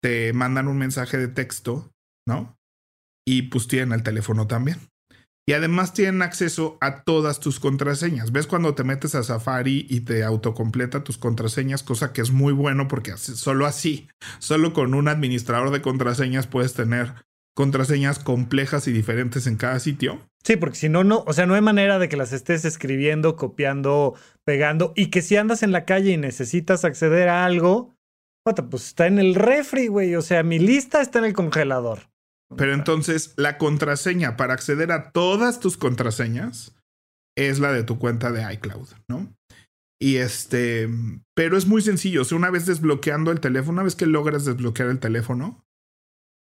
te 0.01 0.33
mandan 0.33 0.67
un 0.67 0.77
mensaje 0.77 1.17
de 1.17 1.27
texto, 1.27 1.91
¿no? 2.27 2.57
Y 3.27 3.43
pues 3.43 3.67
tienen 3.67 3.91
el 3.91 4.03
teléfono 4.03 4.45
también. 4.45 4.77
Y 5.47 5.53
además 5.53 5.93
tienen 5.93 6.23
acceso 6.23 6.77
a 6.81 7.03
todas 7.03 7.39
tus 7.39 7.59
contraseñas. 7.59 8.31
¿Ves 8.31 8.47
cuando 8.47 8.73
te 8.73 8.83
metes 8.83 9.13
a 9.13 9.21
Safari 9.21 9.85
y 9.87 9.99
te 9.99 10.23
autocompleta 10.23 11.03
tus 11.03 11.19
contraseñas? 11.19 11.83
Cosa 11.83 12.13
que 12.13 12.21
es 12.21 12.31
muy 12.31 12.51
bueno 12.51 12.87
porque 12.87 13.15
solo 13.17 13.67
así, 13.67 14.07
solo 14.39 14.73
con 14.73 14.95
un 14.95 15.07
administrador 15.07 15.69
de 15.69 15.83
contraseñas 15.83 16.47
puedes 16.47 16.73
tener 16.73 17.13
contraseñas 17.53 18.17
complejas 18.19 18.87
y 18.87 18.91
diferentes 18.91 19.45
en 19.45 19.55
cada 19.55 19.79
sitio. 19.79 20.19
Sí, 20.43 20.57
porque 20.57 20.77
si 20.77 20.89
no, 20.89 21.03
no, 21.03 21.23
o 21.25 21.33
sea, 21.33 21.45
no 21.45 21.53
hay 21.53 21.61
manera 21.61 21.99
de 21.99 22.09
que 22.09 22.17
las 22.17 22.33
estés 22.33 22.65
escribiendo, 22.65 23.35
copiando, 23.35 24.15
pegando 24.43 24.93
y 24.95 25.07
que 25.07 25.21
si 25.21 25.37
andas 25.37 25.63
en 25.63 25.71
la 25.71 25.85
calle 25.85 26.11
y 26.11 26.17
necesitas 26.17 26.85
acceder 26.85 27.29
a 27.29 27.45
algo, 27.45 27.95
pues 28.43 28.87
está 28.87 29.07
en 29.07 29.19
el 29.19 29.35
refri, 29.35 29.87
güey. 29.87 30.15
O 30.15 30.21
sea, 30.21 30.43
mi 30.43 30.59
lista 30.59 31.01
está 31.01 31.19
en 31.19 31.25
el 31.25 31.33
congelador. 31.33 32.09
Pero 32.57 32.73
entonces 32.73 33.33
la 33.37 33.57
contraseña 33.57 34.37
para 34.37 34.53
acceder 34.53 34.91
a 34.91 35.11
todas 35.11 35.59
tus 35.59 35.77
contraseñas 35.77 36.75
es 37.37 37.59
la 37.59 37.71
de 37.71 37.83
tu 37.83 37.99
cuenta 37.99 38.31
de 38.31 38.53
iCloud, 38.53 38.87
¿no? 39.09 39.35
Y 39.99 40.17
este, 40.17 40.89
pero 41.35 41.57
es 41.57 41.67
muy 41.67 41.81
sencillo. 41.81 42.21
O 42.21 42.25
sea, 42.25 42.37
una 42.37 42.49
vez 42.49 42.65
desbloqueando 42.65 43.31
el 43.31 43.39
teléfono, 43.39 43.73
una 43.73 43.83
vez 43.83 43.95
que 43.95 44.05
logras 44.05 44.45
desbloquear 44.45 44.89
el 44.89 44.99
teléfono, 44.99 45.65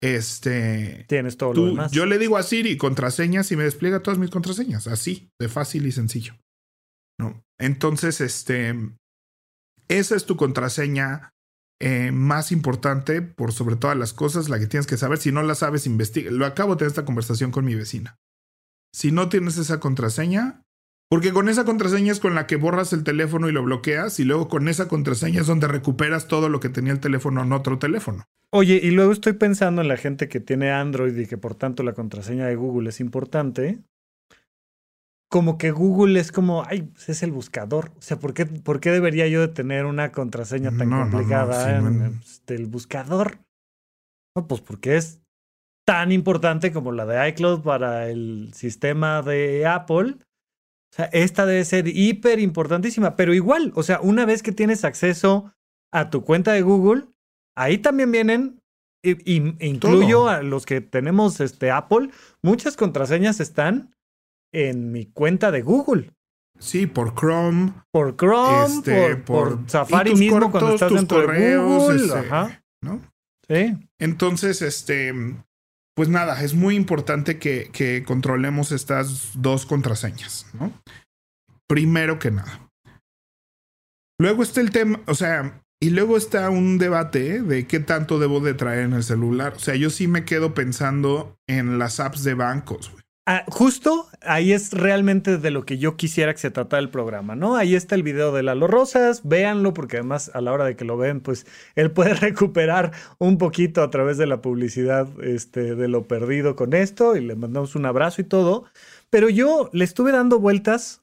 este. 0.04 1.06
Tienes 1.08 1.36
todo 1.36 1.54
lo 1.54 1.66
demás. 1.66 1.92
Yo 1.92 2.04
le 2.04 2.18
digo 2.18 2.36
a 2.36 2.42
Siri 2.42 2.76
contraseñas 2.76 3.50
y 3.52 3.56
me 3.56 3.64
despliega 3.64 4.02
todas 4.02 4.18
mis 4.18 4.30
contraseñas. 4.30 4.86
Así, 4.86 5.30
de 5.40 5.48
fácil 5.48 5.86
y 5.86 5.92
sencillo. 5.92 6.34
¿No? 7.18 7.42
Entonces, 7.58 8.20
este. 8.20 8.74
Esa 9.88 10.16
es 10.16 10.26
tu 10.26 10.36
contraseña 10.36 11.33
eh, 11.86 12.12
más 12.12 12.50
importante, 12.50 13.20
por 13.20 13.52
sobre 13.52 13.76
todas 13.76 13.94
las 13.94 14.14
cosas, 14.14 14.48
la 14.48 14.58
que 14.58 14.66
tienes 14.66 14.86
que 14.86 14.96
saber. 14.96 15.18
Si 15.18 15.32
no 15.32 15.42
la 15.42 15.54
sabes, 15.54 15.84
investiga. 15.86 16.30
Lo 16.30 16.46
acabo 16.46 16.72
de 16.72 16.78
tener 16.78 16.88
esta 16.88 17.04
conversación 17.04 17.50
con 17.50 17.66
mi 17.66 17.74
vecina. 17.74 18.16
Si 18.90 19.12
no 19.12 19.28
tienes 19.28 19.58
esa 19.58 19.80
contraseña, 19.80 20.62
porque 21.10 21.34
con 21.34 21.50
esa 21.50 21.66
contraseña 21.66 22.12
es 22.12 22.20
con 22.20 22.34
la 22.34 22.46
que 22.46 22.56
borras 22.56 22.94
el 22.94 23.04
teléfono 23.04 23.50
y 23.50 23.52
lo 23.52 23.62
bloqueas, 23.62 24.18
y 24.18 24.24
luego 24.24 24.48
con 24.48 24.66
esa 24.68 24.88
contraseña 24.88 25.42
es 25.42 25.46
donde 25.46 25.68
recuperas 25.68 26.26
todo 26.26 26.48
lo 26.48 26.58
que 26.58 26.70
tenía 26.70 26.90
el 26.90 27.00
teléfono 27.00 27.42
en 27.42 27.52
otro 27.52 27.78
teléfono. 27.78 28.24
Oye, 28.48 28.80
y 28.82 28.90
luego 28.90 29.12
estoy 29.12 29.34
pensando 29.34 29.82
en 29.82 29.88
la 29.88 29.98
gente 29.98 30.26
que 30.26 30.40
tiene 30.40 30.72
Android 30.72 31.14
y 31.18 31.26
que 31.26 31.36
por 31.36 31.54
tanto 31.54 31.82
la 31.82 31.92
contraseña 31.92 32.46
de 32.46 32.56
Google 32.56 32.88
es 32.88 33.00
importante 33.00 33.80
como 35.34 35.58
que 35.58 35.72
Google 35.72 36.20
es 36.20 36.30
como, 36.30 36.62
ay, 36.64 36.82
pues, 36.82 37.08
es 37.08 37.24
el 37.24 37.32
buscador. 37.32 37.90
O 37.98 38.02
sea, 38.02 38.20
¿por 38.20 38.34
qué, 38.34 38.46
¿por 38.46 38.78
qué 38.78 38.92
debería 38.92 39.26
yo 39.26 39.40
de 39.40 39.48
tener 39.48 39.84
una 39.84 40.12
contraseña 40.12 40.70
tan 40.70 40.88
complicada 40.88 41.76
en, 41.76 42.20
este, 42.22 42.54
el 42.54 42.66
buscador? 42.66 43.40
No, 44.36 44.46
pues 44.46 44.60
porque 44.60 44.96
es 44.96 45.20
tan 45.84 46.12
importante 46.12 46.72
como 46.72 46.92
la 46.92 47.04
de 47.04 47.30
iCloud 47.30 47.62
para 47.62 48.08
el 48.08 48.52
sistema 48.54 49.22
de 49.22 49.66
Apple. 49.66 50.18
O 50.18 50.94
sea, 50.94 51.06
esta 51.06 51.46
debe 51.46 51.64
ser 51.64 51.88
hiper 51.88 52.38
importantísima, 52.38 53.16
pero 53.16 53.34
igual, 53.34 53.72
o 53.74 53.82
sea, 53.82 54.00
una 54.02 54.26
vez 54.26 54.40
que 54.40 54.52
tienes 54.52 54.84
acceso 54.84 55.52
a 55.92 56.10
tu 56.10 56.22
cuenta 56.22 56.52
de 56.52 56.62
Google, 56.62 57.06
ahí 57.56 57.78
también 57.78 58.12
vienen, 58.12 58.62
y, 59.02 59.66
incluyo 59.66 60.28
a 60.28 60.44
los 60.44 60.64
que 60.64 60.80
tenemos 60.80 61.40
este 61.40 61.72
Apple, 61.72 62.10
muchas 62.40 62.76
contraseñas 62.76 63.40
están 63.40 63.94
en 64.54 64.92
mi 64.92 65.06
cuenta 65.06 65.50
de 65.50 65.62
Google. 65.62 66.12
Sí, 66.58 66.86
por 66.86 67.14
Chrome. 67.14 67.74
Por 67.90 68.16
Chrome, 68.16 68.66
este, 68.66 69.16
por, 69.16 69.58
Safari 69.66 70.14
mismo 70.14 70.50
cuando 70.50 70.74
estás 70.74 70.92
dentro 70.92 71.26
de 71.26 71.58
Google. 71.58 72.14
Ajá. 72.14 72.64
¿No? 72.80 73.02
Sí. 73.48 73.76
Entonces, 73.98 74.62
este, 74.62 75.12
pues 75.94 76.08
nada, 76.08 76.40
es 76.42 76.54
muy 76.54 76.76
importante 76.76 77.38
que, 77.38 77.70
que 77.72 78.04
controlemos 78.04 78.70
estas 78.72 79.32
dos 79.34 79.66
contraseñas, 79.66 80.46
¿no? 80.54 80.72
Primero 81.66 82.18
que 82.18 82.30
nada. 82.30 82.70
Luego 84.20 84.44
está 84.44 84.60
el 84.60 84.70
tema, 84.70 85.00
o 85.06 85.14
sea, 85.14 85.60
y 85.82 85.90
luego 85.90 86.16
está 86.16 86.48
un 86.50 86.78
debate 86.78 87.42
de 87.42 87.66
qué 87.66 87.80
tanto 87.80 88.20
debo 88.20 88.40
de 88.40 88.54
traer 88.54 88.84
en 88.84 88.92
el 88.92 89.02
celular. 89.02 89.54
O 89.56 89.58
sea, 89.58 89.74
yo 89.74 89.90
sí 89.90 90.06
me 90.06 90.24
quedo 90.24 90.54
pensando 90.54 91.36
en 91.48 91.78
las 91.78 91.98
apps 91.98 92.22
de 92.22 92.34
bancos, 92.34 92.92
güey. 92.92 93.03
Ah, 93.26 93.46
justo 93.48 94.06
ahí 94.20 94.52
es 94.52 94.72
realmente 94.72 95.38
de 95.38 95.50
lo 95.50 95.64
que 95.64 95.78
yo 95.78 95.96
quisiera 95.96 96.34
que 96.34 96.40
se 96.40 96.50
tratara 96.50 96.82
el 96.82 96.90
programa, 96.90 97.34
¿no? 97.34 97.56
Ahí 97.56 97.74
está 97.74 97.94
el 97.94 98.02
video 98.02 98.32
de 98.32 98.42
Lalo 98.42 98.66
Rosas, 98.66 99.22
véanlo 99.26 99.72
porque 99.72 99.96
además 99.96 100.30
a 100.34 100.42
la 100.42 100.52
hora 100.52 100.66
de 100.66 100.76
que 100.76 100.84
lo 100.84 100.98
ven, 100.98 101.22
pues 101.22 101.46
él 101.74 101.90
puede 101.90 102.12
recuperar 102.14 102.92
un 103.18 103.38
poquito 103.38 103.82
a 103.82 103.88
través 103.88 104.18
de 104.18 104.26
la 104.26 104.42
publicidad 104.42 105.08
este, 105.22 105.74
de 105.74 105.88
lo 105.88 106.06
perdido 106.06 106.54
con 106.54 106.74
esto 106.74 107.16
y 107.16 107.22
le 107.22 107.34
mandamos 107.34 107.74
un 107.76 107.86
abrazo 107.86 108.20
y 108.20 108.24
todo. 108.24 108.66
Pero 109.08 109.30
yo 109.30 109.70
le 109.72 109.84
estuve 109.84 110.12
dando 110.12 110.38
vueltas. 110.38 111.02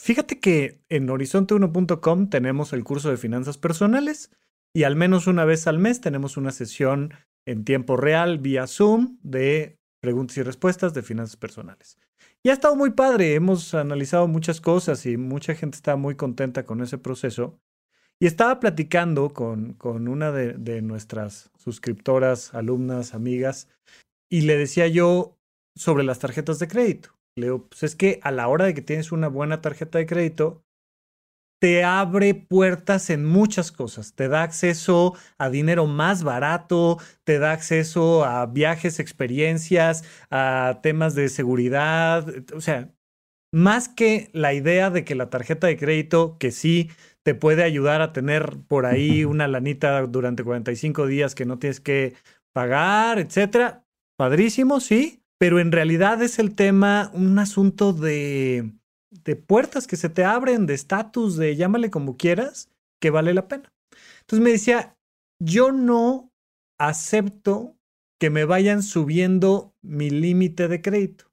Fíjate 0.00 0.40
que 0.40 0.82
en 0.88 1.06
horizonte1.com 1.06 2.30
tenemos 2.30 2.72
el 2.72 2.82
curso 2.82 3.10
de 3.10 3.16
finanzas 3.16 3.58
personales 3.58 4.32
y 4.72 4.82
al 4.82 4.96
menos 4.96 5.28
una 5.28 5.44
vez 5.44 5.68
al 5.68 5.78
mes 5.78 6.00
tenemos 6.00 6.36
una 6.36 6.50
sesión 6.50 7.14
en 7.46 7.64
tiempo 7.64 7.96
real 7.96 8.38
vía 8.38 8.66
Zoom 8.66 9.18
de 9.22 9.78
preguntas 10.04 10.36
y 10.36 10.42
respuestas 10.42 10.92
de 10.92 11.02
finanzas 11.02 11.36
personales. 11.36 11.98
Y 12.42 12.50
ha 12.50 12.52
estado 12.52 12.76
muy 12.76 12.90
padre, 12.90 13.34
hemos 13.34 13.72
analizado 13.72 14.28
muchas 14.28 14.60
cosas 14.60 15.06
y 15.06 15.16
mucha 15.16 15.54
gente 15.54 15.76
está 15.76 15.96
muy 15.96 16.14
contenta 16.14 16.66
con 16.66 16.82
ese 16.82 16.98
proceso. 16.98 17.58
Y 18.20 18.26
estaba 18.26 18.60
platicando 18.60 19.32
con, 19.32 19.72
con 19.72 20.06
una 20.06 20.30
de, 20.30 20.82
nuestras 20.82 21.50
suscriptoras, 21.56 22.52
alumnas, 22.52 23.14
amigas, 23.14 23.68
y 24.30 24.42
le 24.42 24.58
decía 24.58 24.86
yo 24.88 25.38
sobre 25.74 26.04
las 26.04 26.18
tarjetas 26.18 26.58
de 26.58 26.68
crédito. 26.68 27.10
Le 27.36 27.46
digo, 27.46 27.66
pues 27.66 27.82
es 27.82 27.96
que 27.96 28.20
a 28.22 28.30
la 28.30 28.46
hora 28.48 28.66
de 28.66 28.74
que 28.74 28.82
tienes 28.82 29.10
una 29.10 29.28
buena 29.28 29.62
tarjeta 29.62 29.98
de 29.98 30.06
crédito, 30.06 30.63
te 31.64 31.82
abre 31.82 32.34
puertas 32.34 33.08
en 33.08 33.24
muchas 33.24 33.72
cosas. 33.72 34.14
Te 34.14 34.28
da 34.28 34.42
acceso 34.42 35.14
a 35.38 35.48
dinero 35.48 35.86
más 35.86 36.22
barato, 36.22 36.98
te 37.24 37.38
da 37.38 37.52
acceso 37.52 38.26
a 38.26 38.44
viajes, 38.44 39.00
experiencias, 39.00 40.04
a 40.30 40.80
temas 40.82 41.14
de 41.14 41.30
seguridad. 41.30 42.26
O 42.54 42.60
sea, 42.60 42.92
más 43.50 43.88
que 43.88 44.28
la 44.34 44.52
idea 44.52 44.90
de 44.90 45.06
que 45.06 45.14
la 45.14 45.30
tarjeta 45.30 45.66
de 45.66 45.78
crédito, 45.78 46.36
que 46.38 46.50
sí 46.50 46.90
te 47.22 47.34
puede 47.34 47.62
ayudar 47.62 48.02
a 48.02 48.12
tener 48.12 48.58
por 48.68 48.84
ahí 48.84 49.24
una 49.24 49.48
lanita 49.48 50.02
durante 50.02 50.44
45 50.44 51.06
días 51.06 51.34
que 51.34 51.46
no 51.46 51.58
tienes 51.58 51.80
que 51.80 52.12
pagar, 52.52 53.18
etcétera. 53.18 53.86
Padrísimo, 54.18 54.80
sí, 54.80 55.24
pero 55.38 55.58
en 55.60 55.72
realidad 55.72 56.22
es 56.22 56.38
el 56.38 56.54
tema 56.54 57.10
un 57.14 57.38
asunto 57.38 57.94
de 57.94 58.74
de 59.24 59.36
puertas 59.36 59.86
que 59.86 59.96
se 59.96 60.08
te 60.08 60.24
abren, 60.24 60.66
de 60.66 60.74
estatus, 60.74 61.36
de 61.36 61.56
llámale 61.56 61.90
como 61.90 62.16
quieras, 62.16 62.68
que 63.00 63.10
vale 63.10 63.34
la 63.34 63.48
pena. 63.48 63.72
Entonces 64.20 64.44
me 64.44 64.50
decía, 64.50 64.96
yo 65.40 65.72
no 65.72 66.32
acepto 66.78 67.76
que 68.20 68.30
me 68.30 68.44
vayan 68.44 68.82
subiendo 68.82 69.74
mi 69.82 70.10
límite 70.10 70.68
de 70.68 70.80
crédito. 70.80 71.26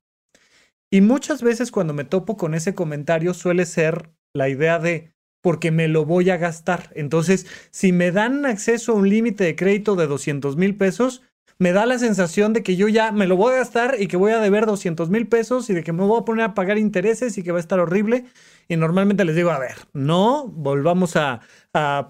Y 0.91 1.01
muchas 1.01 1.41
veces 1.41 1.71
cuando 1.71 1.93
me 1.93 2.03
topo 2.03 2.37
con 2.37 2.53
ese 2.53 2.75
comentario 2.75 3.33
suele 3.33 3.65
ser 3.65 4.11
la 4.33 4.49
idea 4.49 4.77
de 4.77 5.13
porque 5.41 5.71
me 5.71 5.87
lo 5.87 6.05
voy 6.05 6.29
a 6.29 6.37
gastar. 6.37 6.91
Entonces, 6.95 7.47
si 7.71 7.91
me 7.91 8.11
dan 8.11 8.45
acceso 8.45 8.91
a 8.91 8.95
un 8.95 9.09
límite 9.09 9.43
de 9.43 9.55
crédito 9.55 9.95
de 9.95 10.07
200 10.07 10.55
mil 10.55 10.75
pesos, 10.75 11.23
me 11.61 11.73
da 11.73 11.85
la 11.85 11.99
sensación 11.99 12.53
de 12.53 12.63
que 12.63 12.75
yo 12.75 12.87
ya 12.87 13.11
me 13.11 13.27
lo 13.27 13.37
voy 13.37 13.53
a 13.53 13.57
gastar 13.57 13.97
y 13.99 14.07
que 14.07 14.17
voy 14.17 14.31
a 14.31 14.39
deber 14.39 14.65
200 14.65 15.11
mil 15.11 15.27
pesos 15.27 15.69
y 15.69 15.75
de 15.75 15.83
que 15.83 15.93
me 15.93 16.03
voy 16.03 16.19
a 16.19 16.25
poner 16.25 16.43
a 16.43 16.53
pagar 16.55 16.79
intereses 16.79 17.37
y 17.37 17.43
que 17.43 17.51
va 17.51 17.59
a 17.59 17.61
estar 17.61 17.79
horrible. 17.79 18.25
Y 18.67 18.77
normalmente 18.77 19.25
les 19.25 19.35
digo, 19.35 19.51
a 19.51 19.59
ver, 19.59 19.75
no, 19.93 20.47
volvamos 20.47 21.15
a, 21.17 21.41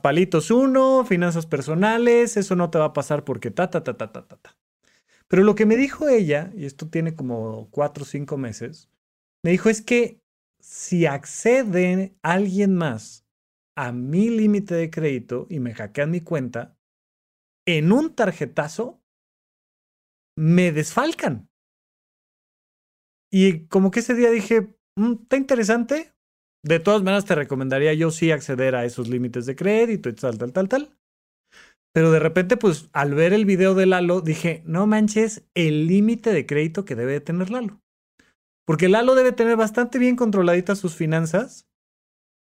palitos 0.02 0.52
uno, 0.52 1.04
finanzas 1.04 1.48
personales, 1.48 2.38
eso 2.38 2.56
no 2.56 2.70
te 2.70 2.80
va 2.80 2.86
a 2.86 2.94
pasar 2.94 3.26
porque 3.26 3.52
ta, 3.52 3.70
ta, 3.70 3.84
ta, 3.84 3.98
ta, 3.98 4.14
ta, 4.14 4.26
ta, 4.26 4.38
ta. 4.38 4.58
Pero 5.28 5.44
lo 5.44 5.54
que 5.54 5.66
me 5.66 5.76
dijo 5.76 6.08
ella, 6.08 6.50
y 6.56 6.64
esto 6.64 6.88
tiene 6.88 7.14
como 7.14 7.68
cuatro 7.72 8.04
o 8.04 8.08
cinco 8.08 8.38
meses, 8.38 8.90
me 9.44 9.52
dijo 9.52 9.68
es 9.68 9.82
que 9.82 10.22
si 10.62 11.06
accede 11.06 12.16
alguien 12.22 12.74
más 12.74 13.26
a 13.76 13.92
mi 13.92 14.30
límite 14.30 14.76
de 14.76 14.90
crédito 14.90 15.46
y 15.50 15.60
me 15.60 15.74
hackean 15.74 16.10
mi 16.10 16.22
cuenta, 16.22 16.78
en 17.66 17.92
un 17.92 18.16
tarjetazo 18.16 19.01
me 20.38 20.72
desfalcan. 20.72 21.50
Y 23.32 23.68
como 23.68 23.92
que 23.92 24.02
ese 24.02 24.14
día 24.14 24.30
dije, 24.30 24.76
mm, 24.98 25.14
está 25.24 25.38
interesante. 25.38 26.14
De 26.64 26.80
todas 26.80 27.02
maneras, 27.02 27.26
te 27.26 27.34
recomendaría 27.34 27.94
yo 27.94 28.12
sí 28.12 28.32
acceder 28.32 28.76
a 28.76 28.86
esos 28.86 29.08
límites 29.08 29.46
de 29.46 29.56
crédito 29.56 30.10
y 30.10 30.14
tal, 30.14 30.38
tal, 30.38 30.54
tal, 30.54 30.70
tal. 30.70 30.98
Pero 31.94 32.12
de 32.12 32.20
repente, 32.20 32.56
pues 32.56 32.90
al 32.94 33.14
ver 33.14 33.34
el 33.34 33.46
video 33.46 33.74
de 33.74 33.86
Lalo, 33.86 34.22
dije, 34.22 34.64
no 34.66 34.88
manches 34.88 35.46
el 35.56 35.88
límite 35.88 36.32
de 36.32 36.46
crédito 36.46 36.86
que 36.86 36.96
debe 36.96 37.20
tener 37.20 37.50
Lalo. 37.50 37.82
Porque 38.66 38.90
Lalo 38.90 39.16
debe 39.16 39.32
tener 39.32 39.58
bastante 39.58 40.00
bien 40.00 40.16
controladitas 40.16 40.80
sus 40.80 40.96
finanzas, 40.96 41.68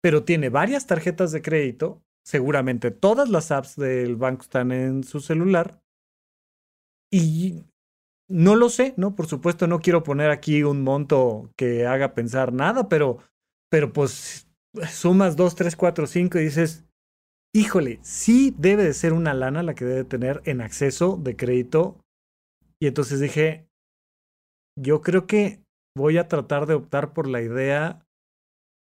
pero 0.02 0.24
tiene 0.24 0.48
varias 0.48 0.86
tarjetas 0.86 1.32
de 1.32 1.42
crédito. 1.42 2.02
Seguramente 2.26 2.90
todas 2.90 3.30
las 3.30 3.50
apps 3.50 3.76
del 3.76 4.16
banco 4.16 4.42
están 4.42 4.72
en 4.72 5.04
su 5.04 5.20
celular. 5.20 5.82
Y 7.10 7.64
no 8.30 8.54
lo 8.54 8.68
sé, 8.68 8.94
¿no? 8.96 9.14
Por 9.14 9.26
supuesto, 9.26 9.66
no 9.66 9.80
quiero 9.80 10.02
poner 10.02 10.30
aquí 10.30 10.62
un 10.62 10.82
monto 10.82 11.50
que 11.56 11.86
haga 11.86 12.14
pensar 12.14 12.52
nada, 12.52 12.88
pero, 12.88 13.18
pero 13.68 13.92
pues 13.92 14.48
sumas 14.88 15.36
2, 15.36 15.54
3, 15.56 15.76
4, 15.76 16.06
5 16.06 16.38
y 16.38 16.44
dices, 16.44 16.86
híjole, 17.52 17.98
sí 18.02 18.54
debe 18.56 18.84
de 18.84 18.94
ser 18.94 19.12
una 19.12 19.34
lana 19.34 19.62
la 19.62 19.74
que 19.74 19.84
debe 19.84 20.04
tener 20.04 20.40
en 20.44 20.60
acceso 20.60 21.16
de 21.16 21.36
crédito. 21.36 21.98
Y 22.80 22.86
entonces 22.86 23.20
dije, 23.20 23.68
yo 24.78 25.02
creo 25.02 25.26
que 25.26 25.62
voy 25.96 26.16
a 26.16 26.28
tratar 26.28 26.66
de 26.66 26.74
optar 26.74 27.12
por 27.12 27.26
la 27.26 27.42
idea 27.42 28.06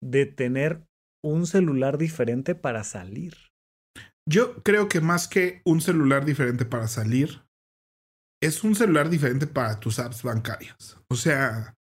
de 0.03 0.25
tener 0.25 0.85
un 1.23 1.47
celular 1.47 1.97
diferente 1.97 2.53
para 2.53 2.83
salir. 2.83 3.35
Yo 4.29 4.61
creo 4.61 4.89
que 4.89 4.99
más 4.99 5.29
que 5.29 5.61
un 5.63 5.79
celular 5.79 6.25
diferente 6.25 6.65
para 6.65 6.87
salir, 6.87 7.46
es 8.41 8.63
un 8.63 8.75
celular 8.75 9.09
diferente 9.09 9.47
para 9.47 9.79
tus 9.79 9.99
apps 9.99 10.23
bancarias. 10.23 10.97
O 11.09 11.15
sea, 11.15 11.75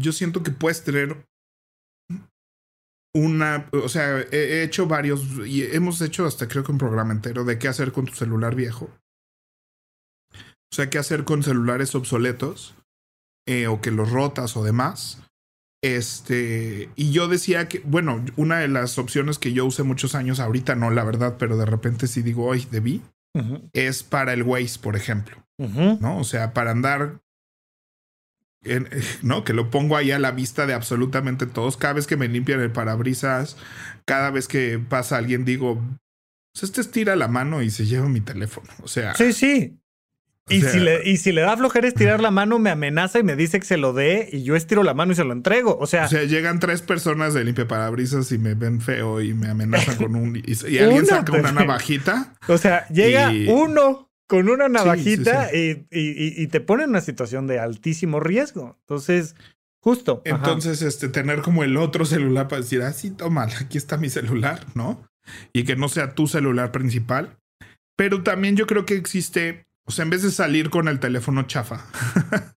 yo 0.00 0.12
siento 0.12 0.42
que 0.42 0.50
puedes 0.50 0.82
tener 0.82 1.26
una, 3.14 3.68
o 3.72 3.88
sea, 3.88 4.20
he 4.20 4.62
hecho 4.62 4.86
varios 4.86 5.22
y 5.46 5.64
hemos 5.64 6.00
hecho 6.00 6.26
hasta 6.26 6.46
creo 6.46 6.62
que 6.62 6.72
un 6.72 6.78
programa 6.78 7.12
entero 7.12 7.44
de 7.44 7.58
qué 7.58 7.68
hacer 7.68 7.92
con 7.92 8.06
tu 8.06 8.14
celular 8.14 8.54
viejo. 8.54 8.90
O 10.70 10.74
sea, 10.74 10.90
qué 10.90 10.98
hacer 10.98 11.24
con 11.24 11.42
celulares 11.42 11.94
obsoletos 11.94 12.74
eh, 13.46 13.66
o 13.66 13.80
que 13.80 13.90
los 13.90 14.10
rotas 14.10 14.56
o 14.56 14.64
demás. 14.64 15.22
Este, 15.82 16.90
y 16.96 17.12
yo 17.12 17.28
decía 17.28 17.68
que, 17.68 17.78
bueno, 17.80 18.24
una 18.36 18.58
de 18.58 18.68
las 18.68 18.98
opciones 18.98 19.38
que 19.38 19.52
yo 19.52 19.64
usé 19.64 19.84
muchos 19.84 20.14
años, 20.14 20.40
ahorita 20.40 20.74
no, 20.74 20.90
la 20.90 21.04
verdad, 21.04 21.36
pero 21.38 21.56
de 21.56 21.64
repente 21.64 22.08
sí 22.08 22.22
digo, 22.22 22.46
hoy 22.46 22.66
debí, 22.70 23.02
es 23.72 24.02
para 24.02 24.32
el 24.32 24.42
Waze, 24.42 24.80
por 24.80 24.96
ejemplo. 24.96 25.47
¿No? 25.58 26.18
O 26.18 26.24
sea, 26.24 26.54
para 26.54 26.70
andar 26.70 27.20
¿no? 29.22 29.44
Que 29.44 29.52
lo 29.52 29.70
pongo 29.70 29.96
ahí 29.96 30.10
a 30.10 30.18
la 30.18 30.32
vista 30.32 30.66
de 30.66 30.74
absolutamente 30.74 31.46
todos. 31.46 31.76
Cada 31.76 31.94
vez 31.94 32.06
que 32.06 32.16
me 32.16 32.28
limpian 32.28 32.60
el 32.60 32.70
parabrisas, 32.70 33.56
cada 34.04 34.30
vez 34.30 34.48
que 34.48 34.78
pasa 34.78 35.16
alguien, 35.16 35.44
digo, 35.44 35.80
pues 36.52 36.64
este 36.64 36.80
estira 36.80 37.16
la 37.16 37.28
mano 37.28 37.62
y 37.62 37.70
se 37.70 37.86
lleva 37.86 38.08
mi 38.08 38.20
teléfono. 38.20 38.68
O 38.82 38.88
sea. 38.88 39.14
Sí, 39.14 39.32
sí. 39.32 39.78
Y, 40.50 40.62
si 40.62 40.80
le, 40.80 41.06
y 41.06 41.18
si 41.18 41.30
le 41.30 41.42
da 41.42 41.58
flojera 41.58 41.86
estirar 41.86 42.20
la 42.20 42.30
mano, 42.30 42.58
me 42.58 42.70
amenaza 42.70 43.18
y 43.18 43.22
me 43.22 43.36
dice 43.36 43.60
que 43.60 43.66
se 43.66 43.76
lo 43.76 43.92
dé 43.92 44.30
y 44.32 44.44
yo 44.44 44.56
estiro 44.56 44.82
la 44.82 44.94
mano 44.94 45.12
y 45.12 45.14
se 45.14 45.22
lo 45.22 45.34
entrego. 45.34 45.76
O 45.78 45.86
sea, 45.86 46.06
o 46.06 46.08
sea 46.08 46.24
llegan 46.24 46.58
tres 46.58 46.80
personas 46.80 47.34
de 47.34 47.44
limpia 47.44 47.68
parabrisas 47.68 48.32
y 48.32 48.38
me 48.38 48.54
ven 48.54 48.80
feo 48.80 49.20
y 49.20 49.34
me 49.34 49.48
amenazan 49.48 49.96
con 49.96 50.16
un. 50.16 50.36
Y, 50.36 50.78
alguien 50.78 51.04
saca 51.06 51.32
una 51.34 51.52
navajita. 51.52 52.34
O 52.48 52.56
sea, 52.56 52.88
llega 52.88 53.30
uno 53.52 54.07
con 54.28 54.48
una 54.48 54.68
navajita 54.68 55.48
Y, 55.52 56.46
te 56.46 56.60
pone 56.60 56.84
en 56.84 56.90
una 56.90 57.00
situación 57.00 57.48
de 57.48 57.58
altísimo 57.58 58.20
riesgo. 58.20 58.76
Entonces, 58.80 59.34
justo. 59.80 60.22
Entonces, 60.24 60.82
este, 60.82 61.08
tener 61.08 61.42
como 61.42 61.64
el 61.64 61.76
otro 61.76 62.04
celular 62.04 62.46
para 62.46 62.62
decir, 62.62 62.82
ah, 62.82 62.92
sí, 62.92 63.10
toma, 63.10 63.48
aquí 63.60 63.78
está 63.78 63.96
mi 63.96 64.10
celular, 64.10 64.64
¿no? 64.74 65.02
Y 65.52 65.64
que 65.64 65.76
no 65.76 65.88
sea 65.88 66.14
tu 66.14 66.28
celular 66.28 66.70
principal. 66.70 67.38
Pero 67.96 68.22
también 68.22 68.54
yo 68.54 68.66
creo 68.66 68.86
que 68.86 68.94
existe, 68.94 69.66
o 69.84 69.90
sea, 69.90 70.04
en 70.04 70.10
vez 70.10 70.22
de 70.22 70.30
salir 70.30 70.70
con 70.70 70.86
el 70.86 71.00
teléfono 71.00 71.42
chafa, 71.44 71.84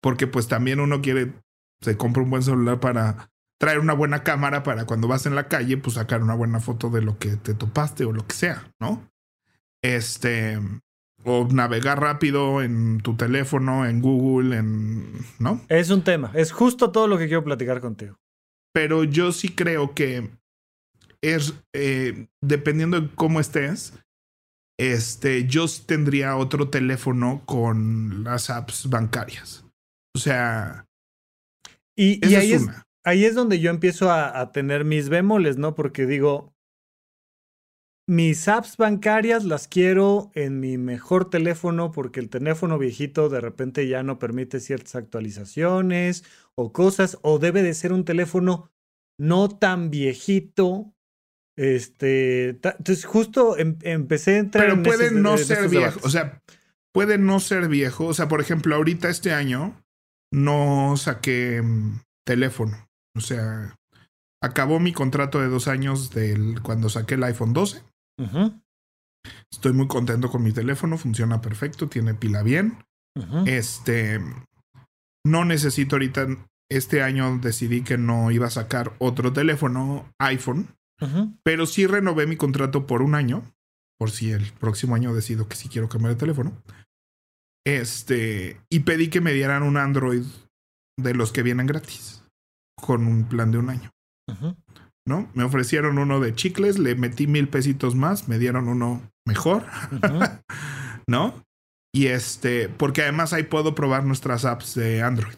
porque 0.00 0.26
pues 0.26 0.48
también 0.48 0.80
uno 0.80 1.00
quiere, 1.00 1.32
se 1.80 1.96
compra 1.96 2.24
un 2.24 2.30
buen 2.30 2.42
celular 2.42 2.80
para 2.80 3.30
traer 3.60 3.78
una 3.78 3.92
buena 3.92 4.24
cámara 4.24 4.64
para 4.64 4.86
cuando 4.86 5.06
vas 5.06 5.26
en 5.26 5.36
la 5.36 5.46
calle, 5.46 5.76
pues 5.76 5.94
sacar 5.94 6.22
una 6.22 6.34
buena 6.34 6.58
foto 6.58 6.90
de 6.90 7.02
lo 7.02 7.18
que 7.18 7.36
te 7.36 7.54
topaste 7.54 8.04
o 8.04 8.12
lo 8.12 8.26
que 8.26 8.34
sea, 8.34 8.72
¿no? 8.80 9.11
Este, 9.82 10.58
o 11.24 11.46
navegar 11.50 12.00
rápido 12.00 12.62
en 12.62 13.00
tu 13.00 13.16
teléfono, 13.16 13.86
en 13.86 14.00
Google, 14.00 14.56
en, 14.56 15.12
¿no? 15.38 15.60
Es 15.68 15.90
un 15.90 16.02
tema, 16.02 16.32
es 16.34 16.52
justo 16.52 16.90
todo 16.90 17.08
lo 17.08 17.18
que 17.18 17.26
quiero 17.26 17.44
platicar 17.44 17.80
contigo. 17.80 18.16
Pero 18.72 19.04
yo 19.04 19.32
sí 19.32 19.48
creo 19.50 19.94
que 19.94 20.30
es, 21.22 21.54
eh, 21.74 22.26
dependiendo 22.40 23.00
de 23.00 23.10
cómo 23.14 23.40
estés, 23.40 23.94
este, 24.78 25.46
yo 25.46 25.66
tendría 25.86 26.36
otro 26.36 26.70
teléfono 26.70 27.42
con 27.44 28.24
las 28.24 28.50
apps 28.50 28.88
bancarias. 28.88 29.64
O 30.14 30.18
sea, 30.18 30.86
y, 31.96 32.24
ahí, 32.34 32.52
es, 32.52 32.66
ahí 33.04 33.24
es 33.24 33.34
donde 33.34 33.60
yo 33.60 33.70
empiezo 33.70 34.10
a, 34.10 34.40
a 34.40 34.50
tener 34.50 34.84
mis 34.84 35.08
bémoles, 35.08 35.58
¿no? 35.58 35.74
Porque 35.74 36.06
digo, 36.06 36.51
mis 38.08 38.48
apps 38.48 38.76
bancarias 38.76 39.44
las 39.44 39.68
quiero 39.68 40.30
en 40.34 40.60
mi 40.60 40.76
mejor 40.76 41.30
teléfono 41.30 41.92
porque 41.92 42.20
el 42.20 42.28
teléfono 42.28 42.78
viejito 42.78 43.28
de 43.28 43.40
repente 43.40 43.86
ya 43.86 44.02
no 44.02 44.18
permite 44.18 44.60
ciertas 44.60 44.96
actualizaciones 44.96 46.24
o 46.54 46.72
cosas, 46.72 47.18
o 47.22 47.38
debe 47.38 47.62
de 47.62 47.74
ser 47.74 47.92
un 47.92 48.04
teléfono 48.04 48.70
no 49.18 49.48
tan 49.48 49.90
viejito. 49.90 50.92
Este, 51.56 52.50
entonces 52.50 53.04
justo 53.04 53.56
em, 53.58 53.76
empecé 53.82 54.36
a 54.36 54.38
entrar 54.38 54.66
Pero 54.66 54.82
puede 54.82 55.10
no 55.10 55.36
ser 55.36 55.68
viejo, 55.68 56.00
o 56.02 56.08
sea, 56.08 56.42
puede 56.92 57.18
no 57.18 57.40
ser 57.40 57.68
viejo, 57.68 58.06
o 58.06 58.14
sea, 58.14 58.26
por 58.26 58.40
ejemplo, 58.40 58.74
ahorita 58.74 59.10
este 59.10 59.32
año 59.32 59.78
no 60.32 60.96
saqué 60.96 61.60
mm, 61.62 62.00
teléfono, 62.26 62.88
o 63.14 63.20
sea, 63.20 63.76
acabó 64.42 64.80
mi 64.80 64.94
contrato 64.94 65.40
de 65.40 65.48
dos 65.48 65.68
años 65.68 66.10
del 66.10 66.62
cuando 66.62 66.88
saqué 66.88 67.14
el 67.14 67.24
iPhone 67.24 67.52
12 67.52 67.82
Estoy 69.50 69.72
muy 69.72 69.86
contento 69.86 70.30
con 70.30 70.42
mi 70.42 70.52
teléfono, 70.52 70.98
funciona 70.98 71.40
perfecto, 71.40 71.88
tiene 71.88 72.14
pila 72.14 72.42
bien. 72.42 72.84
Este, 73.46 74.20
no 75.24 75.44
necesito 75.44 75.96
ahorita, 75.96 76.26
este 76.70 77.02
año 77.02 77.38
decidí 77.38 77.82
que 77.82 77.98
no 77.98 78.30
iba 78.30 78.46
a 78.46 78.50
sacar 78.50 78.94
otro 78.98 79.32
teléfono 79.32 80.10
iPhone, 80.18 80.68
pero 81.42 81.66
sí 81.66 81.86
renové 81.86 82.26
mi 82.26 82.36
contrato 82.36 82.86
por 82.86 83.02
un 83.02 83.14
año, 83.14 83.42
por 83.98 84.10
si 84.10 84.30
el 84.30 84.52
próximo 84.52 84.94
año 84.94 85.14
decido 85.14 85.48
que 85.48 85.56
sí 85.56 85.68
quiero 85.68 85.88
cambiar 85.88 86.14
de 86.14 86.20
teléfono. 86.20 86.62
Este, 87.64 88.60
y 88.70 88.80
pedí 88.80 89.08
que 89.08 89.20
me 89.20 89.32
dieran 89.32 89.62
un 89.62 89.76
Android 89.76 90.24
de 90.98 91.14
los 91.14 91.32
que 91.32 91.42
vienen 91.42 91.66
gratis, 91.66 92.24
con 92.76 93.06
un 93.06 93.28
plan 93.28 93.50
de 93.52 93.58
un 93.58 93.70
año. 93.70 93.90
¿No? 95.06 95.28
Me 95.34 95.44
ofrecieron 95.44 95.98
uno 95.98 96.20
de 96.20 96.34
chicles, 96.34 96.78
le 96.78 96.94
metí 96.94 97.26
mil 97.26 97.48
pesitos 97.48 97.94
más, 97.94 98.28
me 98.28 98.38
dieron 98.38 98.68
uno 98.68 99.02
mejor, 99.26 99.64
¿no? 101.06 101.44
Y 101.94 102.06
este, 102.06 102.68
porque 102.68 103.02
además 103.02 103.32
ahí 103.32 103.42
puedo 103.42 103.74
probar 103.74 104.04
nuestras 104.04 104.44
apps 104.44 104.74
de 104.74 105.02
Android, 105.02 105.34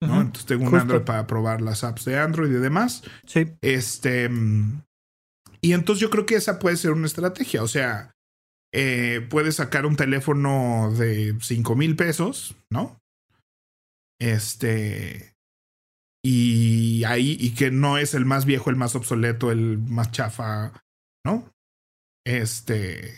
¿no? 0.00 0.20
Entonces 0.20 0.46
tengo 0.46 0.66
un 0.66 0.74
Android 0.74 1.02
para 1.02 1.26
probar 1.26 1.60
las 1.60 1.84
apps 1.84 2.04
de 2.04 2.18
Android 2.18 2.50
y 2.50 2.60
demás. 2.60 3.02
Sí. 3.26 3.46
Este, 3.60 4.30
y 5.60 5.72
entonces 5.72 6.00
yo 6.00 6.10
creo 6.10 6.24
que 6.24 6.36
esa 6.36 6.58
puede 6.58 6.76
ser 6.76 6.92
una 6.92 7.06
estrategia, 7.06 7.62
o 7.62 7.68
sea, 7.68 8.12
eh, 8.72 9.26
puedes 9.30 9.56
sacar 9.56 9.86
un 9.86 9.96
teléfono 9.96 10.92
de 10.96 11.36
5 11.40 11.74
mil 11.74 11.96
pesos, 11.96 12.54
¿no? 12.70 13.00
Este. 14.20 15.27
Y 16.22 17.04
ahí, 17.04 17.36
y 17.38 17.54
que 17.54 17.70
no 17.70 17.98
es 17.98 18.14
el 18.14 18.24
más 18.24 18.44
viejo, 18.44 18.70
el 18.70 18.76
más 18.76 18.94
obsoleto, 18.96 19.52
el 19.52 19.78
más 19.78 20.10
chafa, 20.10 20.72
¿no? 21.24 21.52
Este. 22.24 23.14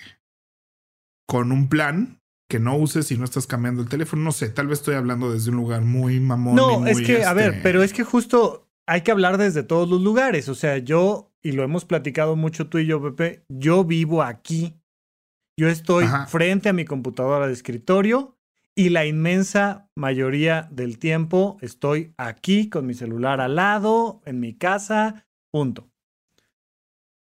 Con 1.26 1.52
un 1.52 1.68
plan 1.68 2.20
que 2.50 2.58
no 2.58 2.76
uses 2.76 3.06
si 3.06 3.16
no 3.16 3.24
estás 3.24 3.46
cambiando 3.46 3.82
el 3.82 3.88
teléfono. 3.88 4.22
No 4.22 4.32
sé, 4.32 4.50
tal 4.50 4.66
vez 4.66 4.80
estoy 4.80 4.96
hablando 4.96 5.32
desde 5.32 5.50
un 5.50 5.56
lugar 5.56 5.82
muy 5.82 6.20
mamón. 6.20 6.56
No, 6.56 6.86
es 6.86 7.00
que, 7.00 7.24
a 7.24 7.32
ver, 7.32 7.50
este 7.50 7.62
pero 7.62 7.82
es 7.82 7.92
que 7.92 8.04
justo 8.04 8.68
hay 8.86 9.02
que 9.02 9.12
hablar 9.12 9.38
desde 9.38 9.62
todos 9.62 9.88
los 9.88 10.02
lugares. 10.02 10.48
O 10.48 10.54
sea, 10.54 10.76
yo, 10.78 11.32
y 11.42 11.52
lo 11.52 11.62
hemos 11.62 11.84
platicado 11.84 12.36
mucho 12.36 12.68
tú 12.68 12.78
y 12.78 12.86
yo, 12.86 13.00
Pepe, 13.00 13.44
yo 13.48 13.84
vivo 13.84 14.22
aquí. 14.22 14.76
Yo 15.58 15.68
estoy 15.68 16.06
frente 16.26 16.68
a 16.68 16.72
mi 16.72 16.84
computadora 16.84 17.46
de 17.46 17.52
escritorio 17.52 18.39
y 18.76 18.90
la 18.90 19.06
inmensa 19.06 19.88
mayoría 19.96 20.68
del 20.70 20.98
tiempo 20.98 21.58
estoy 21.60 22.14
aquí 22.16 22.68
con 22.68 22.86
mi 22.86 22.94
celular 22.94 23.40
al 23.40 23.56
lado, 23.56 24.22
en 24.24 24.40
mi 24.40 24.54
casa, 24.54 25.26
punto. 25.52 25.90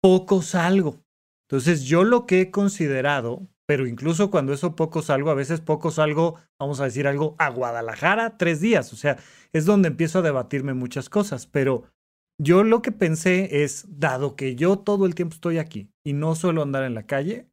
Poco 0.03 0.43
salgo. 0.43 1.03
Entonces 1.49 1.85
yo 1.85 2.05
lo 2.05 2.27
que 2.27 2.41
he 2.41 2.51
considerado, 2.51 3.49
pero 3.67 3.87
incluso 3.87 4.31
cuando 4.31 4.53
eso 4.53 4.77
poco 4.77 5.03
salgo, 5.03 5.31
a 5.31 5.35
veces 5.35 5.61
poco 5.61 5.91
salgo, 5.91 6.37
vamos 6.59 6.81
a 6.81 6.85
decir 6.85 7.07
algo, 7.07 7.37
a 7.39 7.51
Guadalajara 7.51 8.37
tres 8.37 8.61
días. 8.61 8.93
O 8.93 8.97
sea, 8.97 9.17
es 9.53 9.65
donde 9.65 9.89
empiezo 9.89 10.19
a 10.19 10.23
debatirme 10.23 10.75
muchas 10.75 11.09
cosas. 11.09 11.47
Pero 11.47 11.85
yo 12.39 12.65
lo 12.65 12.83
que 12.83 12.93
pensé 12.93 13.63
es, 13.63 13.87
dado 13.89 14.37
que 14.37 14.57
yo 14.57 14.79
todo 14.79 15.07
el 15.07 15.15
tiempo 15.15 15.35
estoy 15.35 15.59
aquí 15.59 15.91
y 16.05 16.13
no 16.13 16.35
suelo 16.35 16.63
andar 16.63 16.85
en 16.85 16.95
la 16.95 17.07
calle, 17.07 17.49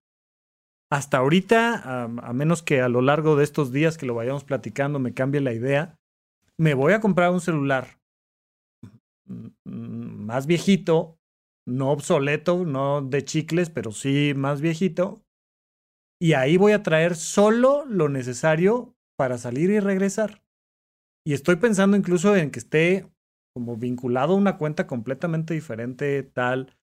hasta 0.93 1.17
ahorita, 1.17 2.03
a, 2.03 2.33
menos 2.33 2.61
que 2.61 2.79
a 2.81 2.87
lo 2.87 3.01
largo 3.01 3.35
de 3.35 3.43
estos 3.43 3.71
días 3.71 3.97
que 3.97 4.05
lo 4.05 4.13
vayamos 4.13 4.43
platicando 4.43 4.99
me 4.99 5.15
cambie 5.15 5.41
la 5.41 5.51
idea, 5.51 5.97
me 6.55 6.75
voy 6.75 6.93
a 6.93 6.99
comprar 6.99 7.31
un 7.31 7.41
celular 7.41 7.99
más 9.63 10.45
viejito, 10.45 11.17
no 11.67 11.89
obsoleto, 11.89 12.63
no 12.63 13.01
de 13.01 13.25
chicles, 13.25 13.71
pero 13.71 13.91
sí 13.91 14.33
más 14.35 14.61
viejito. 14.61 15.23
Y 16.21 16.33
ahí 16.33 16.57
voy 16.57 16.73
a 16.73 16.83
traer 16.83 17.15
solo 17.15 17.85
lo 17.85 18.07
necesario 18.07 18.93
para 19.17 19.39
salir 19.39 19.71
y 19.71 19.79
regresar. 19.79 20.43
Y 21.25 21.33
estoy 21.33 21.55
pensando 21.55 21.97
incluso 21.97 22.35
en 22.35 22.51
que 22.51 22.59
esté 22.59 23.07
como 23.55 23.77
vinculado 23.77 24.33
a 24.33 24.37
una 24.37 24.59
cuenta 24.59 24.85
completamente 24.85 25.55
diferente, 25.55 26.21
tal, 26.21 26.77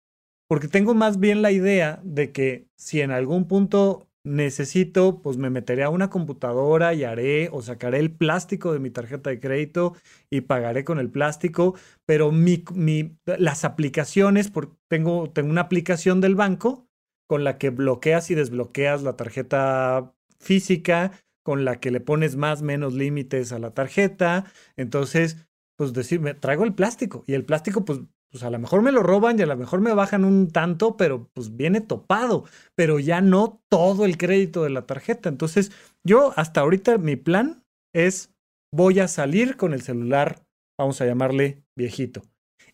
porque 0.50 0.66
tengo 0.66 0.94
más 0.94 1.20
bien 1.20 1.42
la 1.42 1.52
idea 1.52 2.00
de 2.02 2.32
que 2.32 2.66
si 2.74 3.00
en 3.00 3.12
algún 3.12 3.46
punto 3.46 4.08
necesito, 4.24 5.22
pues 5.22 5.36
me 5.36 5.48
meteré 5.48 5.84
a 5.84 5.90
una 5.90 6.10
computadora 6.10 6.92
y 6.92 7.04
haré 7.04 7.48
o 7.52 7.62
sacaré 7.62 8.00
el 8.00 8.10
plástico 8.10 8.72
de 8.72 8.80
mi 8.80 8.90
tarjeta 8.90 9.30
de 9.30 9.38
crédito 9.38 9.94
y 10.28 10.40
pagaré 10.40 10.82
con 10.82 10.98
el 10.98 11.08
plástico, 11.08 11.76
pero 12.04 12.32
mi, 12.32 12.64
mi, 12.74 13.16
las 13.26 13.64
aplicaciones, 13.64 14.50
tengo, 14.88 15.30
tengo 15.30 15.50
una 15.50 15.60
aplicación 15.60 16.20
del 16.20 16.34
banco 16.34 16.88
con 17.28 17.44
la 17.44 17.56
que 17.56 17.70
bloqueas 17.70 18.32
y 18.32 18.34
desbloqueas 18.34 19.04
la 19.04 19.14
tarjeta 19.14 20.16
física, 20.40 21.12
con 21.44 21.64
la 21.64 21.78
que 21.78 21.92
le 21.92 22.00
pones 22.00 22.34
más 22.34 22.62
menos 22.62 22.94
límites 22.94 23.52
a 23.52 23.60
la 23.60 23.70
tarjeta, 23.70 24.46
entonces 24.76 25.46
pues 25.76 25.92
decirme, 25.92 26.34
traigo 26.34 26.64
el 26.64 26.74
plástico 26.74 27.22
y 27.28 27.34
el 27.34 27.44
plástico 27.44 27.84
pues 27.84 28.00
pues 28.30 28.44
a 28.44 28.50
lo 28.50 28.58
mejor 28.58 28.82
me 28.82 28.92
lo 28.92 29.02
roban 29.02 29.38
y 29.38 29.42
a 29.42 29.46
lo 29.46 29.56
mejor 29.56 29.80
me 29.80 29.92
bajan 29.92 30.24
un 30.24 30.50
tanto, 30.50 30.96
pero 30.96 31.28
pues 31.34 31.56
viene 31.56 31.80
topado, 31.80 32.44
pero 32.76 32.98
ya 32.98 33.20
no 33.20 33.60
todo 33.68 34.04
el 34.04 34.16
crédito 34.16 34.62
de 34.62 34.70
la 34.70 34.86
tarjeta. 34.86 35.28
Entonces, 35.28 35.72
yo 36.04 36.32
hasta 36.36 36.60
ahorita 36.60 36.98
mi 36.98 37.16
plan 37.16 37.64
es 37.92 38.32
voy 38.72 39.00
a 39.00 39.08
salir 39.08 39.56
con 39.56 39.74
el 39.74 39.82
celular, 39.82 40.46
vamos 40.78 41.00
a 41.00 41.06
llamarle 41.06 41.64
viejito. 41.76 42.22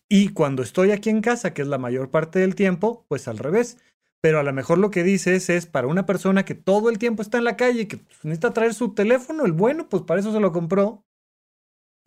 Y 0.09 0.29
cuando 0.29 0.63
estoy 0.63 0.91
aquí 0.91 1.09
en 1.09 1.21
casa, 1.21 1.53
que 1.53 1.63
es 1.63 1.67
la 1.67 1.77
mayor 1.77 2.11
parte 2.11 2.39
del 2.39 2.55
tiempo, 2.55 3.05
pues 3.09 3.27
al 3.27 3.37
revés. 3.39 3.77
Pero 4.21 4.39
a 4.39 4.43
lo 4.43 4.53
mejor 4.53 4.77
lo 4.77 4.89
que 4.89 5.03
dices 5.03 5.49
es 5.49 5.65
para 5.65 5.87
una 5.87 6.05
persona 6.05 6.45
que 6.45 6.55
todo 6.55 6.89
el 6.89 6.97
tiempo 6.97 7.21
está 7.21 7.37
en 7.37 7.43
la 7.43 7.57
calle 7.57 7.81
y 7.81 7.85
que 7.85 7.97
pues, 7.97 8.23
necesita 8.23 8.53
traer 8.53 8.73
su 8.73 8.93
teléfono, 8.93 9.45
el 9.45 9.51
bueno, 9.51 9.89
pues 9.89 10.03
para 10.03 10.19
eso 10.19 10.31
se 10.31 10.39
lo 10.39 10.51
compró 10.51 11.03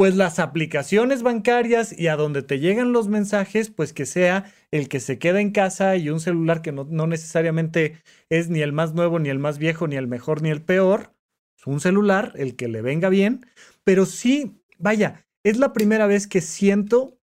pues 0.01 0.17
las 0.17 0.39
aplicaciones 0.39 1.23
bancarias 1.23 1.93
y 1.93 2.07
a 2.07 2.17
donde 2.17 2.41
te 2.41 2.59
llegan 2.59 2.91
los 2.91 3.09
mensajes, 3.09 3.69
pues 3.69 3.93
que 3.93 4.07
sea 4.07 4.51
el 4.71 4.89
que 4.89 4.99
se 4.99 5.19
queda 5.19 5.43
en 5.43 5.51
casa 5.51 5.95
y 5.97 6.09
un 6.09 6.21
celular 6.21 6.63
que 6.63 6.73
no, 6.73 6.87
necesariamente 7.07 8.01
es 8.31 8.49
ni 8.49 8.63
el 8.63 8.73
más 8.73 8.95
nuevo, 8.95 9.19
ni 9.19 9.29
el 9.29 9.39
más 9.39 9.59
viejo, 9.59 9.89
ni 9.89 9.97
el 9.97 10.09
mejor, 10.09 10.41
ni 10.41 10.49
el 10.49 10.63
peor. 10.63 11.13
Es 11.55 11.67
un 11.67 11.81
celular, 11.81 12.33
el 12.37 12.57
que 12.57 12.69
le 12.69 12.81
venga 12.81 13.11
bien, 13.11 13.45
pero 13.85 14.07
sí, 14.07 14.63
vaya, 14.79 15.27
es 15.45 15.59
la 15.59 15.75
primera 15.75 16.07
vez 16.07 16.27
que 16.27 16.41
siento 16.41 17.19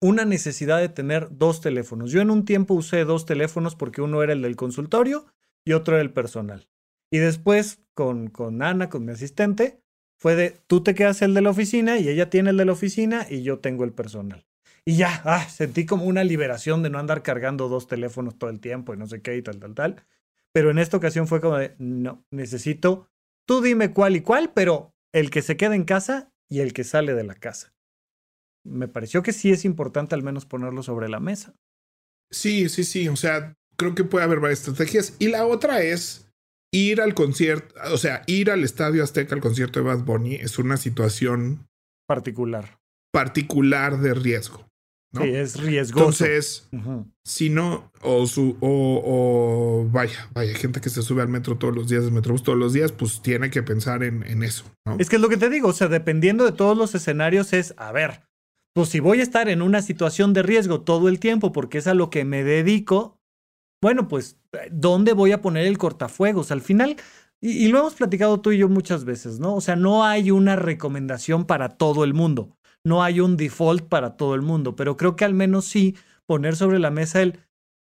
una 0.00 0.24
necesidad 0.24 0.80
de 0.80 0.88
tener 0.88 1.28
dos 1.30 1.60
teléfonos. 1.60 2.10
Yo 2.10 2.20
en 2.20 2.32
un 2.32 2.44
tiempo 2.44 2.74
usé 2.74 3.04
dos 3.04 3.26
teléfonos 3.26 3.76
porque 3.76 4.02
uno 4.02 4.24
era 4.24 4.32
el 4.32 4.42
del 4.42 4.56
consultorio 4.56 5.26
y 5.64 5.74
otro 5.74 5.94
era 5.94 6.02
el 6.02 6.12
personal. 6.12 6.68
Y 7.12 7.18
después 7.18 7.80
con, 7.94 8.26
con 8.26 8.60
Ana, 8.60 8.88
con 8.88 9.04
mi 9.04 9.12
asistente, 9.12 9.81
fue 10.22 10.36
de 10.36 10.56
tú 10.68 10.84
te 10.84 10.94
quedas 10.94 11.20
el 11.22 11.34
de 11.34 11.42
la 11.42 11.50
oficina 11.50 11.98
y 11.98 12.08
ella 12.08 12.30
tiene 12.30 12.50
el 12.50 12.56
de 12.56 12.64
la 12.64 12.70
oficina 12.70 13.26
y 13.28 13.42
yo 13.42 13.58
tengo 13.58 13.82
el 13.82 13.90
personal. 13.90 14.46
Y 14.84 14.96
ya, 14.96 15.20
ah, 15.24 15.48
sentí 15.48 15.84
como 15.84 16.04
una 16.04 16.22
liberación 16.22 16.84
de 16.84 16.90
no 16.90 17.00
andar 17.00 17.24
cargando 17.24 17.68
dos 17.68 17.88
teléfonos 17.88 18.38
todo 18.38 18.48
el 18.48 18.60
tiempo 18.60 18.94
y 18.94 18.96
no 18.96 19.08
sé 19.08 19.20
qué 19.20 19.36
y 19.36 19.42
tal, 19.42 19.58
tal, 19.58 19.74
tal. 19.74 20.06
Pero 20.52 20.70
en 20.70 20.78
esta 20.78 20.96
ocasión 20.96 21.26
fue 21.26 21.40
como 21.40 21.56
de, 21.56 21.74
no, 21.78 22.24
necesito, 22.30 23.08
tú 23.48 23.62
dime 23.62 23.92
cuál 23.92 24.14
y 24.14 24.20
cuál, 24.20 24.52
pero 24.52 24.94
el 25.12 25.28
que 25.28 25.42
se 25.42 25.56
queda 25.56 25.74
en 25.74 25.82
casa 25.82 26.30
y 26.48 26.60
el 26.60 26.72
que 26.72 26.84
sale 26.84 27.14
de 27.14 27.24
la 27.24 27.34
casa. 27.34 27.74
Me 28.64 28.86
pareció 28.86 29.24
que 29.24 29.32
sí 29.32 29.50
es 29.50 29.64
importante 29.64 30.14
al 30.14 30.22
menos 30.22 30.46
ponerlo 30.46 30.84
sobre 30.84 31.08
la 31.08 31.18
mesa. 31.18 31.52
Sí, 32.30 32.68
sí, 32.68 32.84
sí. 32.84 33.08
O 33.08 33.16
sea, 33.16 33.56
creo 33.76 33.96
que 33.96 34.04
puede 34.04 34.24
haber 34.24 34.38
varias 34.38 34.60
estrategias. 34.60 35.16
Y 35.18 35.30
la 35.30 35.46
otra 35.46 35.82
es, 35.82 36.31
ir 36.72 37.00
al 37.00 37.14
concierto, 37.14 37.74
o 37.92 37.98
sea, 37.98 38.22
ir 38.26 38.50
al 38.50 38.64
Estadio 38.64 39.04
Azteca 39.04 39.34
al 39.34 39.40
concierto 39.40 39.78
de 39.78 39.86
Bad 39.86 40.04
Bunny 40.04 40.34
es 40.36 40.58
una 40.58 40.76
situación 40.76 41.68
particular. 42.08 42.80
Particular 43.12 44.00
de 44.00 44.14
riesgo. 44.14 44.66
Sí, 45.14 45.28
es 45.28 45.60
riesgoso. 45.60 46.24
Entonces, 46.24 46.68
si 47.22 47.50
no, 47.50 47.92
o, 48.00 48.26
su, 48.26 48.56
o, 48.60 49.86
vaya, 49.92 50.30
vaya, 50.32 50.54
gente 50.54 50.80
que 50.80 50.88
se 50.88 51.02
sube 51.02 51.20
al 51.20 51.28
metro 51.28 51.58
todos 51.58 51.74
los 51.74 51.88
días, 51.88 52.04
del 52.04 52.14
metrobús 52.14 52.42
todos 52.42 52.58
los 52.58 52.72
días, 52.72 52.92
pues 52.92 53.20
tiene 53.20 53.50
que 53.50 53.62
pensar 53.62 54.02
en, 54.02 54.22
en 54.22 54.42
eso. 54.42 54.64
¿no? 54.86 54.96
Es 54.98 55.10
que 55.10 55.16
es 55.16 55.22
lo 55.22 55.28
que 55.28 55.36
te 55.36 55.50
digo, 55.50 55.68
o 55.68 55.72
sea, 55.74 55.88
dependiendo 55.88 56.46
de 56.46 56.52
todos 56.52 56.78
los 56.78 56.94
escenarios, 56.94 57.52
es, 57.52 57.74
a 57.76 57.92
ver, 57.92 58.22
pues 58.74 58.88
si 58.88 59.00
voy 59.00 59.20
a 59.20 59.22
estar 59.22 59.50
en 59.50 59.60
una 59.60 59.82
situación 59.82 60.32
de 60.32 60.42
riesgo 60.42 60.80
todo 60.80 61.10
el 61.10 61.20
tiempo 61.20 61.52
porque 61.52 61.76
es 61.76 61.86
a 61.86 61.94
lo 61.94 62.08
que 62.08 62.24
me 62.24 62.42
dedico, 62.42 63.18
bueno, 63.82 64.06
pues, 64.06 64.38
¿dónde 64.70 65.12
voy 65.12 65.32
a 65.32 65.42
poner 65.42 65.66
el 65.66 65.76
cortafuegos? 65.76 66.52
Al 66.52 66.60
final, 66.60 66.96
y, 67.40 67.66
lo 67.66 67.80
hemos 67.80 67.94
platicado 67.94 68.40
tú 68.40 68.52
y 68.52 68.58
yo 68.58 68.68
muchas 68.68 69.04
veces, 69.04 69.40
¿no? 69.40 69.56
O 69.56 69.60
sea, 69.60 69.74
no 69.74 70.04
hay 70.04 70.30
una 70.30 70.54
recomendación 70.54 71.44
para 71.44 71.70
todo 71.70 72.04
el 72.04 72.14
mundo, 72.14 72.56
no 72.84 73.02
hay 73.02 73.18
un 73.18 73.36
default 73.36 73.88
para 73.88 74.16
todo 74.16 74.36
el 74.36 74.42
mundo, 74.42 74.76
pero 74.76 74.96
creo 74.96 75.16
que 75.16 75.24
al 75.24 75.34
menos 75.34 75.64
sí 75.64 75.96
poner 76.26 76.54
sobre 76.54 76.78
la 76.78 76.92
mesa 76.92 77.20
el 77.20 77.40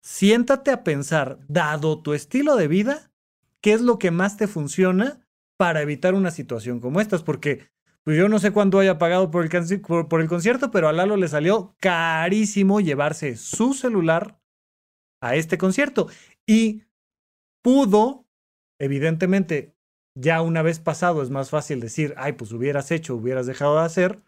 siéntate 0.02 0.70
a 0.70 0.84
pensar, 0.84 1.38
dado 1.48 2.02
tu 2.02 2.12
estilo 2.12 2.56
de 2.56 2.68
vida, 2.68 3.10
qué 3.62 3.72
es 3.72 3.80
lo 3.80 3.98
que 3.98 4.10
más 4.10 4.36
te 4.36 4.46
funciona 4.46 5.26
para 5.56 5.80
evitar 5.80 6.12
una 6.12 6.30
situación 6.30 6.80
como 6.80 7.00
estas, 7.00 7.22
porque 7.22 7.70
pues 8.04 8.18
yo 8.18 8.28
no 8.28 8.38
sé 8.38 8.50
cuánto 8.50 8.78
haya 8.78 8.98
pagado 8.98 9.30
por 9.30 9.44
el, 9.44 9.80
por 9.80 10.20
el 10.20 10.28
concierto, 10.28 10.70
pero 10.70 10.88
a 10.88 10.92
Lalo 10.92 11.16
le 11.16 11.28
salió 11.28 11.74
carísimo 11.80 12.80
llevarse 12.80 13.36
su 13.36 13.72
celular 13.72 14.38
a 15.20 15.36
este 15.36 15.58
concierto. 15.58 16.08
Y 16.46 16.84
pudo, 17.62 18.26
evidentemente, 18.80 19.74
ya 20.16 20.42
una 20.42 20.62
vez 20.62 20.80
pasado 20.80 21.22
es 21.22 21.30
más 21.30 21.50
fácil 21.50 21.80
decir, 21.80 22.14
ay, 22.16 22.32
pues 22.32 22.52
hubieras 22.52 22.90
hecho, 22.90 23.14
hubieras 23.14 23.46
dejado 23.46 23.78
de 23.78 23.84
hacer, 23.84 24.22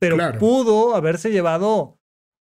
pero 0.00 0.16
pudo 0.38 0.94
haberse 0.94 1.30
llevado 1.30 1.98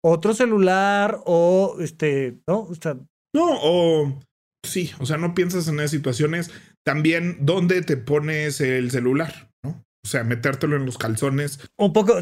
otro 0.03 0.35
celular 0.35 1.21
o 1.27 1.77
este, 1.81 2.41
¿no? 2.47 2.61
O 2.61 2.75
sea, 2.75 2.95
no, 3.35 3.59
o 3.63 4.21
sí, 4.65 4.91
o 4.99 5.07
sea, 5.07 5.19
no 5.19 5.35
piensas 5.35 5.69
en 5.69 5.77
esas 5.77 5.91
situaciones. 5.91 6.51
También, 6.85 7.39
¿dónde 7.41 7.83
te 7.83 7.97
pones 7.97 8.61
el 8.61 8.91
celular? 8.91 9.50
O 10.03 10.09
sea, 10.09 10.25
metértelo 10.25 10.77
en 10.77 10.87
los 10.87 10.97
calzones. 10.97 11.61
Un 11.77 11.93
poco 11.93 12.15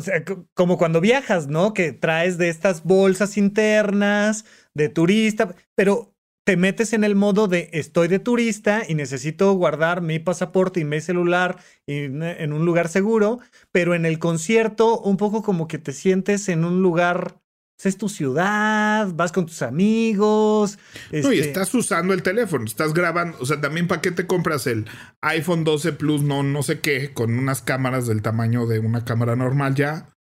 como 0.55 0.79
cuando 0.79 1.01
viajas, 1.01 1.47
¿no? 1.47 1.75
Que 1.75 1.93
traes 1.93 2.37
de 2.37 2.49
estas 2.49 2.83
bolsas 2.83 3.37
internas 3.37 4.45
de 4.75 4.89
turista, 4.89 5.55
pero 5.75 6.15
te 6.45 6.57
metes 6.57 6.93
en 6.93 7.05
el 7.05 7.15
modo 7.15 7.47
de 7.47 7.69
estoy 7.75 8.09
de 8.09 8.19
turista 8.19 8.83
y 8.89 8.95
necesito 8.95 9.53
guardar 9.53 10.01
mi 10.01 10.19
pasaporte 10.19 10.81
y 10.81 10.85
mi 10.85 11.01
celular 11.01 11.59
en 11.87 12.53
un 12.53 12.65
lugar 12.65 12.89
seguro, 12.89 13.39
pero 13.71 13.95
en 13.95 14.07
el 14.07 14.19
concierto 14.19 14.99
un 14.99 15.19
poco 15.19 15.43
como 15.43 15.69
que 15.69 15.79
te 15.79 15.93
sientes 15.93 16.49
en 16.49 16.65
un 16.65 16.81
lugar 16.83 17.41
es 17.85 17.97
tu 17.97 18.09
ciudad, 18.09 19.09
vas 19.15 19.31
con 19.31 19.47
tus 19.47 19.63
amigos. 19.63 20.79
No, 21.13 21.33
y 21.33 21.39
este 21.39 21.51
estás 21.51 21.73
usando 21.75 22.13
el 22.13 22.23
teléfono, 22.23 22.65
estás 22.65 22.93
grabando, 22.93 23.39
o 23.41 23.47
sea, 23.47 23.61
también 23.61 23.87
para 23.87 24.01
qué 24.01 24.11
te 24.11 24.27
compras 24.27 24.67
el 24.67 24.87
iPhone 25.21 25.63
12 25.63 25.93
Plus, 25.93 26.23
no, 26.23 26.43
no 26.43 26.63
sé 26.63 26.81
qué, 26.81 27.13
con 27.15 27.39
unas 27.39 27.63
cámaras 27.63 28.07
del 28.07 28.23
tamaño 28.23 28.67
de 28.67 28.81
una 28.81 29.05
cámara 29.05 29.37
normal 29.37 29.77
ya. 29.77 30.11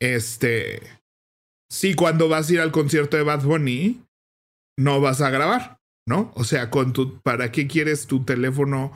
Este, 0.00 0.82
sí, 1.70 1.94
cuando 1.94 2.28
vas 2.28 2.50
a 2.50 2.52
ir 2.52 2.60
al 2.60 2.72
concierto 2.72 3.16
de 3.16 3.22
Bad 3.22 3.44
Bunny, 3.44 4.02
no 4.78 5.00
vas 5.00 5.22
a 5.22 5.30
grabar, 5.30 5.78
¿no? 6.06 6.30
O 6.34 6.44
sea, 6.44 6.70
con 6.70 6.92
tu, 6.92 7.20
¿para 7.22 7.50
qué 7.52 7.66
quieres 7.66 8.06
tu 8.06 8.24
teléfono? 8.24 8.92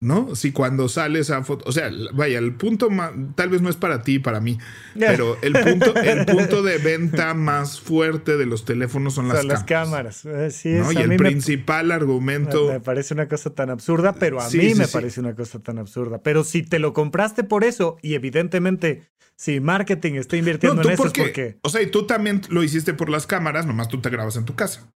¿No? 0.00 0.36
Si 0.36 0.52
cuando 0.52 0.88
sales 0.88 1.30
a 1.30 1.42
foto, 1.42 1.64
o 1.68 1.72
sea, 1.72 1.90
vaya, 2.12 2.38
el 2.38 2.54
punto 2.54 2.88
más, 2.88 3.12
tal 3.34 3.48
vez 3.48 3.62
no 3.62 3.68
es 3.68 3.76
para 3.76 4.02
ti, 4.02 4.18
para 4.20 4.40
mí, 4.40 4.58
pero 4.94 5.36
el 5.42 5.52
punto, 5.54 5.94
el 5.96 6.24
punto 6.26 6.62
de 6.62 6.78
venta 6.78 7.34
más 7.34 7.80
fuerte 7.80 8.36
de 8.36 8.46
los 8.46 8.64
teléfonos 8.64 9.14
son 9.14 9.28
las, 9.28 9.44
las 9.44 9.64
cámaras. 9.64 10.24
Eh, 10.24 10.50
sí, 10.50 10.70
Y 10.70 10.98
el 10.98 11.16
principal 11.16 11.90
argumento. 11.90 12.68
Me, 12.68 12.80
parece 12.80 13.14
una 13.14 13.28
cosa 13.28 13.50
tan 13.50 13.70
absurda, 13.70 14.12
pero 14.12 14.40
a 14.40 14.48
mí 14.50 14.74
me 14.74 14.86
parece 14.86 15.20
una 15.20 15.34
cosa 15.34 15.58
tan 15.58 15.78
absurda. 15.78 16.22
Pero 16.22 16.44
si 16.44 16.62
te 16.62 16.78
lo 16.78 16.92
compraste 16.92 17.42
por 17.42 17.64
eso, 17.64 17.96
y 18.00 18.14
evidentemente, 18.14 19.08
si 19.36 19.58
marketing 19.58 20.14
está 20.14 20.36
invirtiendo 20.36 20.82
en 20.82 20.90
eso, 20.90 21.06
es 21.06 21.12
porque. 21.12 21.58
O 21.62 21.70
sea, 21.70 21.82
y 21.82 21.90
tú 21.90 22.06
también 22.06 22.42
lo 22.50 22.62
hiciste 22.62 22.94
por 22.94 23.08
las 23.08 23.26
cámaras, 23.26 23.66
nomás 23.66 23.88
tú 23.88 24.00
te 24.00 24.10
grabas 24.10 24.36
en 24.36 24.44
tu 24.44 24.54
casa. 24.54 24.92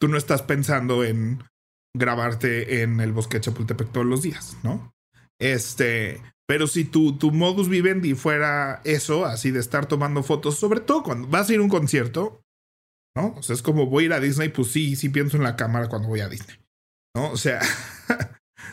Tú 0.00 0.08
no 0.08 0.16
estás 0.16 0.42
pensando 0.42 1.04
en 1.04 1.44
grabarte 1.96 2.82
en 2.82 3.00
el 3.00 3.12
bosque 3.12 3.40
Chapultepec 3.40 3.92
todos 3.92 4.06
los 4.06 4.22
días, 4.22 4.56
¿no? 4.62 4.92
Este, 5.40 6.22
pero 6.46 6.66
si 6.66 6.84
tu, 6.84 7.16
tu 7.16 7.30
modus 7.30 7.68
vivendi 7.68 8.14
fuera 8.14 8.80
eso, 8.84 9.24
así 9.24 9.50
de 9.50 9.60
estar 9.60 9.86
tomando 9.86 10.22
fotos, 10.22 10.58
sobre 10.58 10.80
todo 10.80 11.02
cuando 11.02 11.28
vas 11.28 11.48
a 11.48 11.54
ir 11.54 11.60
a 11.60 11.62
un 11.62 11.68
concierto, 11.68 12.42
¿no? 13.16 13.34
O 13.36 13.42
sea, 13.42 13.54
es 13.54 13.62
como 13.62 13.86
voy 13.86 14.04
a 14.04 14.06
ir 14.06 14.12
a 14.12 14.20
Disney, 14.20 14.50
pues 14.50 14.70
sí, 14.70 14.96
sí 14.96 15.08
pienso 15.08 15.36
en 15.36 15.42
la 15.42 15.56
cámara 15.56 15.88
cuando 15.88 16.08
voy 16.08 16.20
a 16.20 16.28
Disney, 16.28 16.58
¿no? 17.14 17.30
O 17.30 17.36
sea, 17.36 17.60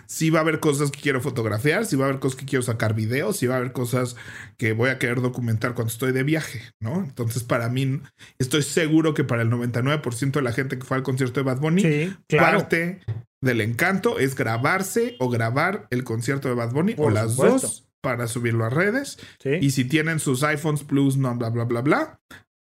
si 0.06 0.30
va 0.30 0.39
a 0.39 0.41
haber 0.41 0.60
cosas 0.60 0.91
que 0.91 1.02
quiero 1.02 1.21
fotografiar, 1.21 1.86
si 1.86 1.95
va 1.95 2.06
a 2.06 2.10
haber 2.10 2.19
cosas 2.19 2.39
que 2.39 2.45
quiero 2.45 2.63
sacar 2.63 2.93
videos, 2.93 3.38
si 3.38 3.47
va 3.47 3.56
a 3.56 3.58
haber 3.58 3.71
cosas 3.71 4.15
que 4.58 4.73
voy 4.73 4.89
a 4.89 5.00
querer 5.00 5.21
documentar 5.21 5.73
cuando 5.73 5.91
estoy 5.91 6.12
de 6.12 6.23
viaje, 6.23 6.62
¿no? 6.80 7.04
Entonces, 7.04 7.43
para 7.43 7.69
mí, 7.69 8.02
estoy 8.39 8.63
seguro 8.63 9.13
que 9.13 9.23
para 9.23 9.41
el 9.41 9.50
99% 9.50 10.32
de 10.32 10.41
la 10.41 10.52
gente 10.52 10.78
que 10.78 10.86
fue 10.86 10.97
al 10.97 11.04
concierto 11.04 11.39
de 11.39 11.43
Bad 11.43 11.60
Bunny, 11.60 12.15
parte 12.30 13.02
del 13.41 13.62
encanto 13.62 14.19
es 14.19 14.36
grabarse 14.36 15.15
o 15.19 15.30
grabar 15.30 15.88
el 15.91 16.04
concierto 16.04 16.47
de 16.47 16.56
Bad 16.56 16.71
Bunny 16.71 16.95
o 16.97 17.10
las 17.10 17.36
dos 17.36 17.88
para 18.02 18.28
subirlo 18.28 18.65
a 18.65 18.69
redes. 18.69 19.19
Y 19.43 19.71
si 19.71 19.86
tienen 19.86 20.19
sus 20.19 20.43
iPhones 20.43 20.84
Plus, 20.84 21.17
no, 21.17 21.36
bla, 21.36 21.50
bla, 21.50 21.65
bla, 21.65 21.82
bla, 21.82 22.19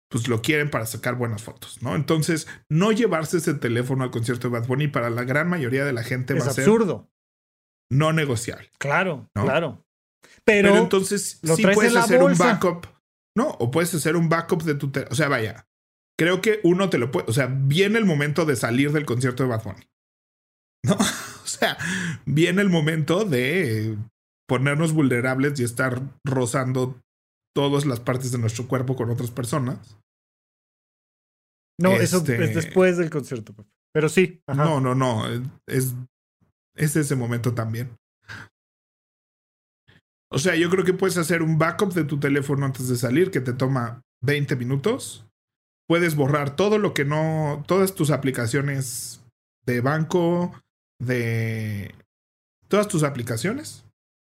pues 0.09 0.29
lo 0.29 0.43
quieren 0.43 0.71
para 0.71 0.87
sacar 0.87 1.17
buenas 1.17 1.43
fotos, 1.43 1.83
¿no? 1.83 1.95
Entonces, 1.95 2.47
no 2.69 2.93
llevarse 2.93 3.39
ese 3.39 3.55
teléfono 3.55 4.05
al 4.05 4.11
concierto 4.11 4.49
de 4.49 4.59
Bad 4.59 4.67
Bunny 4.67 4.89
para 4.89 5.11
la 5.11 5.25
gran 5.25 5.49
mayoría 5.49 5.85
de 5.85 5.93
la 5.93 6.03
gente 6.03 6.35
va 6.35 6.41
a 6.41 6.51
ser 6.51 6.65
absurdo 6.65 7.11
no 7.91 8.13
negociable. 8.13 8.71
Claro, 8.79 9.29
claro. 9.35 9.85
Pero, 10.45 10.77
entonces 10.77 11.41
sí 11.43 11.63
puedes 11.75 11.97
hacer 11.97 12.23
un 12.23 12.37
backup, 12.37 12.87
¿no? 13.37 13.51
O 13.59 13.71
puedes 13.71 13.93
hacer 13.95 14.17
un 14.17 14.29
backup 14.29 14.63
de 14.63 14.75
tu... 14.75 14.93
O 15.11 15.15
sea, 15.15 15.29
vaya, 15.29 15.67
creo 16.19 16.41
que 16.41 16.61
uno 16.63 16.89
te 16.89 16.99
lo 16.99 17.11
puede... 17.11 17.27
O 17.29 17.33
sea, 17.33 17.47
viene 17.47 17.99
el 17.99 18.05
momento 18.05 18.45
de 18.45 18.57
salir 18.57 18.93
del 18.93 19.07
concierto 19.07 19.43
de 19.43 19.49
Bad 19.49 19.65
Bunny. 19.65 19.89
¿No? 20.85 20.95
o 21.45 21.47
sea, 21.47 21.77
viene 22.25 22.63
el 22.63 22.71
momento 22.71 23.25
de 23.25 23.97
ponernos 24.49 24.93
vulnerables 24.93 25.59
y 25.59 25.65
estar 25.65 26.01
rozando 26.25 27.01
todas 27.55 27.87
las 27.87 28.01
partes 28.01 28.31
de 28.33 28.39
nuestro 28.39 28.69
cuerpo 28.69 28.95
con 28.95 29.11
otras 29.11 29.31
personas. 29.31 29.99
No, 31.81 31.93
eso 31.93 32.19
es 32.19 32.29
este 32.29 32.39
después 32.39 32.97
del 32.97 33.11
concierto. 33.11 33.55
Pero 33.93 34.09
sí. 34.09 34.43
No, 34.47 34.81
no, 34.81 34.95
no. 34.95 35.25
Es 35.67 35.95
es 36.77 36.97
ese 36.97 37.17
momento 37.17 37.55
también. 37.55 37.97
O 40.31 40.39
sea, 40.39 40.57
yo 40.57 40.69
creo 40.71 40.85
que 40.85 40.93
puedes 40.93 41.17
hacer 41.19 41.43
un 41.43 41.59
backup 41.59 41.93
de 41.95 42.05
tu 42.05 42.19
teléfono 42.19 42.67
antes 42.67 42.89
de 42.89 42.97
salir 42.97 43.31
que 43.31 43.41
te 43.41 43.53
toma 43.53 44.03
20 44.23 44.57
minutos. 44.57 45.27
Puedes 45.89 46.17
borrar 46.17 46.57
todo 46.57 46.79
lo 46.79 46.95
que 46.95 47.05
no, 47.05 47.65
todas 47.67 47.95
tus 47.95 48.11
aplicaciones 48.11 49.25
de 49.65 49.81
banco, 49.81 50.53
de 51.01 51.95
todas 52.69 52.89
tus 52.89 53.05
aplicaciones 53.05 53.85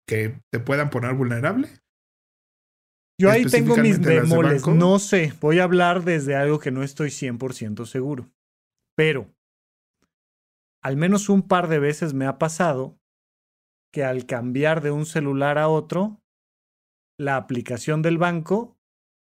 que 0.09 0.41
te 0.53 0.59
puedan 0.59 0.91
poner 0.91 1.15
vulnerable. 1.15 1.71
Yo 3.19 3.31
ahí 3.31 3.45
tengo 3.47 3.77
mis 3.77 4.01
bemoles. 4.01 4.67
No 4.67 4.99
sé, 4.99 5.33
voy 5.41 5.61
a 5.61 5.65
hablar 5.65 6.05
desde 6.05 6.35
algo 6.35 6.59
que 6.59 6.71
no 6.71 6.83
estoy 6.83 7.11
100% 7.11 7.87
seguro. 7.87 8.29
Pero 8.97 9.31
al 10.87 10.97
menos 10.97 11.29
un 11.29 11.43
par 11.43 11.67
de 11.67 11.81
veces 11.81 12.15
me 12.15 12.27
ha 12.27 12.39
pasado 12.39 12.97
que 13.93 14.05
al 14.05 14.25
cambiar 14.25 14.83
de 14.83 14.93
un 14.93 15.05
celular 15.05 15.59
a 15.59 15.69
otro, 15.69 16.23
la 17.19 17.35
aplicación 17.35 18.03
del 18.03 18.19
banco 18.19 18.79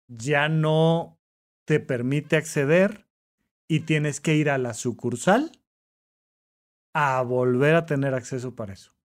ya 0.08 0.48
no 0.48 1.20
te 1.64 1.78
permite 1.78 2.34
acceder 2.34 3.06
y 3.70 3.80
tienes 3.86 4.20
que 4.20 4.34
ir 4.34 4.50
a 4.50 4.58
la 4.58 4.74
sucursal 4.74 5.52
a 6.96 7.22
volver 7.22 7.76
a 7.76 7.86
tener 7.86 8.12
acceso 8.14 8.56
para 8.56 8.72
eso. 8.72 8.96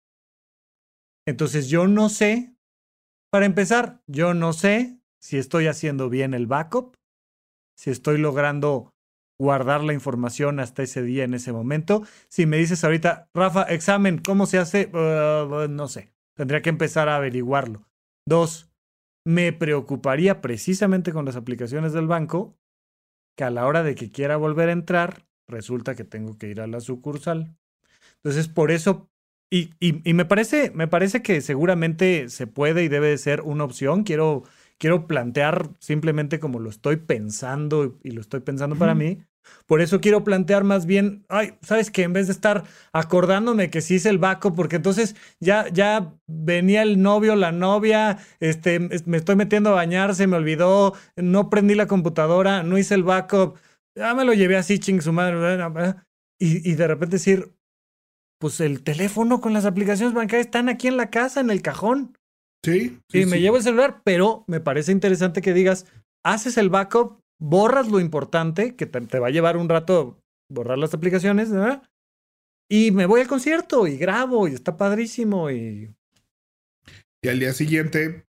Entonces 1.28 1.70
yo 1.70 1.86
no 1.88 2.10
sé, 2.10 2.58
para 3.32 3.46
empezar, 3.46 4.02
yo 4.08 4.34
no 4.34 4.52
sé 4.54 5.00
si 5.22 5.38
estoy 5.38 5.68
haciendo 5.68 6.10
bien 6.10 6.34
el 6.34 6.48
backup, 6.48 6.96
si 7.78 7.92
estoy 7.92 8.18
logrando 8.18 8.96
guardar 9.40 9.84
la 9.84 9.94
información 9.94 10.60
hasta 10.60 10.84
ese 10.84 11.04
día, 11.04 11.24
en 11.24 11.34
ese 11.34 11.52
momento. 11.52 12.04
Si 12.28 12.46
me 12.46 12.58
dices 12.58 12.84
ahorita, 12.84 13.30
Rafa, 13.34 13.64
examen, 13.64 14.18
¿cómo 14.20 14.46
se 14.46 14.58
hace? 14.58 14.90
No 14.94 15.88
sé, 15.88 16.12
tendría 16.36 16.62
que 16.62 16.70
empezar 16.70 17.10
a 17.10 17.18
averiguarlo. 17.18 17.88
Dos, 18.26 18.70
me 19.26 19.54
preocuparía 19.54 20.42
precisamente 20.42 21.12
con 21.12 21.26
las 21.26 21.36
aplicaciones 21.36 21.94
del 21.94 22.08
banco 22.08 22.58
que 23.38 23.44
a 23.44 23.52
la 23.52 23.68
hora 23.68 23.84
de 23.84 23.94
que 23.96 24.12
quiera 24.12 24.36
volver 24.36 24.70
a 24.70 24.74
entrar, 24.74 25.28
resulta 25.48 25.96
que 25.96 26.04
tengo 26.04 26.38
que 26.38 26.48
ir 26.48 26.60
a 26.60 26.68
la 26.68 26.80
sucursal. 26.80 27.56
Entonces, 28.16 28.48
por 28.48 28.72
eso, 28.72 29.10
y, 29.52 29.72
y, 29.80 30.14
me, 30.14 30.26
parece, 30.26 30.72
me 30.72 30.88
parece 30.88 31.22
que 31.22 31.42
seguramente 31.42 32.30
se 32.30 32.48
puede 32.48 32.84
y 32.84 32.88
debe 32.88 33.10
de 33.10 33.18
ser 33.18 33.42
una 33.42 33.64
opción. 33.64 34.04
Quiero 34.04 34.44
quiero 34.78 35.08
plantear 35.08 35.70
simplemente 35.80 36.40
como 36.40 36.60
lo 36.60 36.70
estoy 36.70 36.98
pensando 36.98 37.98
y 38.04 38.12
lo 38.12 38.22
estoy 38.22 38.42
pensando 38.42 38.76
para 38.76 38.96
mí. 38.96 39.20
Por 39.66 39.82
eso 39.82 40.02
quiero 40.02 40.24
plantear 40.24 40.64
más 40.64 40.86
bien, 40.86 41.26
ay, 41.30 41.54
¿sabes 41.62 41.92
qué? 41.92 42.04
En 42.04 42.14
vez 42.14 42.28
de 42.28 42.34
estar 42.34 42.64
acordándome 42.92 43.70
que 43.70 43.82
sí 43.82 43.96
hice 43.96 44.10
el 44.10 44.18
backup, 44.18 44.56
porque 44.56 44.78
entonces 44.78 45.16
ya, 45.40 45.70
ya 45.70 46.14
venía 46.28 46.82
el 46.82 47.02
novio, 47.02 47.36
la 47.36 47.52
novia, 47.52 48.18
este, 48.40 48.80
me 48.80 49.18
estoy 49.18 49.36
metiendo 49.36 49.70
a 49.70 49.76
bañar, 49.76 50.16
se 50.16 50.28
me 50.28 50.36
olvidó, 50.38 50.94
no 51.16 51.50
prendí 51.50 51.76
la 51.76 51.88
computadora, 51.88 52.64
no 52.64 52.78
hice 52.78 52.96
el 52.96 53.04
backup, 53.04 53.58
ya 53.96 54.14
me 54.14 54.26
lo 54.26 54.34
llevé 54.34 54.58
así, 54.58 54.80
ching 54.80 55.02
su 55.02 55.14
madre, 55.14 55.96
y, 56.40 56.70
y 56.70 56.76
de 56.76 56.88
repente 56.88 57.16
decir, 57.16 57.54
pues 58.40 58.60
el 58.60 58.84
teléfono 58.84 59.42
con 59.42 59.54
las 59.54 59.66
aplicaciones 59.66 60.14
bancarias 60.14 60.48
están 60.48 60.70
aquí 60.70 60.88
en 60.88 60.98
la 60.98 61.10
casa, 61.10 61.40
en 61.40 61.50
el 61.50 61.62
cajón. 61.62 62.17
Sí. 62.68 63.00
Sí, 63.10 63.26
me 63.26 63.40
llevo 63.40 63.56
el 63.56 63.64
celular, 63.64 64.02
pero 64.04 64.44
me 64.46 64.60
parece 64.60 64.92
interesante 64.92 65.42
que 65.42 65.54
digas, 65.54 65.86
haces 66.26 66.58
el 66.58 66.70
backup, 66.70 67.22
borras 67.40 67.88
lo 67.88 68.02
importante, 68.02 68.76
que 68.76 68.86
te, 68.86 69.20
va 69.20 69.28
a 69.28 69.32
llevar 69.32 69.56
un 69.56 69.70
rato 69.70 70.20
borrar 70.52 70.78
las 70.78 70.94
aplicaciones, 70.94 71.50
¿verdad? 71.50 71.82
Y 72.70 72.92
me 72.92 73.06
voy 73.06 73.22
al 73.22 73.28
concierto 73.30 73.88
y 73.88 73.96
grabo 73.96 74.50
y 74.50 74.54
está 74.54 74.76
padrísimo 74.76 75.50
y... 75.50 75.96
Y 77.24 77.30
al 77.30 77.40
día 77.40 77.54
siguiente 77.54 78.26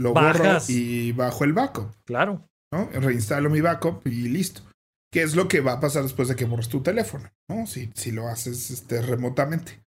lo 0.00 0.14
borro 0.14 0.58
y 0.68 1.12
bajo 1.12 1.44
el 1.44 1.52
backup. 1.52 1.94
Claro. 2.06 2.48
¿no? 2.72 2.88
Reinstalo 2.88 3.50
mi 3.50 3.60
backup 3.60 4.06
y 4.06 4.28
listo. 4.28 4.62
¿Qué 5.12 5.22
es 5.22 5.36
lo 5.36 5.46
que 5.46 5.60
va 5.60 5.72
a 5.72 5.80
pasar 5.80 6.04
después 6.04 6.28
de 6.28 6.36
que 6.36 6.46
borres 6.46 6.70
tu 6.70 6.82
teléfono? 6.82 7.30
¿no? 7.50 7.66
Si, 7.66 7.90
si 7.94 8.12
lo 8.12 8.28
haces 8.28 8.70
este, 8.70 9.02
remotamente. 9.02 9.83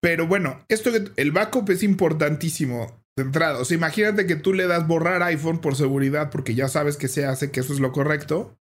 Pero 0.00 0.26
bueno, 0.26 0.64
esto 0.68 0.90
el 1.16 1.32
backup 1.32 1.70
es 1.70 1.82
importantísimo 1.82 3.02
de 3.16 3.24
entrada. 3.24 3.58
O 3.58 3.64
sea, 3.64 3.76
imagínate 3.76 4.26
que 4.26 4.36
tú 4.36 4.52
le 4.52 4.66
das 4.66 4.86
borrar 4.86 5.22
iPhone 5.22 5.60
por 5.60 5.76
seguridad 5.76 6.30
porque 6.30 6.54
ya 6.54 6.68
sabes 6.68 6.96
que 6.96 7.08
se 7.08 7.24
hace, 7.24 7.50
que 7.50 7.60
eso 7.60 7.72
es 7.72 7.80
lo 7.80 7.92
correcto. 7.92 8.58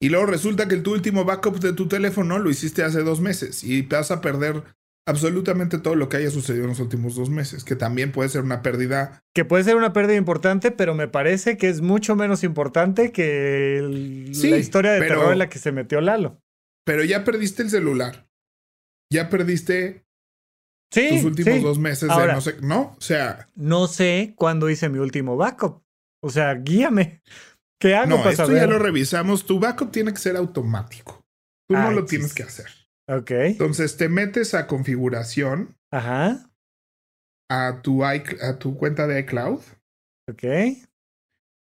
Y 0.00 0.10
luego 0.10 0.26
resulta 0.26 0.68
que 0.68 0.76
tu 0.76 0.92
último 0.92 1.24
backup 1.24 1.58
de 1.60 1.72
tu 1.72 1.88
teléfono 1.88 2.38
lo 2.38 2.50
hiciste 2.50 2.82
hace 2.82 3.02
dos 3.02 3.20
meses 3.20 3.64
y 3.64 3.82
vas 3.82 4.10
a 4.10 4.20
perder 4.20 4.62
absolutamente 5.08 5.78
todo 5.78 5.94
lo 5.94 6.08
que 6.08 6.18
haya 6.18 6.30
sucedido 6.30 6.64
en 6.64 6.70
los 6.70 6.80
últimos 6.80 7.14
dos 7.14 7.30
meses, 7.30 7.64
que 7.64 7.76
también 7.76 8.12
puede 8.12 8.28
ser 8.28 8.42
una 8.42 8.60
pérdida. 8.60 9.22
Que 9.34 9.44
puede 9.44 9.64
ser 9.64 9.76
una 9.76 9.92
pérdida 9.92 10.16
importante, 10.16 10.70
pero 10.70 10.94
me 10.94 11.08
parece 11.08 11.56
que 11.56 11.68
es 11.68 11.80
mucho 11.80 12.16
menos 12.16 12.44
importante 12.44 13.12
que 13.12 13.80
la 13.82 14.56
historia 14.58 14.92
de 14.92 15.00
terror 15.00 15.32
en 15.32 15.38
la 15.38 15.48
que 15.48 15.58
se 15.58 15.72
metió 15.72 16.00
Lalo. 16.00 16.42
Pero 16.84 17.04
ya 17.04 17.24
perdiste 17.24 17.62
el 17.62 17.70
celular. 17.70 18.28
Ya 19.12 19.30
perdiste 19.30 20.05
Sí, 20.92 21.08
tus 21.10 21.24
últimos 21.24 21.62
dos 21.62 21.78
meses 21.78 22.08
de 22.08 22.32
no 22.32 22.40
sé, 22.40 22.56
¿no? 22.62 22.94
O 22.96 23.00
sea. 23.00 23.48
No 23.54 23.86
sé 23.86 24.34
cuándo 24.36 24.70
hice 24.70 24.88
mi 24.88 24.98
último 24.98 25.36
backup. 25.36 25.82
O 26.22 26.30
sea, 26.30 26.54
guíame. 26.54 27.22
¿Qué 27.80 27.94
hago 27.94 28.08
no, 28.08 28.16
para 28.18 28.30
esto 28.30 28.46
saber? 28.46 28.62
ya 28.62 28.66
lo 28.66 28.78
revisamos. 28.78 29.44
Tu 29.44 29.58
backup 29.58 29.90
tiene 29.90 30.12
que 30.12 30.18
ser 30.18 30.36
automático. 30.36 31.24
Tú 31.68 31.74
no 31.74 31.88
Ay, 31.88 31.94
lo 31.94 32.04
tienes 32.04 32.32
que 32.32 32.44
hacer. 32.44 32.66
Ok. 33.08 33.30
Entonces 33.30 33.96
te 33.96 34.08
metes 34.08 34.54
a 34.54 34.66
configuración, 34.66 35.76
Ajá. 35.92 36.50
a 37.50 37.82
tu, 37.82 38.04
a 38.04 38.58
tu 38.58 38.76
cuenta 38.76 39.06
de 39.06 39.20
iCloud. 39.20 39.60
Ok. 40.30 40.44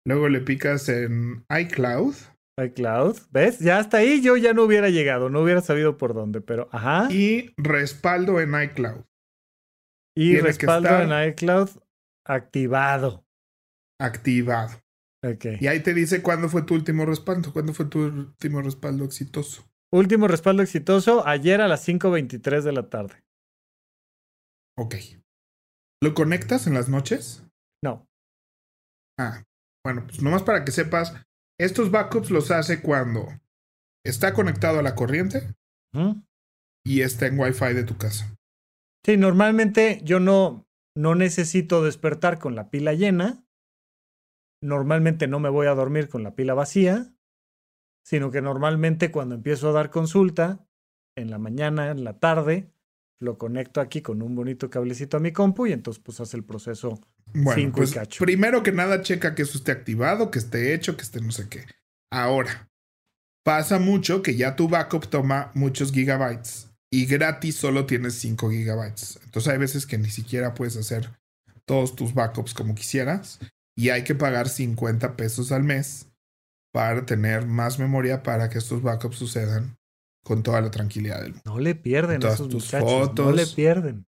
Luego 0.06 0.28
le 0.28 0.40
picas 0.40 0.88
en 0.88 1.44
iCloud 1.48 2.14
iCloud. 2.62 3.18
¿Ves? 3.30 3.58
Ya 3.58 3.78
hasta 3.78 3.98
ahí 3.98 4.20
yo 4.22 4.36
ya 4.36 4.52
no 4.52 4.62
hubiera 4.62 4.88
llegado, 4.88 5.28
no 5.28 5.40
hubiera 5.40 5.60
sabido 5.60 5.96
por 5.96 6.14
dónde, 6.14 6.40
pero 6.40 6.68
ajá. 6.72 7.08
Y 7.10 7.52
respaldo 7.56 8.40
en 8.40 8.54
iCloud. 8.60 9.02
Que 10.14 10.40
respaldo 10.42 10.88
estar- 10.88 11.22
en 11.24 11.28
iCloud 11.30 11.70
activado. 12.26 13.24
Activado. 14.00 14.80
Ok. 15.24 15.46
Y 15.60 15.66
ahí 15.68 15.80
te 15.82 15.94
dice 15.94 16.22
cuándo 16.22 16.48
fue 16.48 16.62
tu 16.62 16.74
último 16.74 17.06
respaldo. 17.06 17.52
¿Cuándo 17.52 17.72
fue 17.72 17.86
tu 17.86 18.00
último 18.04 18.60
respaldo 18.62 19.04
exitoso? 19.04 19.64
Último 19.92 20.26
respaldo 20.28 20.62
exitoso 20.62 21.26
ayer 21.26 21.60
a 21.60 21.68
las 21.68 21.86
5.23 21.86 22.64
de 22.64 22.72
la 22.72 22.88
tarde. 22.90 23.22
Ok. 24.76 24.96
¿Lo 26.02 26.14
conectas 26.14 26.66
en 26.66 26.74
las 26.74 26.88
noches? 26.88 27.44
No. 27.82 28.06
Ah, 29.18 29.44
bueno, 29.84 30.04
pues 30.06 30.20
nomás 30.20 30.42
para 30.42 30.64
que 30.64 30.72
sepas, 30.72 31.14
estos 31.58 31.90
backups 31.90 32.30
los 32.30 32.50
hace 32.50 32.82
cuando 32.82 33.28
está 34.04 34.34
conectado 34.34 34.80
a 34.80 34.82
la 34.82 34.94
corriente 34.96 35.54
y 36.84 37.00
está 37.02 37.26
en 37.26 37.38
Wi-Fi 37.38 37.72
de 37.74 37.84
tu 37.84 37.96
casa. 37.96 38.36
Sí, 39.04 39.16
normalmente 39.18 40.00
yo 40.02 40.18
no, 40.18 40.66
no 40.96 41.14
necesito 41.14 41.84
despertar 41.84 42.38
con 42.38 42.54
la 42.54 42.70
pila 42.70 42.94
llena. 42.94 43.44
Normalmente 44.62 45.28
no 45.28 45.40
me 45.40 45.50
voy 45.50 45.66
a 45.66 45.74
dormir 45.74 46.08
con 46.08 46.22
la 46.22 46.34
pila 46.34 46.54
vacía, 46.54 47.12
sino 48.02 48.30
que 48.30 48.40
normalmente 48.40 49.10
cuando 49.10 49.34
empiezo 49.34 49.68
a 49.68 49.72
dar 49.72 49.90
consulta, 49.90 50.66
en 51.16 51.30
la 51.30 51.38
mañana, 51.38 51.90
en 51.90 52.02
la 52.02 52.18
tarde, 52.18 52.72
lo 53.20 53.36
conecto 53.36 53.80
aquí 53.80 54.00
con 54.00 54.22
un 54.22 54.34
bonito 54.34 54.70
cablecito 54.70 55.18
a 55.18 55.20
mi 55.20 55.32
compu 55.32 55.66
y 55.66 55.72
entonces 55.72 56.02
pues 56.02 56.20
hace 56.20 56.36
el 56.38 56.44
proceso. 56.44 56.98
Bueno, 57.26 57.60
Cinco 57.60 57.78
y 57.78 57.80
pues 57.82 57.94
cacho. 57.94 58.24
primero 58.24 58.62
que 58.62 58.72
nada 58.72 59.02
checa 59.02 59.34
que 59.34 59.42
eso 59.42 59.58
esté 59.58 59.72
activado, 59.72 60.30
que 60.30 60.38
esté 60.38 60.74
hecho, 60.74 60.96
que 60.96 61.02
esté 61.02 61.20
no 61.20 61.30
sé 61.30 61.48
qué. 61.48 61.64
Ahora, 62.10 62.70
pasa 63.44 63.78
mucho 63.78 64.22
que 64.22 64.34
ya 64.36 64.56
tu 64.56 64.68
backup 64.68 65.08
toma 65.08 65.50
muchos 65.54 65.92
gigabytes 65.92 66.73
y 66.94 67.06
gratis 67.06 67.56
solo 67.56 67.86
tienes 67.86 68.14
5 68.14 68.50
gigabytes. 68.50 69.18
Entonces 69.24 69.52
hay 69.52 69.58
veces 69.58 69.84
que 69.84 69.98
ni 69.98 70.10
siquiera 70.10 70.54
puedes 70.54 70.76
hacer 70.76 71.10
todos 71.64 71.96
tus 71.96 72.14
backups 72.14 72.54
como 72.54 72.76
quisieras 72.76 73.40
y 73.76 73.88
hay 73.88 74.04
que 74.04 74.14
pagar 74.14 74.48
50 74.48 75.16
pesos 75.16 75.50
al 75.50 75.64
mes 75.64 76.06
para 76.72 77.04
tener 77.04 77.46
más 77.46 77.80
memoria 77.80 78.22
para 78.22 78.48
que 78.48 78.58
estos 78.58 78.80
backups 78.80 79.16
sucedan 79.16 79.76
con 80.22 80.44
toda 80.44 80.60
la 80.60 80.70
tranquilidad 80.70 81.20
del 81.20 81.32
mundo. 81.32 81.42
No 81.44 81.58
le 81.58 81.74
pierden 81.74 82.18
a 82.18 82.20
Todas 82.20 82.34
esos 82.36 82.48
tus 82.48 82.64
muchachos. 82.66 82.88
No 82.88 83.06
fotos. 83.06 83.34
le 83.34 83.46
pierden. 83.48 84.06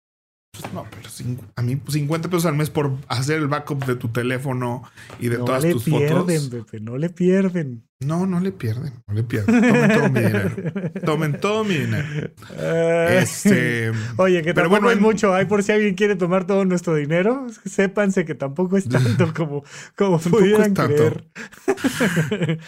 Pues 0.54 0.72
no, 0.72 0.86
pero 0.92 1.10
a 1.56 1.62
mí 1.64 1.82
50 1.88 2.30
pesos 2.30 2.46
al 2.46 2.56
mes 2.56 2.70
por 2.70 2.92
hacer 3.08 3.40
el 3.40 3.48
backup 3.48 3.86
de 3.86 3.96
tu 3.96 4.10
teléfono 4.10 4.84
y 5.20 5.30
de 5.30 5.40
no 5.40 5.46
todas 5.46 5.64
le 5.64 5.72
tus 5.72 5.84
pierden, 5.84 6.12
fotos. 6.12 6.50
Pepe, 6.50 6.80
no 6.80 6.96
le 6.98 7.10
pierden. 7.10 7.88
No, 8.02 8.28
no 8.28 8.40
le 8.40 8.52
pierden, 8.52 8.94
no 9.08 9.16
le 9.16 9.24
pierden. 9.24 9.62
Tomen 9.62 9.90
todo 9.90 10.10
mi 10.10 10.20
dinero. 10.22 10.52
Tomen 11.06 11.40
todo 11.40 11.64
mi 11.64 11.74
dinero. 11.76 12.30
Ah. 12.56 13.08
Este. 13.14 13.92
Oye, 14.18 14.44
que 14.44 14.54
Pero 14.54 14.70
tampoco 14.70 14.82
bueno, 14.86 14.92
es 14.92 15.00
mucho. 15.02 15.34
Hay 15.34 15.46
por 15.46 15.64
si 15.64 15.72
alguien 15.72 15.96
quiere 15.96 16.16
tomar 16.16 16.46
todo 16.46 16.66
nuestro 16.66 16.94
dinero, 16.94 17.48
sépanse 17.66 18.24
que 18.24 18.36
tampoco 18.36 18.78
es 18.78 18.88
tanto 18.88 19.34
como, 19.36 19.64
como 19.96 20.20
pudieran 20.20 20.68
es 20.68 20.74
tanto. 20.76 20.96
creer. 20.96 22.60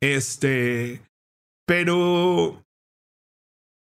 Este. 0.00 1.00
Pero. 1.66 2.64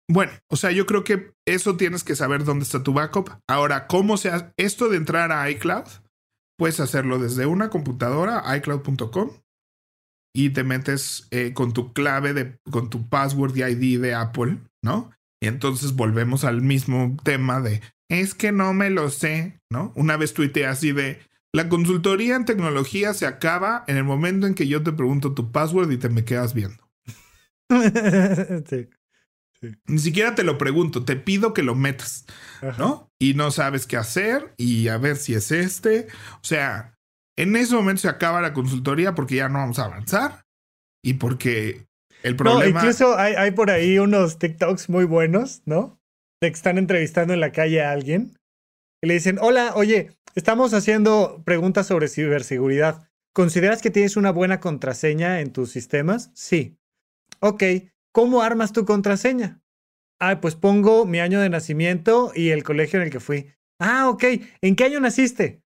Bueno, 0.07 0.31
o 0.49 0.55
sea, 0.55 0.71
yo 0.71 0.85
creo 0.85 1.03
que 1.03 1.33
eso 1.45 1.77
tienes 1.77 2.03
que 2.03 2.15
saber 2.15 2.43
dónde 2.43 2.63
está 2.63 2.83
tu 2.83 2.93
backup. 2.93 3.29
Ahora, 3.47 3.87
¿cómo 3.87 4.17
se 4.17 4.29
hace 4.29 4.51
esto 4.57 4.89
de 4.89 4.97
entrar 4.97 5.31
a 5.31 5.49
iCloud? 5.49 5.85
Puedes 6.57 6.79
hacerlo 6.79 7.19
desde 7.19 7.45
una 7.45 7.69
computadora, 7.69 8.43
iCloud.com, 8.57 9.31
y 10.33 10.51
te 10.51 10.63
metes 10.63 11.27
eh, 11.31 11.53
con 11.53 11.73
tu 11.73 11.93
clave, 11.93 12.33
de, 12.33 12.59
con 12.69 12.89
tu 12.89 13.09
password 13.09 13.55
y 13.55 13.63
ID 13.63 13.99
de 13.99 14.13
Apple, 14.13 14.59
¿no? 14.83 15.11
Y 15.41 15.47
entonces 15.47 15.95
volvemos 15.95 16.43
al 16.43 16.61
mismo 16.61 17.17
tema 17.23 17.59
de, 17.61 17.81
es 18.09 18.35
que 18.35 18.51
no 18.51 18.73
me 18.73 18.89
lo 18.89 19.09
sé, 19.09 19.59
¿no? 19.71 19.91
Una 19.95 20.17
vez 20.17 20.33
tuiteé 20.33 20.67
así 20.67 20.91
de, 20.91 21.19
la 21.55 21.69
consultoría 21.69 22.35
en 22.35 22.43
tecnología 22.43 23.13
se 23.13 23.25
acaba 23.25 23.85
en 23.87 23.95
el 23.95 24.03
momento 24.03 24.45
en 24.45 24.55
que 24.55 24.67
yo 24.67 24.83
te 24.83 24.91
pregunto 24.91 25.33
tu 25.33 25.53
password 25.53 25.89
y 25.89 25.97
te 25.97 26.09
me 26.09 26.25
quedas 26.25 26.53
viendo. 26.53 26.83
Sí. 28.69 28.89
Ni 29.87 29.99
siquiera 29.99 30.35
te 30.35 30.43
lo 30.43 30.57
pregunto, 30.57 31.05
te 31.05 31.15
pido 31.15 31.53
que 31.53 31.63
lo 31.63 31.75
metas, 31.75 32.25
Ajá. 32.61 32.75
¿no? 32.77 33.09
Y 33.19 33.33
no 33.33 33.51
sabes 33.51 33.87
qué 33.87 33.97
hacer 33.97 34.53
y 34.57 34.87
a 34.89 34.97
ver 34.97 35.15
si 35.17 35.33
es 35.33 35.51
este. 35.51 36.07
O 36.35 36.43
sea, 36.43 36.97
en 37.35 37.55
ese 37.55 37.73
momento 37.75 38.01
se 38.03 38.09
acaba 38.09 38.41
la 38.41 38.53
consultoría 38.53 39.15
porque 39.15 39.35
ya 39.35 39.49
no 39.49 39.59
vamos 39.59 39.79
a 39.79 39.85
avanzar 39.85 40.45
y 41.03 41.15
porque 41.15 41.87
el 42.23 42.33
No, 42.33 42.37
problema... 42.37 42.79
incluso 42.81 43.17
hay, 43.17 43.33
hay 43.35 43.51
por 43.51 43.71
ahí 43.71 43.97
unos 43.99 44.37
TikToks 44.39 44.89
muy 44.89 45.05
buenos, 45.05 45.61
¿no? 45.65 45.99
De 46.41 46.49
que 46.49 46.55
están 46.55 46.77
entrevistando 46.77 47.33
en 47.33 47.39
la 47.39 47.51
calle 47.51 47.81
a 47.81 47.91
alguien 47.91 48.37
y 49.01 49.07
le 49.07 49.15
dicen, 49.15 49.37
hola, 49.41 49.73
oye, 49.75 50.11
estamos 50.35 50.73
haciendo 50.73 51.41
preguntas 51.45 51.87
sobre 51.87 52.07
ciberseguridad. 52.07 53.09
¿Consideras 53.33 53.81
que 53.81 53.91
tienes 53.91 54.15
una 54.15 54.31
buena 54.31 54.59
contraseña 54.59 55.41
en 55.41 55.51
tus 55.51 55.71
sistemas? 55.71 56.31
Sí. 56.33 56.77
Ok, 57.39 57.63
¿cómo 58.15 58.41
armas 58.41 58.71
tu 58.71 58.85
contraseña? 58.85 59.61
Ah, 60.21 60.39
pues 60.39 60.55
pongo 60.55 61.05
mi 61.05 61.19
año 61.19 61.41
de 61.41 61.49
nacimiento 61.49 62.31
y 62.33 62.51
el 62.51 62.63
colegio 62.63 62.97
en 62.97 63.03
el 63.03 63.11
que 63.11 63.19
fui. 63.19 63.51
Ah, 63.77 64.09
ok, 64.09 64.23
¿en 64.61 64.77
qué 64.77 64.85
año 64.85 65.01
naciste? 65.01 65.61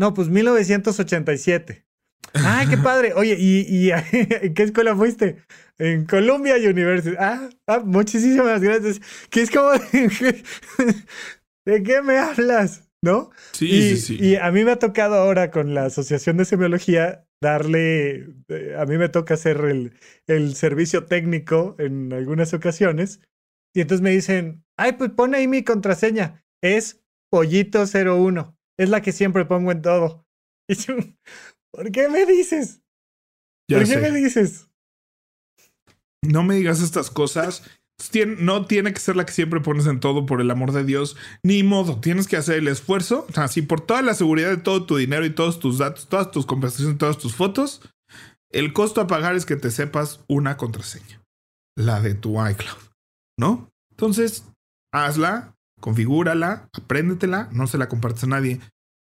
No, 0.00 0.12
pues 0.12 0.28
1987. 0.28 1.86
Ay, 2.34 2.66
qué 2.66 2.76
padre. 2.76 3.12
Oye, 3.16 3.36
¿y, 3.38 3.60
y 3.68 3.90
en 4.12 4.52
qué 4.52 4.64
escuela 4.64 4.96
fuiste? 4.96 5.36
En 5.78 6.04
Columbia 6.04 6.56
University. 6.56 7.16
Ah, 7.20 7.48
ah, 7.68 7.82
muchísimas 7.84 8.60
gracias. 8.60 9.00
Que 9.30 9.42
es 9.42 9.50
como 9.52 9.70
de, 9.70 10.42
¿de 11.66 11.82
qué 11.84 12.02
me 12.02 12.18
hablas? 12.18 12.88
¿No? 13.00 13.30
Sí, 13.52 13.66
y, 13.66 13.96
sí, 13.96 13.96
sí. 13.98 14.18
y 14.20 14.36
a 14.36 14.50
mí 14.50 14.64
me 14.64 14.72
ha 14.72 14.78
tocado 14.80 15.14
ahora 15.14 15.52
con 15.52 15.72
la 15.72 15.84
Asociación 15.84 16.36
de 16.36 16.46
Semiología 16.46 17.26
darle, 17.42 18.28
eh, 18.48 18.76
a 18.78 18.86
mí 18.86 18.96
me 18.96 19.10
toca 19.10 19.34
hacer 19.34 19.58
el, 19.64 19.92
el 20.26 20.54
servicio 20.54 21.04
técnico 21.04 21.76
en 21.78 22.12
algunas 22.12 22.54
ocasiones. 22.54 23.20
Y 23.74 23.82
entonces 23.82 24.02
me 24.02 24.10
dicen, 24.10 24.64
ay, 24.78 24.92
pues 24.92 25.10
pon 25.10 25.34
ahí 25.34 25.48
mi 25.48 25.64
contraseña. 25.64 26.46
Es 26.62 27.04
pollito01. 27.30 28.56
Es 28.78 28.88
la 28.88 29.02
que 29.02 29.12
siempre 29.12 29.44
pongo 29.44 29.72
en 29.72 29.82
todo. 29.82 30.26
Y 30.68 30.76
yo, 30.76 30.94
¿por 31.72 31.90
qué 31.90 32.08
me 32.08 32.24
dices? 32.24 32.82
Ya 33.68 33.78
¿Por 33.78 33.88
qué 33.88 33.96
me 33.98 34.12
dices? 34.12 34.70
No 36.22 36.44
me 36.44 36.54
digas 36.54 36.80
estas 36.80 37.10
cosas. 37.10 37.64
No 38.38 38.66
tiene 38.66 38.92
que 38.92 39.00
ser 39.00 39.16
la 39.16 39.24
que 39.24 39.32
siempre 39.32 39.60
pones 39.60 39.86
en 39.86 40.00
todo, 40.00 40.26
por 40.26 40.40
el 40.40 40.50
amor 40.50 40.72
de 40.72 40.84
Dios. 40.84 41.16
Ni 41.42 41.62
modo, 41.62 42.00
tienes 42.00 42.26
que 42.26 42.36
hacer 42.36 42.56
el 42.56 42.68
esfuerzo. 42.68 43.26
Así, 43.36 43.62
por 43.62 43.80
toda 43.80 44.02
la 44.02 44.14
seguridad 44.14 44.50
de 44.50 44.56
todo 44.56 44.84
tu 44.86 44.96
dinero 44.96 45.24
y 45.24 45.30
todos 45.30 45.60
tus 45.60 45.78
datos, 45.78 46.08
todas 46.08 46.30
tus 46.30 46.44
conversaciones, 46.44 46.98
todas 46.98 47.18
tus 47.18 47.34
fotos, 47.34 47.80
el 48.50 48.72
costo 48.72 49.00
a 49.00 49.06
pagar 49.06 49.34
es 49.34 49.46
que 49.46 49.56
te 49.56 49.70
sepas 49.70 50.20
una 50.28 50.56
contraseña. 50.56 51.22
La 51.76 52.00
de 52.00 52.14
tu 52.14 52.44
iCloud. 52.44 52.78
¿No? 53.38 53.70
Entonces, 53.90 54.44
hazla, 54.92 55.54
configúrala, 55.80 56.68
apréndetela, 56.72 57.48
no 57.52 57.66
se 57.66 57.78
la 57.78 57.88
compartes 57.88 58.24
a 58.24 58.28
nadie. 58.28 58.60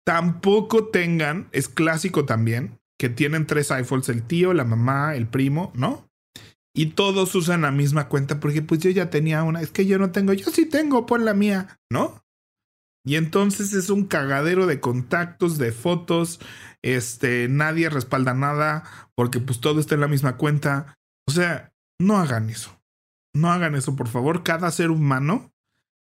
Tampoco 0.07 0.89
tengan, 0.89 1.49
es 1.53 1.69
clásico 1.69 2.27
también, 2.27 2.79
que 2.99 3.09
tienen 3.09 3.47
tres 3.47 3.71
iPhones, 3.71 4.09
el 4.09 4.23
tío, 4.23 4.53
la 4.53 4.65
mamá, 4.65 5.17
el 5.17 5.27
primo, 5.27 5.73
¿no? 5.75 6.07
Y 6.77 6.87
todos 6.87 7.35
usan 7.35 7.63
la 7.63 7.71
misma 7.71 8.09
cuenta 8.09 8.41
porque 8.41 8.61
pues 8.61 8.81
yo 8.81 8.91
ya 8.91 9.09
tenía 9.09 9.45
una, 9.45 9.61
es 9.61 9.71
que 9.71 9.87
yo 9.87 9.99
no 9.99 10.11
tengo, 10.11 10.33
yo 10.33 10.51
sí 10.51 10.67
tengo, 10.67 11.07
pon 11.07 11.25
la 11.25 11.33
mía, 11.33 11.79
¿no? 11.91 12.25
Y 13.07 13.17
entonces 13.17 13.75
es 13.75 13.91
un 13.91 14.07
cagadero 14.07 14.67
de 14.67 14.81
contactos, 14.81 15.59
de 15.59 15.73
fotos, 15.73 16.41
este, 16.83 17.49
nadie 17.49 17.91
respalda 17.91 18.35
nada 18.35 18.85
porque 19.15 19.41
pues 19.41 19.61
todo 19.61 19.79
está 19.79 19.95
en 19.95 20.01
la 20.01 20.09
misma 20.09 20.37
cuenta. 20.37 20.97
O 21.29 21.33
sea, 21.33 21.73
no 22.01 22.19
hagan 22.19 22.51
eso. 22.51 22.81
No 23.35 23.53
hagan 23.53 23.75
eso, 23.75 23.95
por 23.95 24.09
favor. 24.09 24.43
Cada 24.43 24.71
ser 24.71 24.91
humano, 24.91 25.53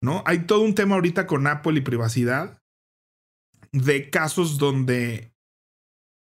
¿no? 0.03 0.23
Hay 0.27 0.41
todo 0.41 0.61
un 0.63 0.75
tema 0.75 0.97
ahorita 0.97 1.27
con 1.27 1.47
Apple 1.47 1.79
y 1.79 1.83
privacidad 1.83 2.61
de 3.73 4.11
casos 4.11 4.59
donde 4.59 5.28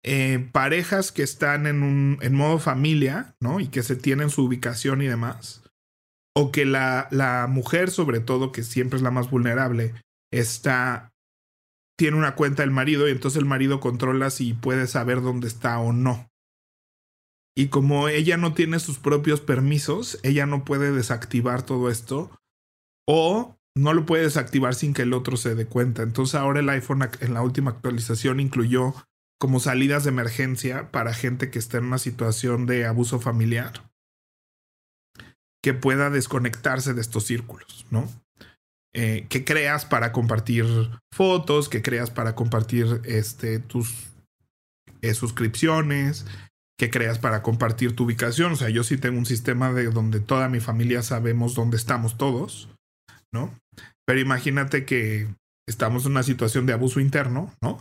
eh, 0.05 0.49
parejas 0.53 1.13
que 1.13 1.23
están 1.23 1.67
en 1.67 1.83
un 1.83 2.19
en 2.21 2.35
modo 2.35 2.59
familia, 2.59 3.35
¿no? 3.41 3.61
Y 3.61 3.69
que 3.69 3.83
se 3.83 3.97
tienen 3.97 4.31
su 4.31 4.45
ubicación 4.45 5.03
y 5.03 5.07
demás. 5.07 5.63
O 6.37 6.53
que 6.53 6.65
la, 6.65 7.09
la 7.11 7.47
mujer, 7.49 7.91
sobre 7.91 8.21
todo, 8.21 8.53
que 8.53 8.63
siempre 8.63 8.97
es 8.97 9.03
la 9.03 9.11
más 9.11 9.31
vulnerable, 9.31 9.95
está. 10.33 11.11
tiene 11.99 12.17
una 12.17 12.37
cuenta 12.37 12.63
del 12.63 12.71
marido 12.71 13.09
y 13.09 13.13
entonces 13.13 13.39
el 13.39 13.45
marido 13.45 13.81
controla 13.81 14.31
si 14.31 14.55
puede 14.55 14.87
saber 14.87 15.21
dónde 15.21 15.49
está 15.49 15.79
o 15.81 15.93
no. 15.93 16.29
Y 17.57 17.69
como 17.69 18.09
ella 18.09 18.37
no 18.37 18.55
tiene 18.55 18.79
sus 18.79 19.01
propios 19.01 19.41
permisos, 19.41 20.21
ella 20.23 20.47
no 20.47 20.65
puede 20.65 20.93
desactivar 20.93 21.63
todo 21.63 21.91
esto. 21.91 22.31
O 23.05 23.59
no 23.77 23.95
lo 23.95 24.07
puede 24.07 24.23
desactivar 24.23 24.77
sin 24.77 24.95
que 24.95 25.03
el 25.03 25.13
otro 25.13 25.37
se 25.37 25.57
dé 25.57 25.67
cuenta. 25.67 26.03
Entonces 26.03 26.37
ahora 26.37 26.61
el 26.61 26.69
iPhone 26.69 27.09
en 27.21 27.35
la 27.35 27.43
última 27.43 27.73
actualización 27.73 28.39
incluyó 28.39 28.95
como 29.39 29.61
salidas 29.61 30.05
de 30.05 30.11
emergencia 30.11 30.91
para 30.91 31.15
gente 31.15 31.51
que 31.51 31.59
está 31.59 31.79
en 31.79 31.85
una 31.85 31.99
situación 31.99 32.67
de 32.67 32.87
abuso 32.87 33.21
familiar 33.21 33.89
que 35.63 35.75
pueda 35.75 36.11
desconectarse 36.11 36.95
de 36.95 37.01
estos 37.01 37.25
círculos, 37.25 37.87
¿no? 37.91 38.09
Eh, 38.95 39.27
que 39.29 39.45
creas 39.45 39.85
para 39.85 40.13
compartir 40.13 40.65
fotos, 41.13 41.69
que 41.69 41.83
creas 41.83 42.11
para 42.11 42.35
compartir 42.35 43.01
este, 43.05 43.59
tus 43.59 44.13
eh, 45.03 45.15
suscripciones, 45.15 46.27
que 46.79 46.91
creas 46.91 47.19
para 47.19 47.43
compartir 47.43 47.95
tu 47.95 48.05
ubicación. 48.05 48.53
O 48.53 48.57
sea, 48.57 48.71
yo 48.71 48.83
sí 48.85 48.97
tengo 48.97 49.19
un 49.19 49.27
sistema 49.27 49.73
de 49.73 49.87
donde 49.91 50.21
toda 50.21 50.49
mi 50.49 50.61
familia 50.61 51.03
sabemos 51.03 51.55
dónde 51.55 51.77
estamos 51.77 52.17
todos, 52.17 52.69
¿no? 53.33 53.55
Pero 54.07 54.21
imagínate 54.21 54.87
que 54.87 55.29
estamos 55.69 56.07
en 56.07 56.13
una 56.13 56.23
situación 56.23 56.67
de 56.67 56.73
abuso 56.73 57.01
interno, 57.01 57.53
¿no? 57.61 57.79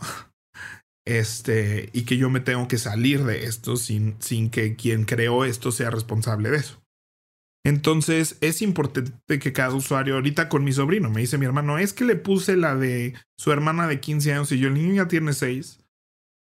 Este, 1.08 1.88
y 1.94 2.02
que 2.02 2.18
yo 2.18 2.28
me 2.28 2.40
tengo 2.40 2.68
que 2.68 2.76
salir 2.76 3.24
de 3.24 3.46
esto 3.46 3.78
sin, 3.78 4.16
sin 4.20 4.50
que 4.50 4.76
quien 4.76 5.06
creó 5.06 5.46
esto 5.46 5.72
sea 5.72 5.88
responsable 5.88 6.50
de 6.50 6.58
eso. 6.58 6.82
Entonces 7.64 8.36
es 8.42 8.60
importante 8.60 9.38
que 9.38 9.54
cada 9.54 9.72
usuario, 9.72 10.16
ahorita 10.16 10.50
con 10.50 10.64
mi 10.64 10.72
sobrino, 10.74 11.08
me 11.08 11.22
dice 11.22 11.38
mi 11.38 11.46
hermano, 11.46 11.78
es 11.78 11.94
que 11.94 12.04
le 12.04 12.16
puse 12.16 12.58
la 12.58 12.76
de 12.76 13.14
su 13.38 13.50
hermana 13.52 13.86
de 13.86 14.00
15 14.00 14.34
años 14.34 14.52
y 14.52 14.58
yo, 14.58 14.68
el 14.68 14.74
niño 14.74 14.96
ya 14.96 15.08
tiene 15.08 15.32
6, 15.32 15.80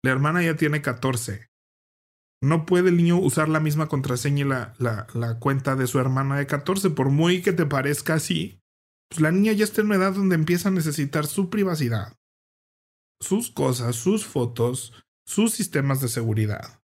la 0.02 0.11
hermana 0.11 0.42
ya 0.42 0.56
tiene 0.56 0.82
14. 0.82 1.46
No 2.42 2.66
puede 2.66 2.88
el 2.88 2.96
niño 2.96 3.16
usar 3.16 3.48
la 3.48 3.61
misma 3.61 3.86
contraseña 3.86 4.44
y 4.44 4.48
la, 4.48 4.74
la, 4.80 5.06
la 5.14 5.38
cuenta 5.38 5.76
de 5.76 5.86
su 5.86 6.00
hermana 6.00 6.36
de 6.36 6.46
14, 6.48 6.90
por 6.90 7.11
muy 7.11 7.42
que 7.42 7.52
te 7.52 7.64
parezca 7.64 8.14
así. 8.14 8.59
Pues 9.09 9.20
la 9.20 9.30
niña 9.30 9.52
ya 9.52 9.62
está 9.62 9.82
en 9.82 9.86
una 9.86 9.96
edad 9.96 10.14
donde 10.14 10.34
empieza 10.34 10.68
a 10.68 10.72
necesitar 10.72 11.28
su 11.28 11.48
privacidad, 11.48 12.18
sus 13.21 13.51
cosas, 13.51 13.97
sus 13.97 14.27
fotos, 14.27 14.93
sus 15.27 15.53
sistemas 15.53 16.01
de 16.01 16.09
seguridad, 16.09 16.81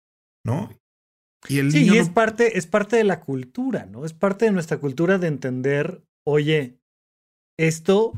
¿no? 0.45 0.69
Y 1.47 1.59
el 1.59 1.71
sí, 1.71 1.89
y 1.89 1.97
es, 1.97 2.09
parte, 2.09 2.57
es 2.57 2.67
parte 2.67 2.95
de 2.95 3.03
la 3.03 3.19
cultura, 3.19 3.85
¿no? 3.85 4.05
Es 4.05 4.13
parte 4.13 4.45
de 4.45 4.51
nuestra 4.51 4.77
cultura 4.77 5.17
de 5.17 5.27
entender, 5.27 6.03
oye, 6.23 6.77
esto 7.57 8.13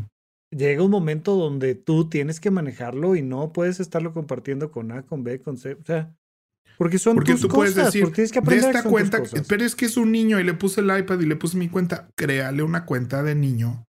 llega 0.52 0.84
un 0.84 0.92
momento 0.92 1.36
donde 1.36 1.76
tú 1.76 2.10
tienes 2.10 2.40
que 2.40 2.52
manejarlo 2.52 3.16
y 3.16 3.22
no 3.22 3.54
puedes 3.54 3.80
estarlo 3.80 4.14
compartiendo 4.14 4.72
con 4.72 4.92
A, 4.92 5.04
con 5.04 5.24
B, 5.24 5.42
con 5.42 5.58
C. 5.58 5.74
O 5.74 5.84
sea, 5.84 6.14
porque 6.78 6.98
son 6.98 7.16
porque 7.16 7.34
tus 7.34 7.42
tú 7.42 7.48
cosas, 7.48 7.74
puedes 7.74 7.76
decir, 7.76 8.12
tienes 8.12 8.32
que 8.32 8.40
aprender 8.40 8.72
de 8.72 8.78
esta 8.78 8.90
cuenta, 8.90 9.24
pero 9.48 9.64
es 9.64 9.76
que 9.76 9.86
es 9.86 9.98
un 9.98 10.12
niño 10.12 10.40
y 10.40 10.44
le 10.44 10.54
puse 10.54 10.82
el 10.82 10.98
iPad 10.98 11.20
y 11.20 11.26
le 11.26 11.36
puse 11.36 11.58
mi 11.58 11.70
cuenta. 11.70 12.10
Créale 12.16 12.64
una 12.64 12.86
cuenta 12.86 13.24
de 13.24 13.36
niño 13.36 13.86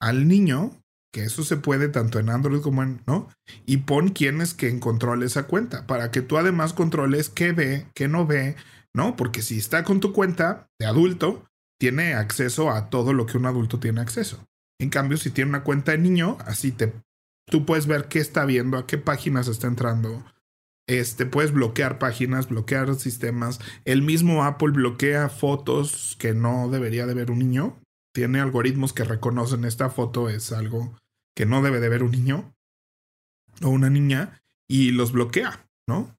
al 0.00 0.28
niño, 0.28 0.82
que 1.16 1.24
eso 1.24 1.44
se 1.44 1.56
puede 1.56 1.88
tanto 1.88 2.18
en 2.18 2.28
Android 2.28 2.60
como 2.60 2.82
en, 2.82 3.00
¿no? 3.06 3.30
Y 3.64 3.78
pon 3.78 4.10
quién 4.10 4.42
es 4.42 4.52
quien 4.52 4.80
controle 4.80 5.24
esa 5.24 5.46
cuenta, 5.46 5.86
para 5.86 6.10
que 6.10 6.20
tú 6.20 6.36
además 6.36 6.74
controles 6.74 7.30
qué 7.30 7.52
ve, 7.52 7.86
qué 7.94 8.06
no 8.06 8.26
ve, 8.26 8.54
¿no? 8.94 9.16
Porque 9.16 9.40
si 9.40 9.56
está 9.56 9.82
con 9.82 10.00
tu 10.00 10.12
cuenta 10.12 10.68
de 10.78 10.84
adulto, 10.84 11.46
tiene 11.80 12.12
acceso 12.12 12.70
a 12.70 12.90
todo 12.90 13.14
lo 13.14 13.24
que 13.24 13.38
un 13.38 13.46
adulto 13.46 13.80
tiene 13.80 14.02
acceso. 14.02 14.44
En 14.78 14.90
cambio, 14.90 15.16
si 15.16 15.30
tiene 15.30 15.48
una 15.48 15.64
cuenta 15.64 15.92
de 15.92 15.98
niño, 15.98 16.36
así 16.44 16.70
te, 16.70 16.92
tú 17.50 17.64
puedes 17.64 17.86
ver 17.86 18.08
qué 18.08 18.18
está 18.18 18.44
viendo, 18.44 18.76
a 18.76 18.86
qué 18.86 18.98
páginas 18.98 19.48
está 19.48 19.68
entrando. 19.68 20.22
Este, 20.86 21.24
puedes 21.24 21.50
bloquear 21.50 21.98
páginas, 21.98 22.50
bloquear 22.50 22.94
sistemas. 22.96 23.58
El 23.86 24.02
mismo 24.02 24.44
Apple 24.44 24.72
bloquea 24.72 25.30
fotos 25.30 26.14
que 26.18 26.34
no 26.34 26.68
debería 26.68 27.06
de 27.06 27.14
ver 27.14 27.30
un 27.30 27.38
niño. 27.38 27.80
Tiene 28.12 28.38
algoritmos 28.38 28.92
que 28.92 29.04
reconocen 29.04 29.64
esta 29.64 29.88
foto 29.88 30.28
es 30.28 30.52
algo 30.52 30.94
que 31.36 31.46
no 31.46 31.62
debe 31.62 31.78
de 31.78 31.88
ver 31.88 32.02
un 32.02 32.10
niño 32.10 32.52
o 33.62 33.68
una 33.68 33.90
niña 33.90 34.42
y 34.66 34.90
los 34.90 35.12
bloquea, 35.12 35.68
¿no? 35.86 36.16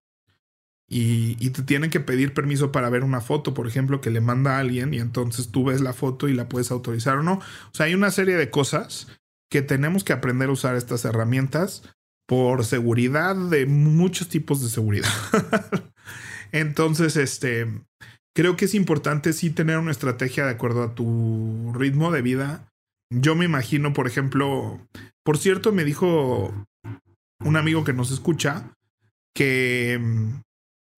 Y, 0.89 1.35
y, 1.45 1.49
te 1.49 1.63
tienen 1.63 1.89
que 1.89 1.99
pedir 1.99 2.33
permiso 2.33 2.71
para 2.71 2.89
ver 2.89 3.03
una 3.03 3.19
foto, 3.19 3.53
por 3.53 3.67
ejemplo, 3.67 3.99
que 3.99 4.09
le 4.09 4.21
manda 4.21 4.55
a 4.55 4.59
alguien 4.59 4.93
y 4.93 4.99
entonces 4.99 5.49
tú 5.51 5.65
ves 5.65 5.81
la 5.81 5.91
foto 5.91 6.29
y 6.29 6.33
la 6.33 6.47
puedes 6.47 6.71
autorizar 6.71 7.17
o 7.17 7.23
no. 7.23 7.33
O 7.33 7.73
sea, 7.73 7.87
hay 7.87 7.93
una 7.93 8.09
serie 8.09 8.37
de 8.37 8.49
cosas 8.49 9.07
que 9.49 9.61
tenemos 9.61 10.05
que 10.05 10.13
aprender 10.13 10.47
a 10.47 10.53
usar 10.53 10.77
estas 10.77 11.03
herramientas 11.03 11.83
por 12.25 12.65
seguridad 12.65 13.35
de 13.35 13.65
muchos 13.65 14.29
tipos 14.29 14.61
de 14.61 14.69
seguridad. 14.69 15.09
entonces, 16.51 17.15
este, 17.15 17.67
creo 18.35 18.55
que 18.55 18.65
es 18.65 18.75
importante 18.75 19.33
sí 19.33 19.49
tener 19.49 19.77
una 19.77 19.91
estrategia 19.91 20.45
de 20.45 20.51
acuerdo 20.51 20.83
a 20.83 20.93
tu 20.93 21.73
ritmo 21.73 22.11
de 22.11 22.21
vida. 22.21 22.66
Yo 23.09 23.35
me 23.35 23.45
imagino, 23.45 23.93
por 23.93 24.07
ejemplo, 24.07 24.79
por 25.23 25.37
cierto, 25.37 25.71
me 25.71 25.85
dijo 25.85 26.53
un 27.39 27.55
amigo 27.55 27.83
que 27.83 27.93
nos 27.93 28.11
escucha 28.11 28.75
que 29.33 29.99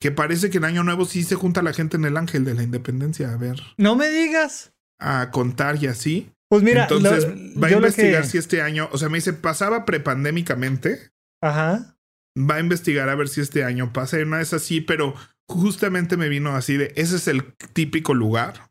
que 0.02 0.12
parece 0.12 0.50
que 0.50 0.60
el 0.60 0.64
año 0.64 0.84
nuevo 0.84 1.06
sí 1.06 1.24
se 1.24 1.36
junta 1.36 1.62
la 1.62 1.74
gente 1.74 1.98
en 1.98 2.06
el 2.06 2.18
Ángel 2.18 2.46
de 2.46 2.54
la 2.54 2.64
Independencia. 2.64 3.34
A 3.34 3.38
ver. 3.38 3.60
No 3.78 3.96
me 3.96 4.10
digas. 4.10 4.72
A 5.00 5.30
contar 5.32 5.82
y 5.82 5.88
así. 5.88 6.32
Pues 6.50 6.64
mira, 6.64 6.84
entonces 6.84 7.28
va 7.62 7.68
a 7.68 7.72
investigar 7.72 8.26
si 8.26 8.40
este 8.40 8.62
año, 8.62 8.90
o 8.92 8.98
sea, 8.98 9.10
me 9.10 9.20
dice, 9.20 9.34
pasaba 9.34 9.86
prepandémicamente. 9.86 11.12
Ajá. 11.42 11.98
Va 12.36 12.56
a 12.56 12.60
investigar 12.60 13.08
a 13.10 13.16
ver 13.16 13.28
si 13.28 13.42
este 13.42 13.64
año 13.64 13.94
pasa. 13.94 14.18
una 14.18 14.42
es 14.42 14.54
así, 14.54 14.82
pero 14.82 15.14
justamente 15.48 16.18
me 16.18 16.30
vino 16.30 16.56
así 16.56 16.76
de, 16.78 16.94
ese 16.96 17.18
es 17.18 17.28
el 17.28 17.54
típico 17.74 18.14
lugar 18.14 18.69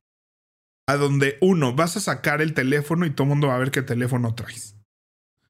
a 0.88 0.96
donde 0.96 1.36
uno, 1.42 1.74
vas 1.74 1.98
a 1.98 2.00
sacar 2.00 2.40
el 2.40 2.54
teléfono 2.54 3.04
y 3.04 3.10
todo 3.10 3.24
el 3.24 3.28
mundo 3.28 3.48
va 3.48 3.56
a 3.56 3.58
ver 3.58 3.70
qué 3.70 3.82
teléfono 3.82 4.34
traes. 4.34 4.74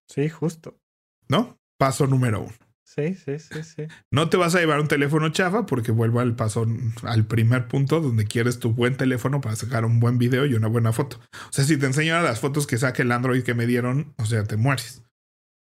Sí, 0.09 0.29
justo. 0.29 0.81
¿No? 1.29 1.61
Paso 1.79 2.09
número 2.09 2.41
uno. 2.41 2.55
Sí, 2.83 3.15
sí, 3.15 3.39
sí, 3.39 3.63
sí. 3.63 3.87
No 4.11 4.29
te 4.31 4.37
vas 4.37 4.57
a 4.57 4.59
llevar 4.59 4.81
un 4.81 4.89
teléfono 4.89 5.29
chafa 5.29 5.65
porque 5.65 5.93
vuelvo 5.93 6.19
al 6.19 6.35
paso, 6.35 6.67
al 7.05 7.27
primer 7.27 7.69
punto 7.69 8.01
donde 8.01 8.25
quieres 8.25 8.59
tu 8.59 8.73
buen 8.73 8.97
teléfono 8.97 9.41
para 9.41 9.55
sacar 9.55 9.85
un 9.85 10.01
buen 10.01 10.19
video 10.19 10.45
y 10.45 10.55
una 10.55 10.67
buena 10.67 10.93
foto. 10.93 11.21
O 11.33 11.53
sea, 11.53 11.65
si 11.65 11.77
te 11.77 11.87
enseño 11.87 12.21
las 12.21 12.41
fotos 12.41 12.67
que 12.67 12.77
saque 12.77 13.03
el 13.03 13.13
Android 13.13 13.45
que 13.45 13.55
me 13.55 13.67
dieron, 13.67 14.15
o 14.19 14.25
sea, 14.25 14.43
te 14.43 14.57
mueres. 14.57 15.05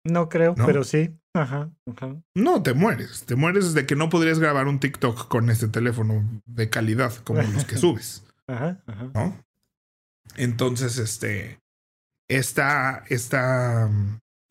No 0.05 0.29
creo, 0.29 0.55
pero 0.55 0.85
sí. 0.85 1.19
Ajá, 1.33 1.69
ajá. 1.85 2.15
No, 2.33 2.63
te 2.63 2.73
mueres. 2.73 3.25
Te 3.25 3.35
mueres 3.35 3.73
de 3.73 3.85
que 3.85 3.97
no 3.97 4.07
podrías 4.09 4.39
grabar 4.39 4.69
un 4.69 4.79
TikTok 4.79 5.27
con 5.27 5.49
este 5.49 5.67
teléfono 5.67 6.23
de 6.45 6.69
calidad 6.69 7.13
como 7.25 7.41
los 7.41 7.65
que 7.65 7.75
subes. 7.77 8.23
Ajá, 8.47 8.81
ajá. 8.87 9.11
¿No? 9.13 9.44
Entonces, 10.35 10.97
este. 10.97 11.59
Está. 12.27 13.03
Está. 13.09 13.89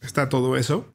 Está 0.01 0.29
todo 0.29 0.57
eso. 0.57 0.95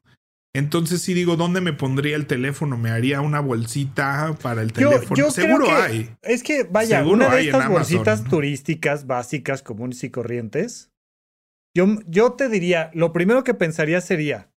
Entonces 0.52 1.00
sí 1.02 1.14
digo, 1.14 1.36
¿dónde 1.36 1.60
me 1.60 1.72
pondría 1.72 2.16
el 2.16 2.26
teléfono? 2.26 2.76
¿Me 2.76 2.90
haría 2.90 3.20
una 3.20 3.38
bolsita 3.40 4.36
para 4.42 4.62
el 4.62 4.72
teléfono? 4.72 5.30
Seguro 5.30 5.70
hay. 5.70 6.12
Es 6.22 6.42
que, 6.42 6.64
vaya, 6.64 7.06
una 7.06 7.32
de 7.32 7.42
estas 7.42 7.68
bolsitas 7.68 8.24
turísticas 8.24 9.06
básicas, 9.06 9.62
comunes 9.62 10.02
y 10.02 10.10
corrientes. 10.10 10.90
Yo, 11.72 11.86
yo 12.06 12.32
te 12.32 12.48
diría, 12.48 12.90
lo 12.94 13.12
primero 13.12 13.44
que 13.44 13.54
pensaría 13.54 14.00
sería 14.00 14.50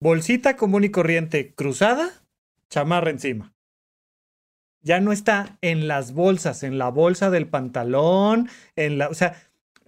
bolsita 0.00 0.56
común 0.56 0.84
y 0.84 0.90
corriente 0.90 1.52
cruzada, 1.54 2.22
chamarra 2.70 3.10
encima. 3.10 3.54
Ya 4.82 5.00
no 5.00 5.10
está 5.10 5.58
en 5.62 5.88
las 5.88 6.12
bolsas, 6.12 6.62
en 6.62 6.78
la 6.78 6.90
bolsa 6.90 7.30
del 7.30 7.48
pantalón, 7.48 8.48
en 8.76 8.98
la, 8.98 9.08
o 9.08 9.14
sea, 9.14 9.34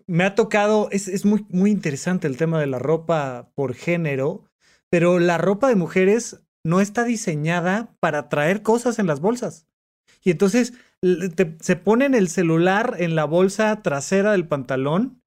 me 0.07 0.24
ha 0.24 0.34
tocado, 0.34 0.88
es, 0.92 1.09
es 1.09 1.24
muy, 1.24 1.46
muy 1.48 1.70
interesante 1.70 2.26
el 2.26 2.36
tema 2.36 2.61
de 2.61 2.66
la 2.66 2.78
ropa 2.78 3.50
por 3.54 3.74
género 3.74 4.44
pero 4.90 5.18
la 5.18 5.38
ropa 5.38 5.68
de 5.68 5.76
mujeres 5.76 6.42
no 6.64 6.80
está 6.80 7.04
diseñada 7.04 7.94
para 8.00 8.28
traer 8.28 8.62
cosas 8.62 8.98
en 8.98 9.07
las 9.07 9.20
bolsas. 9.20 9.66
Y 10.22 10.30
entonces 10.30 10.74
se 11.61 11.76
ponen 11.76 12.14
el 12.14 12.28
celular 12.28 12.96
en 12.98 13.14
la 13.14 13.24
bolsa 13.24 13.82
trasera 13.82 14.32
del 14.32 14.48
pantalón 14.48 15.22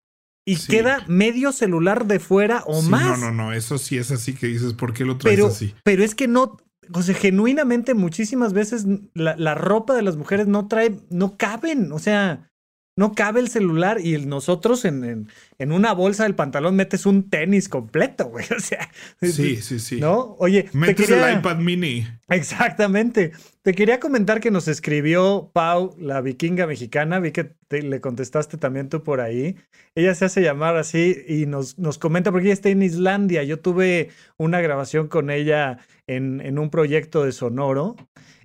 y 0.45 0.57
queda 0.57 1.03
medio 1.07 1.51
celular 1.51 2.07
de 2.07 2.19
fuera 2.19 2.63
o 2.65 2.81
más. 2.81 3.19
No, 3.19 3.31
no, 3.31 3.31
no, 3.31 3.53
eso 3.53 3.77
sí 3.77 3.97
es 3.97 4.11
así 4.11 4.33
que 4.33 4.47
dices, 4.47 4.73
¿por 4.73 4.93
qué 4.93 5.05
lo 5.05 5.17
traes 5.17 5.37
pero, 5.37 5.47
así? 5.47 5.75
Pero 5.83 6.03
es 6.03 6.15
que 6.15 6.27
no, 6.27 6.57
o 6.91 7.01
sea, 7.03 7.13
genuinamente 7.13 7.93
muchísimas 7.93 8.53
veces 8.53 8.85
la, 9.13 9.35
la, 9.37 9.53
ropa 9.53 9.93
de 9.93 10.01
las 10.01 10.17
mujeres 10.17 10.47
no 10.47 10.67
trae, 10.67 10.99
no 11.11 11.37
caben, 11.37 11.91
o 11.91 11.99
sea, 11.99 12.51
no 12.95 13.13
cabe 13.13 13.39
el 13.39 13.47
celular 13.47 13.99
y 14.01 14.17
nosotros 14.25 14.83
en, 14.83 15.29
en, 15.57 15.71
una 15.71 15.93
bolsa 15.93 16.23
del 16.23 16.35
pantalón 16.35 16.75
metes 16.75 17.05
un 17.05 17.29
tenis 17.29 17.69
completo, 17.69 18.25
güey. 18.25 18.45
O 18.57 18.59
sea. 18.59 18.91
Sí, 19.21 19.57
sí, 19.61 19.79
sí. 19.79 19.99
¿No? 19.99 20.35
Oye. 20.39 20.69
Metes 20.73 21.09
el 21.09 21.37
iPad 21.37 21.57
mini. 21.57 22.05
Exactamente. 22.27 23.31
Te 23.61 23.73
quería 23.73 23.99
comentar 23.99 24.41
que 24.41 24.51
nos 24.51 24.67
escribió 24.67 25.49
Pau, 25.53 25.95
la 25.97 26.19
vikinga 26.21 26.67
mexicana. 26.67 27.19
Vi 27.19 27.31
que 27.31 27.55
le 27.69 28.01
contestaste 28.01 28.57
también 28.57 28.89
tú 28.89 29.01
por 29.01 29.21
ahí. 29.21 29.55
Ella 29.95 30.13
se 30.13 30.25
hace 30.25 30.41
llamar 30.41 30.75
así 30.75 31.23
y 31.27 31.45
nos, 31.45 31.77
nos 31.79 31.97
comenta, 31.99 32.31
porque 32.31 32.47
ella 32.47 32.53
está 32.53 32.69
en 32.69 32.83
Islandia. 32.83 33.43
Yo 33.43 33.59
tuve 33.59 34.09
una 34.37 34.59
grabación 34.59 35.07
con 35.07 35.29
ella 35.29 35.77
en, 36.07 36.41
en 36.41 36.59
un 36.59 36.69
proyecto 36.69 37.23
de 37.23 37.31
Sonoro 37.31 37.95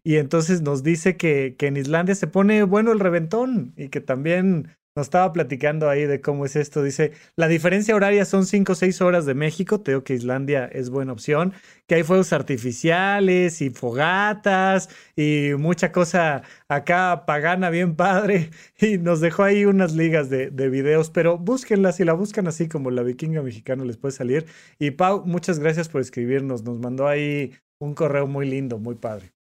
y 0.05 0.17
entonces 0.17 0.63
nos 0.63 0.83
dice 0.83 1.17
que, 1.17 1.57
que 1.59 1.67
en 1.67 1.77
Islandia 1.77 2.15
se 2.15 2.27
pone 2.27 2.63
bueno 2.63 2.93
el 2.93 3.01
reventón 3.01 3.73
y 3.77 3.89
que 3.89 4.01
también 4.01 4.77
nos 4.97 5.07
estaba 5.07 5.33
platicando 5.33 5.89
ahí 5.89 6.07
de 6.07 6.21
cómo 6.21 6.45
es 6.47 6.55
esto. 6.55 6.83
Dice, 6.83 7.13
la 7.37 7.49
diferencia 7.49 7.97
horaria 7.97 8.25
son 8.25 8.47
5 8.47 8.73
o 8.73 8.75
6 8.77 9.01
horas 9.01 9.27
de 9.27 9.35
México. 9.35 9.81
Te 9.81 9.91
digo 9.91 10.05
que 10.05 10.15
Islandia 10.15 10.67
es 10.67 10.89
buena 10.91 11.13
opción. 11.13 11.53
Que 11.89 11.97
hay 11.97 12.03
fuegos 12.05 12.33
artificiales 12.33 13.61
y 13.61 13.71
fogatas 13.71 14.89
y 15.17 15.51
mucha 15.59 15.91
cosa 15.91 16.43
acá 16.69 17.25
pagana 17.27 17.71
bien 17.71 17.97
padre. 17.97 18.51
Y 18.81 18.99
nos 18.99 19.21
dejó 19.21 19.43
ahí 19.45 19.65
unas 19.65 19.95
ligas 19.95 20.31
de, 20.31 20.51
de 20.51 20.69
videos, 20.69 21.11
pero 21.11 21.39
búsquenlas 21.39 21.97
si 21.97 22.05
la 22.05 22.13
buscan 22.13 22.47
así 22.47 22.69
como 22.69 22.91
la 22.91 23.03
vikinga 23.03 23.43
mexicana 23.43 23.85
les 23.85 23.97
puede 23.97 24.13
salir. 24.13 24.47
Y 24.79 24.93
Pau, 24.93 25.25
muchas 25.27 25.59
gracias 25.59 25.89
por 25.89 26.01
escribirnos. 26.03 26.63
Nos 26.63 26.79
mandó 26.79 27.09
ahí 27.09 27.53
un 27.79 27.95
correo 27.95 28.27
muy 28.27 28.47
lindo, 28.49 28.79
muy 28.79 28.95
padre. 28.97 29.34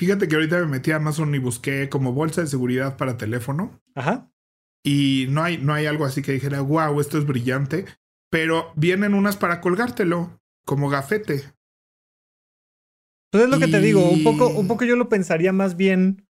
Fíjate 0.00 0.28
que 0.28 0.34
ahorita 0.34 0.58
me 0.60 0.66
metí 0.66 0.92
a 0.92 0.96
Amazon 0.96 1.34
y 1.34 1.38
busqué 1.38 1.90
como 1.90 2.14
bolsa 2.14 2.40
de 2.40 2.46
seguridad 2.46 2.96
para 2.96 3.18
teléfono. 3.18 3.82
Ajá. 3.94 4.32
Y 4.82 5.26
no 5.28 5.42
hay, 5.42 5.58
no 5.58 5.74
hay 5.74 5.84
algo 5.84 6.06
así 6.06 6.22
que 6.22 6.32
dijera, 6.32 6.62
wow, 6.62 6.98
esto 7.02 7.18
es 7.18 7.26
brillante. 7.26 7.84
Pero 8.30 8.72
vienen 8.76 9.12
unas 9.12 9.36
para 9.36 9.60
colgártelo, 9.60 10.40
como 10.64 10.88
gafete. 10.88 11.42
Pues 13.30 13.44
es 13.44 13.50
lo 13.50 13.58
que 13.58 13.68
te 13.68 13.78
digo, 13.82 14.08
un 14.08 14.24
poco, 14.24 14.48
un 14.48 14.68
poco 14.68 14.86
yo 14.86 14.96
lo 14.96 15.10
pensaría 15.10 15.52
más 15.52 15.76
bien 15.76 16.26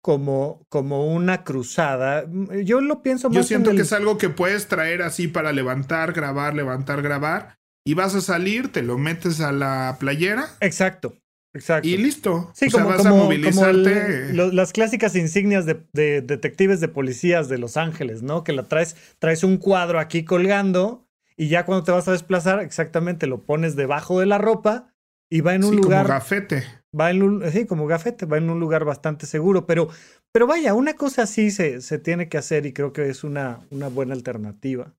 como, 0.00 0.64
como 0.70 1.12
una 1.12 1.44
cruzada. 1.44 2.24
Yo 2.64 2.80
lo 2.80 3.02
pienso 3.02 3.28
más 3.28 3.36
Yo 3.36 3.42
siento 3.42 3.72
que 3.72 3.82
es 3.82 3.92
algo 3.92 4.16
que 4.16 4.30
puedes 4.30 4.68
traer 4.68 5.02
así 5.02 5.28
para 5.28 5.52
levantar, 5.52 6.14
grabar, 6.14 6.54
levantar, 6.54 7.02
grabar. 7.02 7.58
Y 7.84 7.92
vas 7.92 8.14
a 8.14 8.22
salir, 8.22 8.72
te 8.72 8.82
lo 8.82 8.96
metes 8.96 9.42
a 9.42 9.52
la 9.52 9.98
playera. 10.00 10.48
Exacto. 10.60 11.21
Exacto. 11.54 11.86
Y 11.86 11.96
listo. 11.98 12.50
Sí, 12.54 12.70
como, 12.70 12.88
vas 12.88 13.04
a 13.04 13.10
movilizarte. 13.10 14.32
las 14.32 14.72
clásicas 14.72 15.14
insignias 15.16 15.66
de, 15.66 16.22
detectives 16.22 16.80
de 16.80 16.88
policías 16.88 17.48
de 17.48 17.58
Los 17.58 17.76
Ángeles, 17.76 18.22
¿no? 18.22 18.42
Que 18.42 18.52
la 18.52 18.64
traes, 18.64 18.96
traes 19.18 19.44
un 19.44 19.58
cuadro 19.58 19.98
aquí 19.98 20.24
colgando 20.24 21.06
y 21.36 21.48
ya 21.48 21.66
cuando 21.66 21.84
te 21.84 21.92
vas 21.92 22.08
a 22.08 22.12
desplazar, 22.12 22.60
exactamente 22.60 23.26
lo 23.26 23.42
pones 23.44 23.76
debajo 23.76 24.18
de 24.20 24.26
la 24.26 24.38
ropa 24.38 24.94
y 25.30 25.40
va 25.40 25.54
en 25.54 25.64
un 25.64 25.76
lugar. 25.76 26.06
Como 26.06 26.14
gafete. 26.14 26.64
Va 26.98 27.10
en 27.10 27.22
un, 27.22 27.50
sí, 27.50 27.66
como 27.66 27.86
gafete, 27.86 28.26
va 28.26 28.38
en 28.38 28.50
un 28.50 28.60
lugar 28.60 28.84
bastante 28.84 29.26
seguro. 29.26 29.66
Pero, 29.66 29.88
pero 30.30 30.46
vaya, 30.46 30.74
una 30.74 30.94
cosa 30.94 31.22
así 31.22 31.50
se, 31.50 31.80
se 31.80 31.98
tiene 31.98 32.28
que 32.28 32.38
hacer 32.38 32.64
y 32.64 32.72
creo 32.72 32.92
que 32.92 33.08
es 33.08 33.24
una, 33.24 33.60
una 33.70 33.88
buena 33.88 34.14
alternativa. 34.14 34.94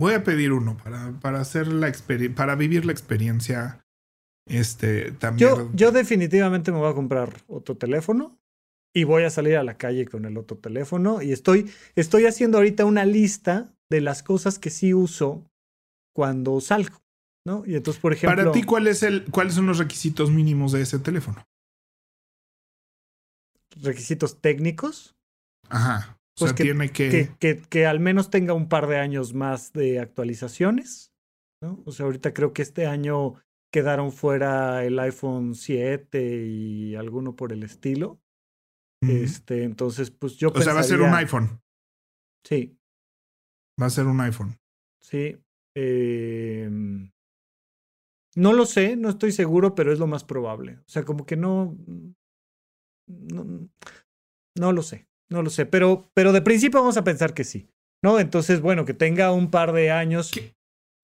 Voy 0.00 0.14
a 0.14 0.24
pedir 0.24 0.52
uno 0.52 0.76
para, 0.76 1.12
para 1.20 1.40
hacer 1.40 1.68
la 1.68 1.92
para 2.34 2.56
vivir 2.56 2.84
la 2.84 2.92
experiencia 2.92 3.83
este, 4.46 5.12
también. 5.12 5.48
Yo, 5.48 5.70
yo 5.74 5.92
definitivamente 5.92 6.72
me 6.72 6.78
voy 6.78 6.90
a 6.90 6.94
comprar 6.94 7.42
otro 7.48 7.76
teléfono 7.76 8.38
y 8.94 9.04
voy 9.04 9.24
a 9.24 9.30
salir 9.30 9.56
a 9.56 9.64
la 9.64 9.76
calle 9.76 10.06
con 10.06 10.24
el 10.24 10.36
otro 10.36 10.56
teléfono 10.56 11.22
y 11.22 11.32
estoy, 11.32 11.70
estoy 11.96 12.26
haciendo 12.26 12.58
ahorita 12.58 12.84
una 12.84 13.04
lista 13.04 13.74
de 13.90 14.00
las 14.00 14.22
cosas 14.22 14.58
que 14.58 14.70
sí 14.70 14.94
uso 14.94 15.44
cuando 16.14 16.60
salgo, 16.60 17.02
¿no? 17.46 17.64
Y 17.66 17.74
entonces, 17.74 18.00
por 18.00 18.12
ejemplo... 18.12 18.36
Para 18.36 18.52
ti, 18.52 18.62
¿cuál 18.62 18.86
es 18.86 19.02
el, 19.02 19.24
¿cuáles 19.30 19.54
son 19.54 19.66
los 19.66 19.78
requisitos 19.78 20.30
mínimos 20.30 20.72
de 20.72 20.82
ese 20.82 20.98
teléfono? 20.98 21.44
¿Requisitos 23.82 24.40
técnicos? 24.40 25.16
Ajá. 25.68 26.16
O 26.36 26.40
pues 26.40 26.50
sea, 26.50 26.54
que, 26.54 26.62
tiene 26.64 26.90
que... 26.90 27.10
Que, 27.10 27.30
que... 27.38 27.62
que 27.68 27.86
al 27.86 27.98
menos 27.98 28.30
tenga 28.30 28.54
un 28.54 28.68
par 28.68 28.86
de 28.86 28.98
años 28.98 29.34
más 29.34 29.72
de 29.72 29.98
actualizaciones, 29.98 31.12
¿no? 31.60 31.82
O 31.84 31.92
sea, 31.92 32.06
ahorita 32.06 32.32
creo 32.32 32.52
que 32.52 32.62
este 32.62 32.86
año 32.86 33.34
quedaron 33.74 34.12
fuera 34.12 34.84
el 34.84 34.96
iPhone 35.00 35.56
7 35.56 36.46
y 36.46 36.94
alguno 36.94 37.34
por 37.34 37.52
el 37.52 37.64
estilo. 37.64 38.20
Este, 39.02 39.64
entonces, 39.64 40.12
pues 40.12 40.36
yo 40.36 40.52
O 40.54 40.60
sea, 40.62 40.74
va 40.74 40.80
a 40.80 40.84
ser 40.84 41.00
un 41.00 41.12
iPhone. 41.12 41.60
Sí. 42.46 42.78
Va 43.82 43.86
a 43.86 43.90
ser 43.90 44.06
un 44.06 44.20
iPhone. 44.20 44.56
Sí. 45.02 45.36
Eh, 45.76 46.70
no 48.36 48.52
lo 48.52 48.64
sé, 48.64 48.94
no 48.94 49.08
estoy 49.08 49.32
seguro, 49.32 49.74
pero 49.74 49.92
es 49.92 49.98
lo 49.98 50.06
más 50.06 50.22
probable. 50.22 50.78
O 50.78 50.88
sea, 50.88 51.02
como 51.02 51.26
que 51.26 51.36
no. 51.36 51.76
No, 53.08 53.68
no 54.56 54.72
lo 54.72 54.82
sé, 54.82 55.08
no 55.28 55.42
lo 55.42 55.50
sé. 55.50 55.66
Pero, 55.66 56.12
pero 56.14 56.32
de 56.32 56.42
principio 56.42 56.78
vamos 56.78 56.96
a 56.96 57.02
pensar 57.02 57.34
que 57.34 57.42
sí. 57.42 57.68
¿No? 58.04 58.20
Entonces, 58.20 58.60
bueno, 58.60 58.84
que 58.84 58.94
tenga 58.94 59.32
un 59.32 59.50
par 59.50 59.72
de 59.72 59.90
años. 59.90 60.30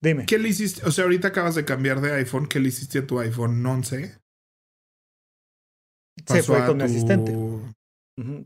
Dime. 0.01 0.25
¿Qué 0.25 0.39
le 0.39 0.49
hiciste? 0.49 0.85
O 0.85 0.91
sea, 0.91 1.03
ahorita 1.03 1.29
acabas 1.29 1.55
de 1.55 1.63
cambiar 1.65 2.01
de 2.01 2.13
iPhone. 2.13 2.47
¿Qué 2.47 2.59
le 2.59 2.69
hiciste 2.69 2.99
a 2.99 3.07
tu 3.07 3.19
iPhone 3.19 3.63
11? 3.65 4.17
Se 6.25 6.43
fue 6.43 6.65
con 6.65 6.79
tu... 6.79 6.85
asistente. 6.85 7.33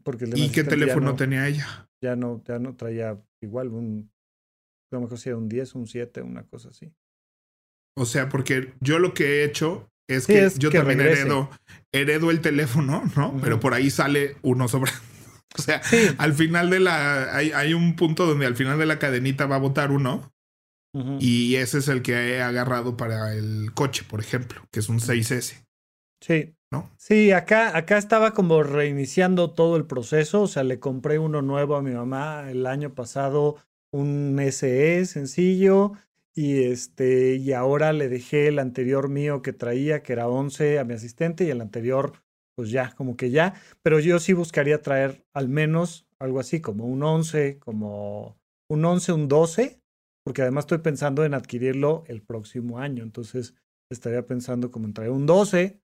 porque 0.04 0.30
¿Y 0.36 0.52
qué 0.52 0.64
teléfono 0.64 1.16
tenía 1.16 1.48
ella? 1.48 1.90
Ya 2.02 2.16
no, 2.16 2.44
ya 2.46 2.60
no 2.60 2.76
traía 2.76 3.18
igual 3.42 3.70
un, 3.70 4.12
no 4.92 5.00
me 5.00 5.06
acuerdo 5.06 5.38
un 5.38 5.50
10, 5.50 5.76
un 5.76 5.88
7, 5.88 6.22
una 6.22 6.44
cosa 6.44 6.70
así. 6.70 6.94
O 7.98 8.06
sea, 8.06 8.30
porque 8.30 8.74
yo 8.82 9.00
lo 9.00 9.14
que 9.14 9.26
he 9.26 9.44
hecho 9.46 9.90
es 10.08 10.28
que 10.28 10.50
yo 10.58 10.70
también 10.70 11.02
heredo, 11.02 11.50
heredo 11.94 12.30
el 12.30 12.42
teléfono, 12.42 13.04
¿no? 13.16 13.38
Pero 13.42 13.60
por 13.60 13.74
ahí 13.74 13.90
sale 13.90 14.36
uno 14.42 14.68
sobre. 14.68 14.92
o 15.58 15.62
sea, 15.62 15.82
al 16.18 16.34
final 16.34 16.70
de 16.70 16.82
la. 16.82 17.36
Hay, 17.36 17.52
hay, 17.52 17.74
un 17.74 17.96
punto 17.96 18.26
donde 18.26 18.46
al 18.46 18.56
final 18.56 18.78
de 18.78 18.86
la 18.86 19.00
cadenita 19.00 19.46
va 19.46 19.56
a 19.56 19.60
votar 19.60 19.92
uno. 19.92 20.32
Y 21.20 21.56
ese 21.56 21.80
es 21.80 21.90
el 21.90 22.02
que 22.02 22.14
he 22.14 22.42
agarrado 22.42 22.96
para 22.96 23.34
el 23.34 23.74
coche, 23.74 24.06
por 24.10 24.22
ejemplo, 24.22 24.62
que 24.72 24.80
es 24.80 24.88
un 24.88 25.00
6S. 25.00 25.66
Sí. 26.22 26.56
¿No? 26.72 26.90
Sí, 26.98 27.32
acá, 27.32 27.78
acá 27.78 27.98
estaba 27.98 28.32
como 28.32 28.64
reiniciando 28.64 29.52
todo 29.52 29.76
el 29.76 29.86
proceso. 29.86 30.44
O 30.44 30.48
sea, 30.48 30.64
le 30.64 30.80
compré 30.80 31.20
uno 31.20 31.42
nuevo 31.42 31.76
a 31.76 31.82
mi 31.82 31.92
mamá 31.92 32.50
el 32.50 32.66
año 32.66 32.96
pasado, 32.96 33.58
un 33.92 34.40
SE 34.52 35.06
sencillo. 35.06 35.94
Y 36.34 36.64
este, 36.64 37.36
y 37.36 37.54
ahora 37.54 37.94
le 37.94 38.10
dejé 38.10 38.48
el 38.48 38.60
anterior 38.60 39.10
mío 39.10 39.42
que 39.42 39.54
traía, 39.54 40.02
que 40.02 40.14
era 40.14 40.28
11 40.28 40.80
a 40.80 40.84
mi 40.84 40.94
asistente, 40.94 41.46
y 41.46 41.50
el 41.50 41.62
anterior, 41.62 42.14
pues 42.56 42.72
ya, 42.72 42.94
como 42.96 43.16
que 43.16 43.32
ya. 43.32 43.54
Pero 43.84 44.00
yo 44.00 44.20
sí 44.20 44.34
buscaría 44.34 44.82
traer 44.82 45.26
al 45.34 45.48
menos 45.50 46.08
algo 46.20 46.40
así, 46.40 46.62
como 46.62 46.86
un 46.86 47.04
11, 47.04 47.60
como 47.60 48.38
un 48.70 48.84
11, 48.84 49.12
un 49.14 49.28
12 49.28 49.82
porque 50.26 50.42
además 50.42 50.64
estoy 50.64 50.80
pensando 50.80 51.24
en 51.24 51.36
adquirirlo 51.36 52.04
el 52.08 52.24
próximo 52.24 52.80
año. 52.80 53.04
Entonces 53.04 53.54
estaría 53.92 54.26
pensando 54.26 54.72
como 54.72 54.88
en 54.88 54.94
traer 54.94 55.12
un 55.12 55.28
12. 55.28 55.80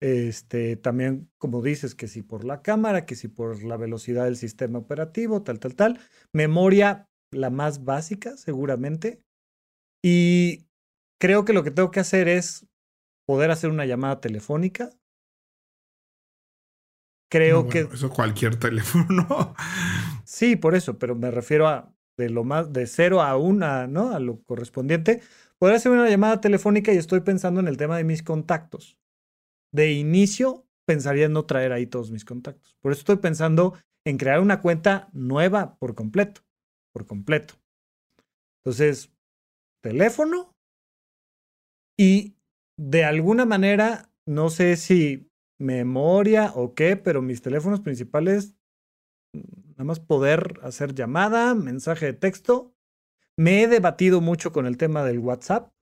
Este, 0.00 0.76
también, 0.76 1.28
como 1.38 1.60
dices, 1.60 1.96
que 1.96 2.06
si 2.06 2.22
por 2.22 2.44
la 2.44 2.62
cámara, 2.62 3.04
que 3.04 3.16
si 3.16 3.26
por 3.26 3.64
la 3.64 3.76
velocidad 3.76 4.24
del 4.24 4.36
sistema 4.36 4.78
operativo, 4.78 5.42
tal, 5.42 5.58
tal, 5.58 5.74
tal. 5.74 6.00
Memoria, 6.32 7.08
la 7.32 7.50
más 7.50 7.84
básica, 7.84 8.36
seguramente. 8.36 9.24
Y 10.04 10.68
creo 11.20 11.44
que 11.44 11.52
lo 11.52 11.64
que 11.64 11.72
tengo 11.72 11.90
que 11.90 12.00
hacer 12.00 12.28
es 12.28 12.68
poder 13.26 13.50
hacer 13.50 13.70
una 13.70 13.86
llamada 13.86 14.20
telefónica. 14.20 14.90
Creo 17.28 17.68
que. 17.68 17.80
Eso 17.92 18.08
cualquier 18.10 18.54
teléfono. 18.60 19.54
sí, 20.24 20.54
por 20.54 20.76
eso, 20.76 20.96
pero 20.96 21.16
me 21.16 21.32
refiero 21.32 21.66
a 21.66 21.92
de 22.20 22.30
lo 22.30 22.44
más 22.44 22.72
de 22.72 22.86
cero 22.86 23.22
a 23.22 23.36
una, 23.36 23.86
¿no? 23.86 24.10
A 24.14 24.20
lo 24.20 24.42
correspondiente, 24.44 25.22
podría 25.58 25.78
hacer 25.78 25.90
una 25.90 26.08
llamada 26.08 26.40
telefónica 26.40 26.92
y 26.92 26.96
estoy 26.96 27.20
pensando 27.20 27.60
en 27.60 27.68
el 27.68 27.76
tema 27.76 27.96
de 27.96 28.04
mis 28.04 28.22
contactos. 28.22 28.98
De 29.72 29.92
inicio, 29.92 30.66
pensaría 30.86 31.26
en 31.26 31.32
no 31.32 31.46
traer 31.46 31.72
ahí 31.72 31.86
todos 31.86 32.10
mis 32.10 32.24
contactos. 32.24 32.76
Por 32.80 32.92
eso 32.92 33.00
estoy 33.00 33.16
pensando 33.16 33.74
en 34.04 34.18
crear 34.18 34.40
una 34.40 34.60
cuenta 34.60 35.08
nueva 35.12 35.76
por 35.76 35.94
completo, 35.94 36.42
por 36.92 37.06
completo. 37.06 37.54
Entonces, 38.58 39.10
teléfono 39.82 40.54
y 41.98 42.34
de 42.78 43.04
alguna 43.04 43.44
manera, 43.44 44.10
no 44.26 44.50
sé 44.50 44.76
si 44.76 45.30
memoria 45.58 46.52
o 46.54 46.74
qué, 46.74 46.96
pero 46.96 47.22
mis 47.22 47.42
teléfonos 47.42 47.80
principales 47.80 48.54
Nada 49.80 49.86
más 49.86 50.00
poder 50.00 50.60
hacer 50.62 50.94
llamada, 50.94 51.54
mensaje 51.54 52.04
de 52.04 52.12
texto. 52.12 52.74
Me 53.38 53.62
he 53.62 53.66
debatido 53.66 54.20
mucho 54.20 54.52
con 54.52 54.66
el 54.66 54.76
tema 54.76 55.04
del 55.04 55.20
WhatsApp. 55.20 55.72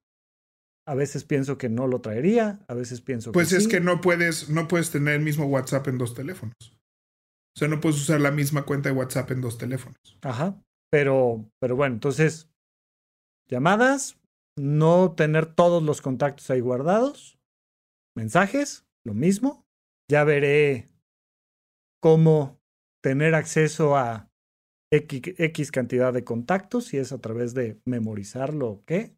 A 0.86 0.94
veces 0.94 1.24
pienso 1.24 1.58
que 1.58 1.68
no 1.68 1.88
lo 1.88 2.00
traería, 2.00 2.60
a 2.68 2.74
veces 2.74 3.00
pienso 3.00 3.32
pues 3.32 3.48
que 3.48 3.56
Pues 3.56 3.64
es 3.64 3.68
que 3.68 3.80
no 3.80 4.00
puedes, 4.00 4.50
no 4.50 4.68
puedes 4.68 4.92
tener 4.92 5.14
el 5.14 5.22
mismo 5.22 5.46
WhatsApp 5.46 5.88
en 5.88 5.98
dos 5.98 6.14
teléfonos. 6.14 6.54
O 6.62 7.58
sea, 7.58 7.66
no 7.66 7.80
puedes 7.80 8.00
usar 8.00 8.20
la 8.20 8.30
misma 8.30 8.62
cuenta 8.62 8.88
de 8.88 8.94
WhatsApp 8.94 9.32
en 9.32 9.40
dos 9.40 9.58
teléfonos. 9.58 9.98
Ajá. 10.22 10.62
Pero, 10.92 11.50
pero 11.58 11.74
bueno, 11.74 11.94
entonces, 11.94 12.48
llamadas, 13.50 14.16
no 14.56 15.16
tener 15.16 15.52
todos 15.56 15.82
los 15.82 16.02
contactos 16.02 16.48
ahí 16.50 16.60
guardados. 16.60 17.36
Mensajes, 18.14 18.86
lo 19.04 19.14
mismo. 19.14 19.66
Ya 20.08 20.22
veré 20.22 20.86
cómo 22.00 22.57
tener 23.08 23.34
acceso 23.34 23.96
a 23.96 24.28
X, 24.92 25.72
cantidad 25.72 26.12
de 26.12 26.24
contactos, 26.24 26.84
si 26.84 26.98
es 26.98 27.10
a 27.10 27.18
través 27.22 27.54
de 27.54 27.80
memorizarlo 27.86 28.68
o 28.68 28.84
qué. 28.84 29.16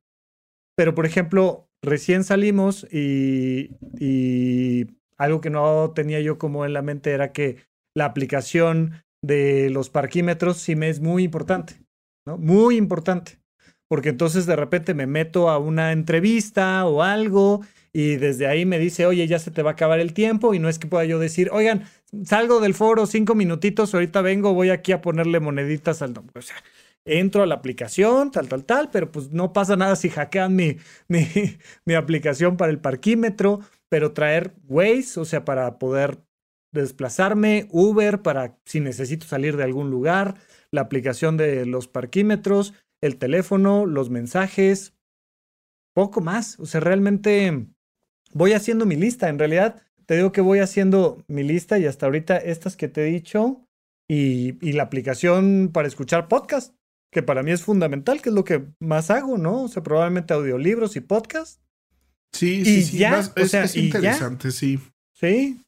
Pero, 0.76 0.94
por 0.94 1.06
ejemplo, 1.06 1.68
recién 1.82 2.22
salimos 2.22 2.86
y, 2.92 3.70
y 3.98 4.86
algo 5.18 5.40
que 5.40 5.50
no 5.50 5.90
tenía 5.92 6.20
yo 6.20 6.38
como 6.38 6.64
en 6.64 6.72
la 6.72 6.82
mente 6.82 7.10
era 7.10 7.32
que 7.32 7.56
la 7.96 8.04
aplicación 8.04 9.02
de 9.24 9.70
los 9.70 9.90
parquímetros 9.90 10.58
sí 10.58 10.76
me 10.76 10.88
es 10.88 11.00
muy 11.00 11.24
importante, 11.24 11.82
¿no? 12.24 12.38
Muy 12.38 12.76
importante. 12.76 13.40
Porque 13.88 14.10
entonces 14.10 14.46
de 14.46 14.54
repente 14.54 14.94
me 14.94 15.08
meto 15.08 15.50
a 15.50 15.58
una 15.58 15.90
entrevista 15.90 16.86
o 16.86 17.02
algo 17.02 17.62
y 17.92 18.16
desde 18.16 18.46
ahí 18.46 18.64
me 18.66 18.78
dice, 18.78 19.06
oye, 19.06 19.26
ya 19.26 19.38
se 19.38 19.50
te 19.50 19.62
va 19.62 19.70
a 19.70 19.72
acabar 19.72 20.00
el 20.00 20.14
tiempo 20.14 20.54
y 20.54 20.58
no 20.58 20.68
es 20.68 20.78
que 20.78 20.86
pueda 20.86 21.04
yo 21.04 21.18
decir, 21.18 21.50
oigan, 21.52 21.84
salgo 22.24 22.60
del 22.60 22.74
foro 22.74 23.06
cinco 23.06 23.34
minutitos, 23.34 23.94
ahorita 23.94 24.22
vengo, 24.22 24.54
voy 24.54 24.70
aquí 24.70 24.92
a 24.92 25.02
ponerle 25.02 25.40
moneditas 25.40 26.02
al... 26.02 26.14
O 26.34 26.42
sea, 26.42 26.56
entro 27.04 27.42
a 27.42 27.46
la 27.46 27.56
aplicación, 27.56 28.30
tal, 28.30 28.48
tal, 28.48 28.64
tal, 28.64 28.90
pero 28.90 29.10
pues 29.10 29.30
no 29.32 29.52
pasa 29.52 29.76
nada 29.76 29.96
si 29.96 30.10
hackean 30.10 30.54
mi, 30.54 30.76
mi, 31.08 31.26
mi 31.84 31.94
aplicación 31.94 32.56
para 32.56 32.70
el 32.70 32.78
parquímetro, 32.78 33.60
pero 33.88 34.12
traer 34.12 34.54
Waze, 34.68 35.18
o 35.18 35.24
sea, 35.24 35.44
para 35.44 35.78
poder 35.78 36.18
desplazarme, 36.72 37.66
Uber 37.70 38.22
para 38.22 38.56
si 38.64 38.78
necesito 38.78 39.26
salir 39.26 39.56
de 39.56 39.64
algún 39.64 39.90
lugar, 39.90 40.36
la 40.70 40.82
aplicación 40.82 41.36
de 41.36 41.66
los 41.66 41.88
parquímetros, 41.88 42.74
el 43.00 43.16
teléfono, 43.16 43.86
los 43.86 44.10
mensajes, 44.10 44.94
poco 45.94 46.20
más. 46.20 46.58
O 46.60 46.66
sea, 46.66 46.80
realmente 46.80 47.66
voy 48.32 48.52
haciendo 48.52 48.86
mi 48.86 48.96
lista. 48.96 49.28
En 49.28 49.38
realidad, 49.38 49.82
te 50.06 50.16
digo 50.16 50.32
que 50.32 50.40
voy 50.40 50.58
haciendo 50.58 51.22
mi 51.28 51.42
lista 51.42 51.78
y 51.78 51.86
hasta 51.86 52.06
ahorita 52.06 52.36
estas 52.36 52.76
que 52.76 52.88
te 52.88 53.02
he 53.02 53.12
dicho 53.12 53.66
y, 54.08 54.72
la 54.72 54.82
aplicación 54.82 55.70
para 55.72 55.86
escuchar 55.86 56.26
podcast, 56.26 56.74
que 57.12 57.22
para 57.22 57.42
mí 57.42 57.52
es 57.52 57.62
fundamental, 57.62 58.20
que 58.20 58.30
es 58.30 58.34
lo 58.34 58.44
que 58.44 58.66
más 58.80 59.10
hago, 59.10 59.38
¿no? 59.38 59.62
O 59.62 59.68
sea, 59.68 59.84
probablemente 59.84 60.34
audiolibros 60.34 60.96
y 60.96 61.00
podcast. 61.00 61.60
Sí, 62.32 62.64
sí, 62.64 62.82
sí. 62.82 63.04
es, 63.04 63.76
interesante, 63.76 64.50
sí. 64.50 64.80
Sí. 65.14 65.60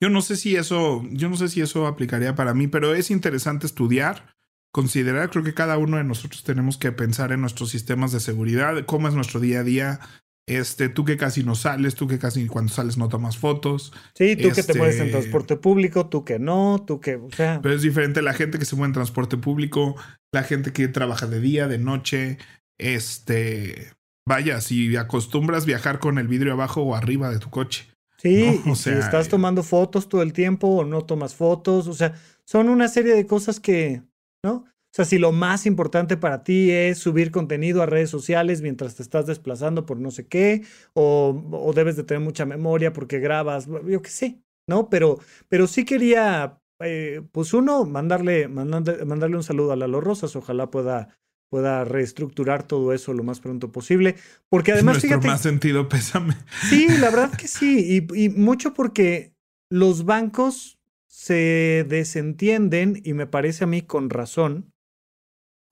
Yo 0.00 0.10
no 0.10 0.20
sé 0.20 0.36
si 0.36 0.56
eso, 0.56 1.02
yo 1.10 1.28
no 1.28 1.36
sé 1.36 1.48
si 1.48 1.60
eso 1.60 1.86
aplicaría 1.86 2.34
para 2.34 2.52
mí, 2.52 2.66
pero 2.66 2.94
es 2.94 3.10
interesante 3.10 3.66
estudiar, 3.66 4.34
considerar. 4.70 5.30
Creo 5.30 5.44
que 5.44 5.54
cada 5.54 5.78
uno 5.78 5.96
de 5.96 6.04
nosotros 6.04 6.44
tenemos 6.44 6.76
que 6.76 6.92
pensar 6.92 7.32
en 7.32 7.40
nuestros 7.40 7.70
sistemas 7.70 8.12
de 8.12 8.20
seguridad, 8.20 8.84
cómo 8.84 9.08
es 9.08 9.14
nuestro 9.14 9.40
día 9.40 9.60
a 9.60 9.64
día, 9.64 10.00
este, 10.46 10.88
tú 10.88 11.04
que 11.04 11.16
casi 11.16 11.44
no 11.44 11.54
sales, 11.54 11.94
tú 11.94 12.08
que 12.08 12.18
casi 12.18 12.46
cuando 12.46 12.72
sales 12.72 12.96
no 12.96 13.08
tomas 13.08 13.38
fotos. 13.38 13.92
Sí, 14.14 14.36
tú 14.36 14.50
que 14.50 14.62
te 14.62 14.74
mueves 14.74 14.96
en 14.96 15.06
este 15.06 15.12
transporte 15.12 15.56
público, 15.56 16.08
tú 16.08 16.24
que 16.24 16.38
no, 16.38 16.84
tú 16.86 17.00
que, 17.00 17.16
o 17.16 17.30
sea. 17.30 17.60
Pero 17.62 17.74
es 17.74 17.82
diferente 17.82 18.22
la 18.22 18.34
gente 18.34 18.58
que 18.58 18.64
se 18.64 18.74
mueve 18.74 18.88
en 18.88 18.94
transporte 18.94 19.36
público, 19.36 19.96
la 20.32 20.42
gente 20.42 20.72
que 20.72 20.88
trabaja 20.88 21.26
de 21.26 21.40
día, 21.40 21.68
de 21.68 21.78
noche. 21.78 22.38
Este, 22.78 23.92
vaya, 24.26 24.60
si 24.60 24.96
acostumbras 24.96 25.66
viajar 25.66 26.00
con 26.00 26.18
el 26.18 26.26
vidrio 26.26 26.54
abajo 26.54 26.82
o 26.82 26.94
arriba 26.94 27.30
de 27.30 27.38
tu 27.38 27.50
coche. 27.50 27.86
Sí, 28.18 28.60
o 28.66 28.74
sea, 28.74 28.94
si 28.94 28.98
estás 28.98 29.28
tomando 29.28 29.62
fotos 29.62 30.08
todo 30.08 30.22
el 30.22 30.32
tiempo 30.32 30.68
o 30.68 30.84
no 30.84 31.04
tomas 31.04 31.34
fotos, 31.34 31.86
o 31.86 31.94
sea, 31.94 32.14
son 32.44 32.68
una 32.68 32.88
serie 32.88 33.14
de 33.14 33.26
cosas 33.26 33.60
que, 33.60 34.02
¿no? 34.44 34.64
O 34.92 34.94
sea, 34.94 35.06
si 35.06 35.16
lo 35.16 35.32
más 35.32 35.64
importante 35.64 36.18
para 36.18 36.44
ti 36.44 36.70
es 36.70 36.98
subir 36.98 37.30
contenido 37.30 37.82
a 37.82 37.86
redes 37.86 38.10
sociales 38.10 38.60
mientras 38.60 38.94
te 38.94 39.02
estás 39.02 39.24
desplazando 39.24 39.86
por 39.86 39.98
no 39.98 40.10
sé 40.10 40.26
qué, 40.26 40.64
o, 40.92 41.72
debes 41.74 41.96
de 41.96 42.04
tener 42.04 42.22
mucha 42.22 42.44
memoria 42.44 42.92
porque 42.92 43.18
grabas, 43.18 43.68
yo 43.86 44.02
qué 44.02 44.10
sé, 44.10 44.42
¿no? 44.68 44.90
Pero, 44.90 45.18
pero 45.48 45.66
sí 45.66 45.86
quería, 45.86 46.60
eh, 46.80 47.22
pues 47.32 47.54
uno, 47.54 47.86
mandarle, 47.86 48.48
mandarle, 48.48 49.36
un 49.36 49.42
saludo 49.42 49.72
a 49.72 49.76
Lalo 49.76 50.02
Rosas, 50.02 50.36
ojalá 50.36 50.70
pueda 50.70 51.16
pueda 51.48 51.84
reestructurar 51.84 52.66
todo 52.66 52.94
eso 52.94 53.12
lo 53.12 53.24
más 53.24 53.40
pronto 53.40 53.70
posible. 53.72 54.16
Porque 54.48 54.72
además, 54.72 54.94
Nuestro 54.94 55.08
fíjate. 55.08 55.28
más 55.28 55.42
sentido, 55.42 55.86
pésame. 55.86 56.34
Sí, 56.70 56.88
la 56.88 57.10
verdad 57.10 57.30
que 57.38 57.46
sí. 57.46 58.06
Y, 58.14 58.24
y, 58.24 58.28
mucho 58.30 58.72
porque 58.72 59.34
los 59.70 60.06
bancos 60.06 60.78
se 61.06 61.84
desentienden, 61.86 63.02
y 63.04 63.12
me 63.12 63.26
parece 63.26 63.64
a 63.64 63.66
mí 63.66 63.82
con 63.82 64.08
razón, 64.08 64.71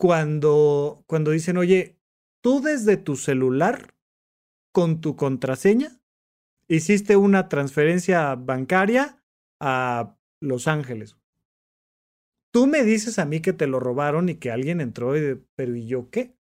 cuando, 0.00 1.04
cuando 1.06 1.30
dicen, 1.30 1.58
oye, 1.58 1.98
tú 2.42 2.62
desde 2.62 2.96
tu 2.96 3.16
celular, 3.16 3.94
con 4.72 5.02
tu 5.02 5.14
contraseña, 5.14 6.00
hiciste 6.68 7.16
una 7.16 7.50
transferencia 7.50 8.34
bancaria 8.34 9.22
a 9.60 10.16
Los 10.40 10.68
Ángeles. 10.68 11.18
Tú 12.50 12.66
me 12.66 12.82
dices 12.82 13.18
a 13.18 13.26
mí 13.26 13.40
que 13.40 13.52
te 13.52 13.66
lo 13.66 13.78
robaron 13.78 14.30
y 14.30 14.36
que 14.36 14.50
alguien 14.50 14.80
entró, 14.80 15.18
y, 15.18 15.44
pero 15.54 15.76
¿y 15.76 15.86
yo 15.86 16.08
qué? 16.08 16.34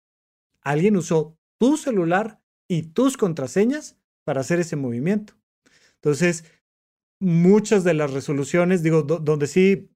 Alguien 0.61 0.98
usó 0.98 1.38
tu 1.59 1.78
celular 1.78 2.42
y 2.68 2.82
tus 2.82 3.16
contraseñas 3.16 3.98
para 4.24 4.42
hacer 4.42 4.61
ese 4.61 4.76
movimiento. 4.76 5.32
Entonces, 5.94 6.44
muchas 7.20 7.84
de 7.84 7.94
las 7.94 8.12
resoluciones, 8.12 8.82
digo, 8.82 9.02
donde 9.02 9.46
sí 9.46 9.88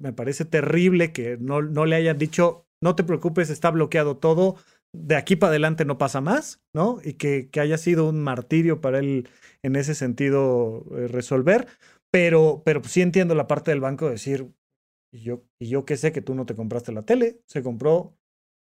me 0.00 0.12
parece 0.12 0.44
terrible 0.44 1.12
que 1.12 1.36
no, 1.38 1.62
no 1.62 1.86
le 1.86 1.96
hayan 1.96 2.18
dicho, 2.18 2.66
no 2.82 2.94
te 2.94 3.04
preocupes, 3.04 3.50
está 3.50 3.70
bloqueado 3.70 4.16
todo, 4.16 4.56
de 4.94 5.16
aquí 5.16 5.36
para 5.36 5.50
adelante 5.50 5.84
no 5.84 5.98
pasa 5.98 6.20
más, 6.20 6.62
¿no? 6.74 7.00
Y 7.02 7.14
que, 7.14 7.48
que 7.50 7.60
haya 7.60 7.78
sido 7.78 8.08
un 8.08 8.22
martirio 8.22 8.80
para 8.80 8.98
él 8.98 9.28
en 9.62 9.76
ese 9.76 9.94
sentido 9.94 10.84
eh, 10.96 11.08
resolver, 11.08 11.66
pero, 12.10 12.62
pero 12.64 12.82
sí 12.84 13.00
entiendo 13.00 13.34
la 13.34 13.46
parte 13.46 13.70
del 13.70 13.80
banco 13.80 14.06
de 14.06 14.12
decir, 14.12 14.52
y 15.12 15.20
yo, 15.20 15.44
y 15.58 15.68
yo 15.68 15.84
que 15.84 15.96
sé 15.96 16.12
que 16.12 16.22
tú 16.22 16.34
no 16.34 16.46
te 16.46 16.54
compraste 16.54 16.92
la 16.92 17.04
tele, 17.04 17.40
se 17.46 17.62
compró 17.62 18.16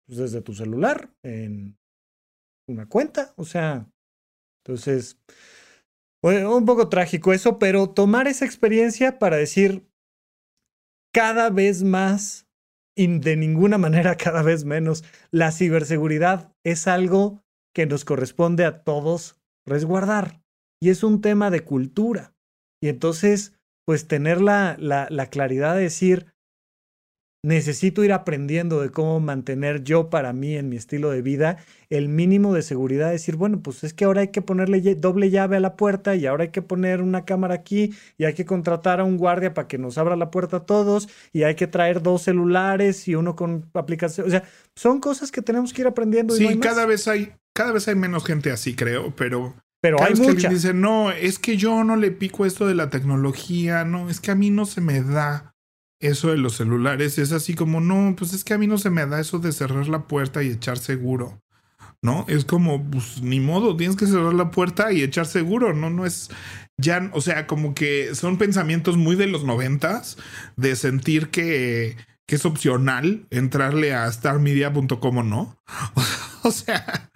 pues, 0.07 0.19
desde 0.19 0.41
tu 0.41 0.53
celular 0.53 1.11
en 1.23 1.77
una 2.67 2.87
cuenta, 2.87 3.33
o 3.35 3.45
sea, 3.45 3.89
entonces, 4.63 5.19
un 6.21 6.65
poco 6.65 6.89
trágico 6.89 7.33
eso, 7.33 7.57
pero 7.57 7.89
tomar 7.89 8.27
esa 8.27 8.45
experiencia 8.45 9.17
para 9.17 9.37
decir, 9.37 9.88
cada 11.19 11.49
vez 11.49 11.83
más 11.83 12.47
y 12.95 13.19
de 13.19 13.35
ninguna 13.35 13.77
manera 13.77 14.15
cada 14.17 14.41
vez 14.41 14.63
menos. 14.63 15.03
La 15.31 15.51
ciberseguridad 15.51 16.53
es 16.63 16.87
algo 16.87 17.43
que 17.75 17.85
nos 17.85 18.05
corresponde 18.05 18.63
a 18.63 18.83
todos 18.83 19.35
resguardar 19.65 20.41
y 20.81 20.91
es 20.91 21.03
un 21.03 21.19
tema 21.19 21.51
de 21.51 21.65
cultura. 21.65 22.33
Y 22.81 22.87
entonces, 22.87 23.51
pues 23.85 24.07
tener 24.07 24.39
la, 24.39 24.77
la, 24.79 25.07
la 25.09 25.25
claridad 25.25 25.75
de 25.75 25.81
decir, 25.81 26.27
necesito 27.43 28.03
ir 28.03 28.11
aprendiendo 28.11 28.81
de 28.81 28.89
cómo 28.89 29.19
mantener 29.19 29.83
yo 29.83 30.09
para 30.09 30.33
mí 30.33 30.55
en 30.55 30.67
mi 30.67 30.75
estilo 30.75 31.09
de 31.09 31.21
vida 31.21 31.57
el 31.89 32.09
mínimo 32.09 32.53
de 32.53 32.61
seguridad, 32.61 33.11
decir, 33.11 33.35
bueno, 33.35 33.61
pues 33.61 33.83
es 33.83 33.93
que 33.93 34.05
ahora 34.05 34.21
hay 34.21 34.27
que 34.27 34.41
ponerle 34.41 34.81
doble 34.95 35.29
llave 35.29 35.57
a 35.57 35.59
la 35.59 35.75
puerta 35.75 36.15
y 36.15 36.25
ahora 36.25 36.43
hay 36.43 36.49
que 36.49 36.61
poner 36.61 37.01
una 37.01 37.25
cámara 37.25 37.55
aquí 37.55 37.93
y 38.17 38.25
hay 38.25 38.33
que 38.33 38.45
contratar 38.45 38.99
a 38.99 39.05
un 39.05 39.17
guardia 39.17 39.53
para 39.53 39.67
que 39.67 39.77
nos 39.77 39.97
abra 39.97 40.15
la 40.15 40.31
puerta 40.31 40.57
a 40.57 40.65
todos 40.65 41.07
y 41.31 41.43
hay 41.43 41.55
que 41.55 41.67
traer 41.67 42.01
dos 42.01 42.23
celulares 42.23 43.07
y 43.07 43.15
uno 43.15 43.35
con 43.35 43.69
aplicación, 43.73 44.27
o 44.27 44.29
sea, 44.29 44.43
son 44.75 44.99
cosas 44.99 45.31
que 45.31 45.41
tenemos 45.41 45.73
que 45.73 45.81
ir 45.81 45.87
aprendiendo. 45.87 46.35
Sí, 46.35 46.59
cada 46.59 46.85
vez 46.85 47.07
hay 47.07 47.33
cada 47.53 47.71
vez 47.71 47.87
hay 47.87 47.95
menos 47.95 48.25
gente 48.25 48.51
así, 48.51 48.75
creo, 48.75 49.13
pero 49.15 49.55
pero 49.81 50.01
hay 50.01 50.13
mucha. 50.15 50.47
Que 50.47 50.53
dice, 50.53 50.73
no, 50.73 51.11
es 51.11 51.39
que 51.39 51.57
yo 51.57 51.83
no 51.83 51.95
le 51.95 52.11
pico 52.11 52.45
esto 52.45 52.67
de 52.67 52.75
la 52.75 52.89
tecnología, 52.89 53.85
no, 53.85 54.09
es 54.09 54.19
que 54.19 54.31
a 54.31 54.35
mí 54.35 54.49
no 54.49 54.65
se 54.65 54.81
me 54.81 55.01
da 55.01 55.48
eso 55.99 56.29
de 56.29 56.37
los 56.37 56.55
celulares 56.55 57.17
es 57.17 57.31
así 57.31 57.53
como, 57.53 57.81
no, 57.81 58.15
pues 58.17 58.33
es 58.33 58.43
que 58.43 58.53
a 58.53 58.57
mí 58.57 58.67
no 58.67 58.77
se 58.77 58.89
me 58.89 59.05
da 59.05 59.19
eso 59.19 59.39
de 59.39 59.51
cerrar 59.51 59.87
la 59.87 60.07
puerta 60.07 60.43
y 60.43 60.49
echar 60.49 60.77
seguro. 60.77 61.41
¿No? 62.01 62.23
Es 62.29 62.45
como, 62.45 62.89
pues 62.89 63.21
ni 63.21 63.41
modo, 63.41 63.75
tienes 63.75 63.97
que 63.97 64.07
cerrar 64.07 64.33
la 64.33 64.51
puerta 64.51 64.93
y 64.93 65.03
echar 65.03 65.25
seguro, 65.25 65.73
¿no? 65.73 65.89
No 65.89 66.05
es 66.05 66.29
ya, 66.77 67.11
o 67.13 67.19
sea, 67.19 67.45
como 67.45 67.75
que 67.75 68.15
son 68.15 68.37
pensamientos 68.37 68.95
muy 68.95 69.17
de 69.17 69.27
los 69.27 69.43
noventas 69.43 70.17
de 70.55 70.77
sentir 70.77 71.27
que, 71.29 71.97
que 72.25 72.35
es 72.35 72.45
opcional 72.45 73.27
entrarle 73.31 73.93
a 73.93 74.09
starmedia.com 74.09 75.17
o 75.17 75.23
no. 75.23 75.57
o 76.43 76.51
sea, 76.51 77.09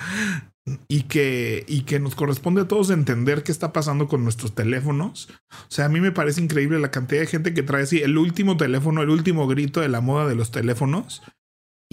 y 0.87 1.03
que, 1.03 1.65
y 1.67 1.81
que 1.81 1.99
nos 1.99 2.15
corresponde 2.15 2.61
a 2.61 2.67
todos 2.67 2.89
entender 2.89 3.43
qué 3.43 3.51
está 3.51 3.73
pasando 3.73 4.07
con 4.07 4.23
nuestros 4.23 4.55
teléfonos. 4.55 5.29
O 5.51 5.71
sea, 5.71 5.85
a 5.85 5.89
mí 5.89 5.99
me 5.99 6.11
parece 6.11 6.41
increíble 6.41 6.79
la 6.79 6.91
cantidad 6.91 7.21
de 7.21 7.27
gente 7.27 7.53
que 7.53 7.63
trae 7.63 7.83
así 7.83 8.01
el 8.01 8.17
último 8.17 8.57
teléfono, 8.57 9.01
el 9.01 9.09
último 9.09 9.47
grito 9.47 9.81
de 9.81 9.89
la 9.89 10.01
moda 10.01 10.27
de 10.27 10.35
los 10.35 10.51
teléfonos 10.51 11.21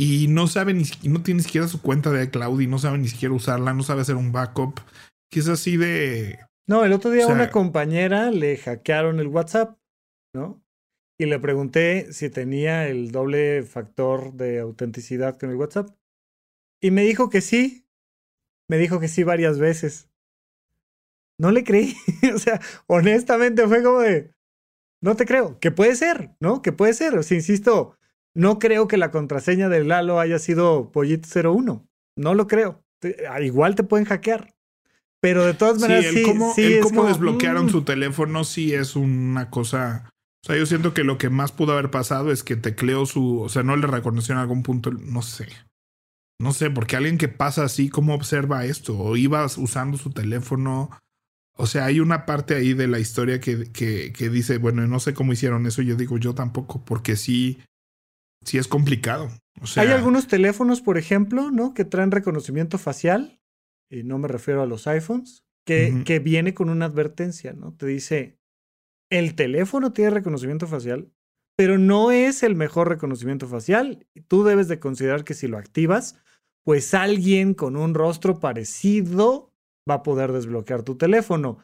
y 0.00 0.28
no 0.28 0.46
sabe 0.46 0.72
ni 0.72 0.84
no 1.04 1.22
tiene 1.22 1.38
ni 1.38 1.44
siquiera 1.44 1.68
su 1.68 1.82
cuenta 1.82 2.10
de 2.10 2.24
iCloud 2.24 2.58
y 2.60 2.66
no 2.66 2.78
sabe 2.78 2.96
ni 2.96 3.08
siquiera 3.08 3.34
usarla, 3.34 3.74
no 3.74 3.82
sabe 3.82 4.00
hacer 4.00 4.16
un 4.16 4.32
backup, 4.32 4.80
que 5.30 5.40
es 5.40 5.48
así 5.48 5.76
de... 5.76 6.38
No, 6.66 6.86
el 6.86 6.94
otro 6.94 7.10
día 7.10 7.24
a 7.24 7.28
una 7.28 7.50
compañera 7.50 8.30
le 8.30 8.56
hackearon 8.56 9.20
el 9.20 9.26
WhatsApp, 9.26 9.78
¿no? 10.34 10.64
Y 11.18 11.26
le 11.26 11.38
pregunté 11.38 12.14
si 12.14 12.30
tenía 12.30 12.88
el 12.88 13.10
doble 13.10 13.62
factor 13.62 14.32
de 14.32 14.60
autenticidad 14.60 15.38
con 15.38 15.50
el 15.50 15.56
WhatsApp. 15.56 15.90
Y 16.80 16.92
me 16.92 17.02
dijo 17.02 17.28
que 17.28 17.42
sí, 17.42 17.84
me 18.70 18.78
dijo 18.78 19.00
que 19.00 19.08
sí 19.08 19.24
varias 19.24 19.58
veces. 19.58 20.08
No 21.38 21.50
le 21.50 21.64
creí. 21.64 21.96
o 22.34 22.38
sea, 22.38 22.60
honestamente 22.86 23.66
fue 23.66 23.82
como 23.82 23.98
de, 23.98 24.32
no 25.02 25.16
te 25.16 25.26
creo. 25.26 25.58
Que 25.58 25.72
puede 25.72 25.96
ser, 25.96 26.30
¿no? 26.38 26.62
Que 26.62 26.70
puede 26.70 26.94
ser. 26.94 27.18
O 27.18 27.24
sea, 27.24 27.36
insisto, 27.36 27.96
no 28.32 28.60
creo 28.60 28.86
que 28.86 28.96
la 28.96 29.10
contraseña 29.10 29.68
del 29.68 29.88
Lalo 29.88 30.20
haya 30.20 30.38
sido 30.38 30.92
Pollito01. 30.92 31.84
No 32.16 32.34
lo 32.34 32.46
creo. 32.46 32.84
Igual 33.40 33.74
te 33.74 33.82
pueden 33.82 34.06
hackear. 34.06 34.54
Pero 35.20 35.44
de 35.44 35.54
todas 35.54 35.80
maneras, 35.80 36.06
sí, 36.06 36.20
el 36.20 36.26
cómo, 36.26 36.54
sí, 36.54 36.62
el 36.62 36.72
es 36.74 36.82
cómo 36.82 36.96
como, 36.98 37.08
desbloquearon 37.08 37.66
mm. 37.66 37.70
su 37.70 37.82
teléfono 37.82 38.44
sí 38.44 38.72
es 38.72 38.94
una 38.94 39.50
cosa. 39.50 40.08
O 40.44 40.46
sea, 40.46 40.56
yo 40.56 40.64
siento 40.64 40.94
que 40.94 41.02
lo 41.02 41.18
que 41.18 41.28
más 41.28 41.50
pudo 41.50 41.72
haber 41.72 41.90
pasado 41.90 42.30
es 42.30 42.44
que 42.44 42.54
tecleó 42.54 43.04
su. 43.04 43.40
O 43.40 43.48
sea, 43.48 43.64
no 43.64 43.74
le 43.74 43.88
reconoció 43.88 44.32
en 44.32 44.38
algún 44.38 44.62
punto. 44.62 44.92
No 44.92 45.22
sé. 45.22 45.48
No 46.40 46.54
sé, 46.54 46.70
porque 46.70 46.96
alguien 46.96 47.18
que 47.18 47.28
pasa 47.28 47.64
así, 47.64 47.90
¿cómo 47.90 48.14
observa 48.14 48.64
esto? 48.64 48.98
O 48.98 49.14
ibas 49.14 49.58
usando 49.58 49.98
su 49.98 50.10
teléfono. 50.10 50.90
O 51.54 51.66
sea, 51.66 51.84
hay 51.84 52.00
una 52.00 52.24
parte 52.24 52.54
ahí 52.54 52.72
de 52.72 52.88
la 52.88 52.98
historia 52.98 53.40
que, 53.40 53.70
que, 53.70 54.10
que 54.14 54.30
dice, 54.30 54.56
bueno, 54.56 54.86
no 54.86 55.00
sé 55.00 55.12
cómo 55.12 55.34
hicieron 55.34 55.66
eso. 55.66 55.82
Yo 55.82 55.96
digo, 55.96 56.16
yo 56.16 56.34
tampoco, 56.34 56.82
porque 56.82 57.16
sí, 57.16 57.58
sí 58.42 58.56
es 58.56 58.68
complicado. 58.68 59.30
O 59.60 59.66
sea, 59.66 59.82
Hay 59.82 59.90
algunos 59.90 60.28
teléfonos, 60.28 60.80
por 60.80 60.96
ejemplo, 60.96 61.50
¿no? 61.50 61.74
Que 61.74 61.84
traen 61.84 62.10
reconocimiento 62.10 62.78
facial, 62.78 63.38
y 63.90 64.02
no 64.02 64.16
me 64.16 64.26
refiero 64.26 64.62
a 64.62 64.66
los 64.66 64.86
iPhones, 64.86 65.44
que, 65.66 66.04
que 66.06 66.20
viene 66.20 66.54
con 66.54 66.70
una 66.70 66.86
advertencia, 66.86 67.52
¿no? 67.52 67.74
Te 67.74 67.84
dice, 67.84 68.38
el 69.10 69.34
teléfono 69.34 69.92
tiene 69.92 70.08
reconocimiento 70.08 70.66
facial, 70.66 71.12
pero 71.54 71.76
no 71.76 72.12
es 72.12 72.42
el 72.42 72.54
mejor 72.54 72.88
reconocimiento 72.88 73.46
facial. 73.46 74.06
Tú 74.26 74.42
debes 74.42 74.68
de 74.68 74.80
considerar 74.80 75.22
que 75.24 75.34
si 75.34 75.46
lo 75.46 75.58
activas, 75.58 76.16
pues 76.64 76.94
alguien 76.94 77.54
con 77.54 77.76
un 77.76 77.94
rostro 77.94 78.38
parecido 78.38 79.52
va 79.88 79.94
a 79.94 80.02
poder 80.02 80.32
desbloquear 80.32 80.82
tu 80.82 80.96
teléfono. 80.96 81.58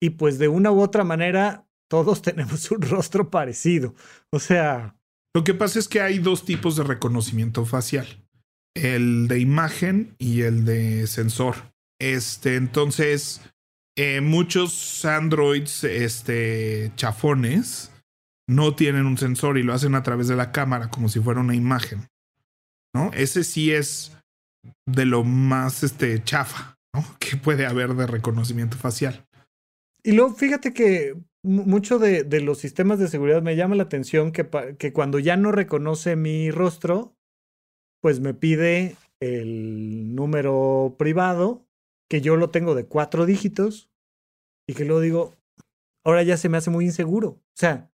Y 0.00 0.10
pues 0.10 0.38
de 0.38 0.48
una 0.48 0.72
u 0.72 0.80
otra 0.80 1.04
manera, 1.04 1.66
todos 1.88 2.22
tenemos 2.22 2.70
un 2.70 2.82
rostro 2.82 3.30
parecido. 3.30 3.94
O 4.30 4.38
sea, 4.38 4.96
Lo 5.34 5.44
que 5.44 5.54
pasa 5.54 5.78
es 5.78 5.88
que 5.88 6.00
hay 6.00 6.18
dos 6.18 6.44
tipos 6.44 6.76
de 6.76 6.84
reconocimiento 6.84 7.64
facial. 7.64 8.06
El 8.74 9.28
de 9.28 9.40
imagen 9.40 10.14
y 10.18 10.42
el 10.42 10.64
de 10.64 11.06
sensor. 11.06 11.56
Este, 12.00 12.56
entonces, 12.56 13.42
eh, 13.96 14.20
muchos 14.20 15.04
Androids, 15.04 15.84
este, 15.84 16.92
chafones, 16.96 17.92
no 18.48 18.74
tienen 18.74 19.06
un 19.06 19.18
sensor 19.18 19.58
y 19.58 19.62
lo 19.62 19.74
hacen 19.74 19.94
a 19.94 20.02
través 20.02 20.28
de 20.28 20.36
la 20.36 20.52
cámara, 20.52 20.88
como 20.88 21.08
si 21.08 21.20
fuera 21.20 21.40
una 21.40 21.54
imagen. 21.54 22.08
¿No? 22.94 23.12
Ese 23.12 23.44
sí 23.44 23.72
es 23.72 24.19
de 24.86 25.04
lo 25.04 25.24
más, 25.24 25.82
este, 25.82 26.22
chafa, 26.22 26.76
¿no? 26.94 27.04
Que 27.18 27.36
puede 27.36 27.66
haber 27.66 27.94
de 27.94 28.06
reconocimiento 28.06 28.76
facial. 28.76 29.26
Y 30.02 30.12
luego 30.12 30.34
fíjate 30.34 30.72
que 30.72 31.14
mu- 31.42 31.64
mucho 31.64 31.98
de, 31.98 32.24
de 32.24 32.40
los 32.40 32.58
sistemas 32.58 32.98
de 32.98 33.08
seguridad 33.08 33.42
me 33.42 33.56
llama 33.56 33.76
la 33.76 33.82
atención 33.84 34.32
que, 34.32 34.48
que 34.78 34.92
cuando 34.92 35.18
ya 35.18 35.36
no 35.36 35.52
reconoce 35.52 36.16
mi 36.16 36.50
rostro, 36.50 37.14
pues 38.02 38.20
me 38.20 38.32
pide 38.34 38.96
el 39.20 40.14
número 40.14 40.94
privado, 40.98 41.66
que 42.08 42.22
yo 42.22 42.36
lo 42.36 42.48
tengo 42.50 42.74
de 42.74 42.86
cuatro 42.86 43.26
dígitos, 43.26 43.90
y 44.66 44.74
que 44.74 44.84
luego 44.84 45.00
digo, 45.00 45.34
ahora 46.04 46.22
ya 46.22 46.36
se 46.36 46.48
me 46.48 46.56
hace 46.56 46.70
muy 46.70 46.86
inseguro. 46.86 47.28
O 47.28 47.42
sea, 47.56 47.89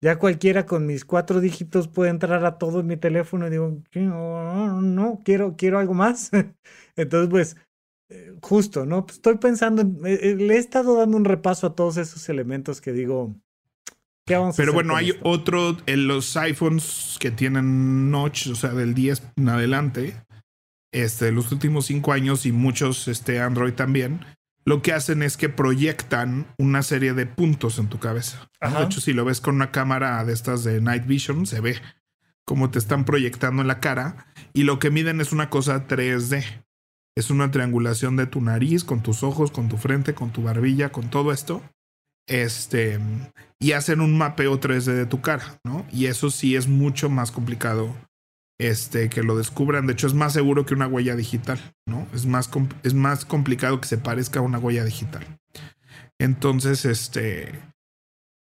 ya 0.00 0.18
cualquiera 0.18 0.66
con 0.66 0.86
mis 0.86 1.04
cuatro 1.04 1.40
dígitos 1.40 1.88
puede 1.88 2.10
entrar 2.10 2.44
a 2.44 2.58
todo 2.58 2.80
en 2.80 2.86
mi 2.86 2.96
teléfono 2.96 3.46
y 3.46 3.50
digo, 3.50 3.82
no, 3.94 4.80
no, 4.82 5.20
quiero, 5.24 5.56
quiero 5.56 5.78
algo 5.78 5.94
más. 5.94 6.30
Entonces, 6.96 7.30
pues, 7.30 7.56
eh, 8.10 8.34
justo, 8.42 8.86
¿no? 8.86 9.06
Pues 9.06 9.16
estoy 9.16 9.38
pensando, 9.38 9.82
en- 9.82 10.04
eh, 10.06 10.18
eh, 10.22 10.36
le 10.36 10.54
he 10.56 10.58
estado 10.58 10.96
dando 10.96 11.16
un 11.16 11.24
repaso 11.24 11.66
a 11.68 11.74
todos 11.74 11.96
esos 11.98 12.28
elementos 12.28 12.80
que 12.80 12.92
digo, 12.92 13.34
¿qué 14.26 14.36
vamos 14.36 14.60
a 14.60 14.62
Pero 14.62 14.64
hacer 14.64 14.72
bueno, 14.72 14.86
con 14.86 14.96
hay 14.96 15.12
esto? 15.12 15.20
otro, 15.22 15.76
en 15.86 16.08
los 16.08 16.36
iPhones 16.36 17.16
que 17.20 17.30
tienen 17.30 18.10
notch, 18.10 18.48
o 18.48 18.54
sea, 18.54 18.70
del 18.70 18.94
10 18.94 19.22
en 19.36 19.48
adelante, 19.48 20.16
este, 20.92 21.32
los 21.32 21.52
últimos 21.52 21.86
cinco 21.86 22.12
años 22.12 22.46
y 22.46 22.52
muchos 22.52 23.08
este, 23.08 23.40
Android 23.40 23.74
también, 23.74 24.20
lo 24.68 24.82
que 24.82 24.92
hacen 24.92 25.22
es 25.22 25.38
que 25.38 25.48
proyectan 25.48 26.46
una 26.58 26.82
serie 26.82 27.14
de 27.14 27.24
puntos 27.24 27.78
en 27.78 27.88
tu 27.88 27.98
cabeza. 27.98 28.50
De 28.60 28.84
hecho, 28.84 29.00
si 29.00 29.14
lo 29.14 29.24
ves 29.24 29.40
con 29.40 29.54
una 29.54 29.70
cámara 29.70 30.22
de 30.26 30.34
estas 30.34 30.62
de 30.62 30.82
Night 30.82 31.06
Vision, 31.06 31.46
se 31.46 31.62
ve 31.62 31.80
cómo 32.44 32.70
te 32.70 32.78
están 32.78 33.06
proyectando 33.06 33.62
en 33.62 33.68
la 33.68 33.80
cara 33.80 34.26
y 34.52 34.64
lo 34.64 34.78
que 34.78 34.90
miden 34.90 35.22
es 35.22 35.32
una 35.32 35.48
cosa 35.48 35.86
3D. 35.86 36.44
Es 37.16 37.30
una 37.30 37.50
triangulación 37.50 38.16
de 38.16 38.26
tu 38.26 38.42
nariz, 38.42 38.84
con 38.84 39.02
tus 39.02 39.22
ojos, 39.22 39.50
con 39.50 39.70
tu 39.70 39.78
frente, 39.78 40.14
con 40.14 40.32
tu 40.32 40.42
barbilla, 40.42 40.92
con 40.92 41.08
todo 41.08 41.32
esto. 41.32 41.62
Este, 42.26 43.00
y 43.58 43.72
hacen 43.72 44.02
un 44.02 44.18
mapeo 44.18 44.60
3D 44.60 44.92
de 44.92 45.06
tu 45.06 45.22
cara, 45.22 45.58
¿no? 45.64 45.86
Y 45.90 46.06
eso 46.06 46.30
sí 46.30 46.56
es 46.56 46.68
mucho 46.68 47.08
más 47.08 47.32
complicado 47.32 47.96
este, 48.58 49.08
que 49.08 49.22
lo 49.22 49.36
descubran. 49.36 49.86
De 49.86 49.92
hecho, 49.92 50.06
es 50.06 50.14
más 50.14 50.32
seguro 50.32 50.66
que 50.66 50.74
una 50.74 50.86
huella 50.88 51.16
digital, 51.16 51.58
¿no? 51.86 52.06
Es 52.12 52.26
más, 52.26 52.50
es 52.82 52.94
más 52.94 53.24
complicado 53.24 53.80
que 53.80 53.88
se 53.88 53.98
parezca 53.98 54.40
a 54.40 54.42
una 54.42 54.58
huella 54.58 54.84
digital. 54.84 55.38
Entonces, 56.20 56.84
este, 56.84 57.52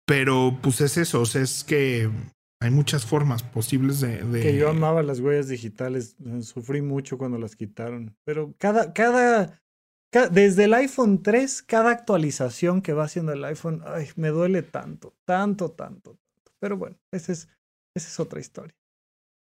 pero 0.06 0.58
pues 0.62 0.80
es 0.80 0.96
eso, 0.96 1.20
o 1.20 1.26
sea, 1.26 1.42
es 1.42 1.64
que 1.64 2.10
hay 2.60 2.70
muchas 2.70 3.04
formas 3.04 3.42
posibles 3.42 4.00
de... 4.00 4.40
Que 4.40 4.56
yo 4.56 4.70
amaba 4.70 5.02
las 5.02 5.20
huellas 5.20 5.48
digitales, 5.48 6.16
sufrí 6.40 6.80
mucho 6.80 7.18
cuando 7.18 7.38
las 7.38 7.54
quitaron. 7.54 8.16
Pero 8.24 8.54
cada, 8.58 8.92
cada, 8.94 9.62
ca- 10.10 10.28
desde 10.28 10.64
el 10.64 10.74
iPhone 10.74 11.22
3, 11.22 11.62
cada 11.62 11.90
actualización 11.90 12.80
que 12.80 12.94
va 12.94 13.04
haciendo 13.04 13.32
el 13.32 13.44
iPhone, 13.44 13.82
ay, 13.84 14.08
me 14.16 14.28
duele 14.28 14.62
tanto, 14.62 15.14
tanto, 15.26 15.70
tanto, 15.70 16.12
tanto. 16.12 16.52
Pero 16.58 16.78
bueno, 16.78 16.96
esa 17.12 17.32
es, 17.32 17.48
esa 17.94 18.08
es 18.08 18.18
otra 18.18 18.40
historia. 18.40 18.74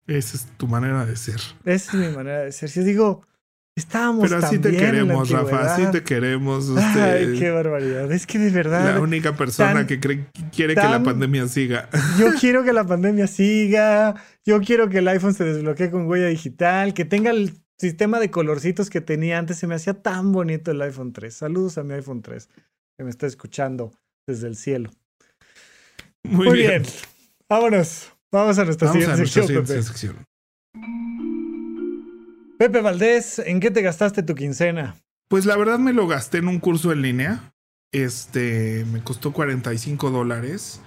Esa 0.07 0.37
es 0.37 0.45
tu 0.57 0.67
manera 0.67 1.05
de 1.05 1.15
ser. 1.15 1.39
Esa 1.65 1.91
es 1.91 1.93
mi 1.93 2.15
manera 2.15 2.39
de 2.41 2.51
ser. 2.51 2.69
Si 2.69 2.81
digo, 2.83 3.25
estábamos 3.77 4.29
Pero 4.29 4.37
así 4.45 4.55
tan 4.55 4.61
te 4.61 4.69
bien 4.71 4.83
en 4.83 4.89
la 4.95 5.01
queremos, 5.03 5.29
Rafa, 5.31 5.73
así 5.73 5.85
te 5.91 6.03
queremos. 6.03 6.69
Ay, 6.77 7.25
usted- 7.25 7.39
qué 7.39 7.49
barbaridad. 7.51 8.11
Es 8.11 8.27
que 8.27 8.37
de 8.39 8.49
verdad. 8.51 8.93
la 8.93 8.99
única 9.01 9.35
persona 9.35 9.73
tan- 9.73 9.87
que 9.87 9.99
cree, 9.99 10.27
quiere 10.55 10.75
que 10.75 10.81
la 10.81 11.01
pandemia 11.03 11.47
siga. 11.47 11.89
Yo 12.19 12.33
quiero 12.39 12.63
que 12.63 12.71
la 12.73 12.83
pandemia 12.87 13.27
siga. 13.27 14.15
Yo 14.45 14.61
quiero 14.61 14.89
que 14.89 14.99
el 14.99 15.07
iPhone 15.07 15.33
se 15.33 15.43
desbloquee 15.43 15.89
con 15.89 16.07
huella 16.07 16.27
digital. 16.27 16.93
Que 16.93 17.05
tenga 17.05 17.31
el 17.31 17.53
sistema 17.79 18.19
de 18.19 18.29
colorcitos 18.29 18.89
que 18.91 19.01
tenía 19.01 19.39
antes. 19.39 19.57
Se 19.57 19.65
me 19.67 19.73
hacía 19.75 19.95
tan 19.95 20.31
bonito 20.31 20.69
el 20.71 20.81
iPhone 20.83 21.13
3. 21.13 21.33
Saludos 21.33 21.77
a 21.79 21.83
mi 21.83 21.93
iPhone 21.95 22.21
3 22.21 22.47
que 22.97 23.03
me 23.03 23.09
está 23.09 23.25
escuchando 23.27 23.91
desde 24.27 24.47
el 24.47 24.55
cielo. 24.55 24.91
Muy, 26.23 26.47
Muy, 26.47 26.57
bien. 26.59 26.83
bien. 26.83 26.93
Vámonos. 27.49 28.11
Vamos 28.31 28.57
a 28.59 28.65
nuestra 28.65 28.87
Vamos 28.87 29.03
a 29.07 29.15
siguiente 29.15 29.21
nuestra 29.21 29.43
sección, 29.43 29.47
siguiente 29.47 29.73
Pepe. 29.73 29.83
sección. 29.83 30.25
Pepe 32.57 32.81
Valdés, 32.81 33.39
¿en 33.39 33.59
qué 33.59 33.71
te 33.71 33.81
gastaste 33.81 34.23
tu 34.23 34.33
quincena? 34.35 34.95
Pues 35.27 35.45
la 35.45 35.57
verdad 35.57 35.79
me 35.79 35.93
lo 35.93 36.07
gasté 36.07 36.37
en 36.39 36.47
un 36.47 36.59
curso 36.59 36.91
en 36.91 37.01
línea. 37.01 37.53
Este 37.91 38.85
me 38.91 39.03
costó 39.03 39.33
45 39.33 40.09
dólares. 40.09 40.81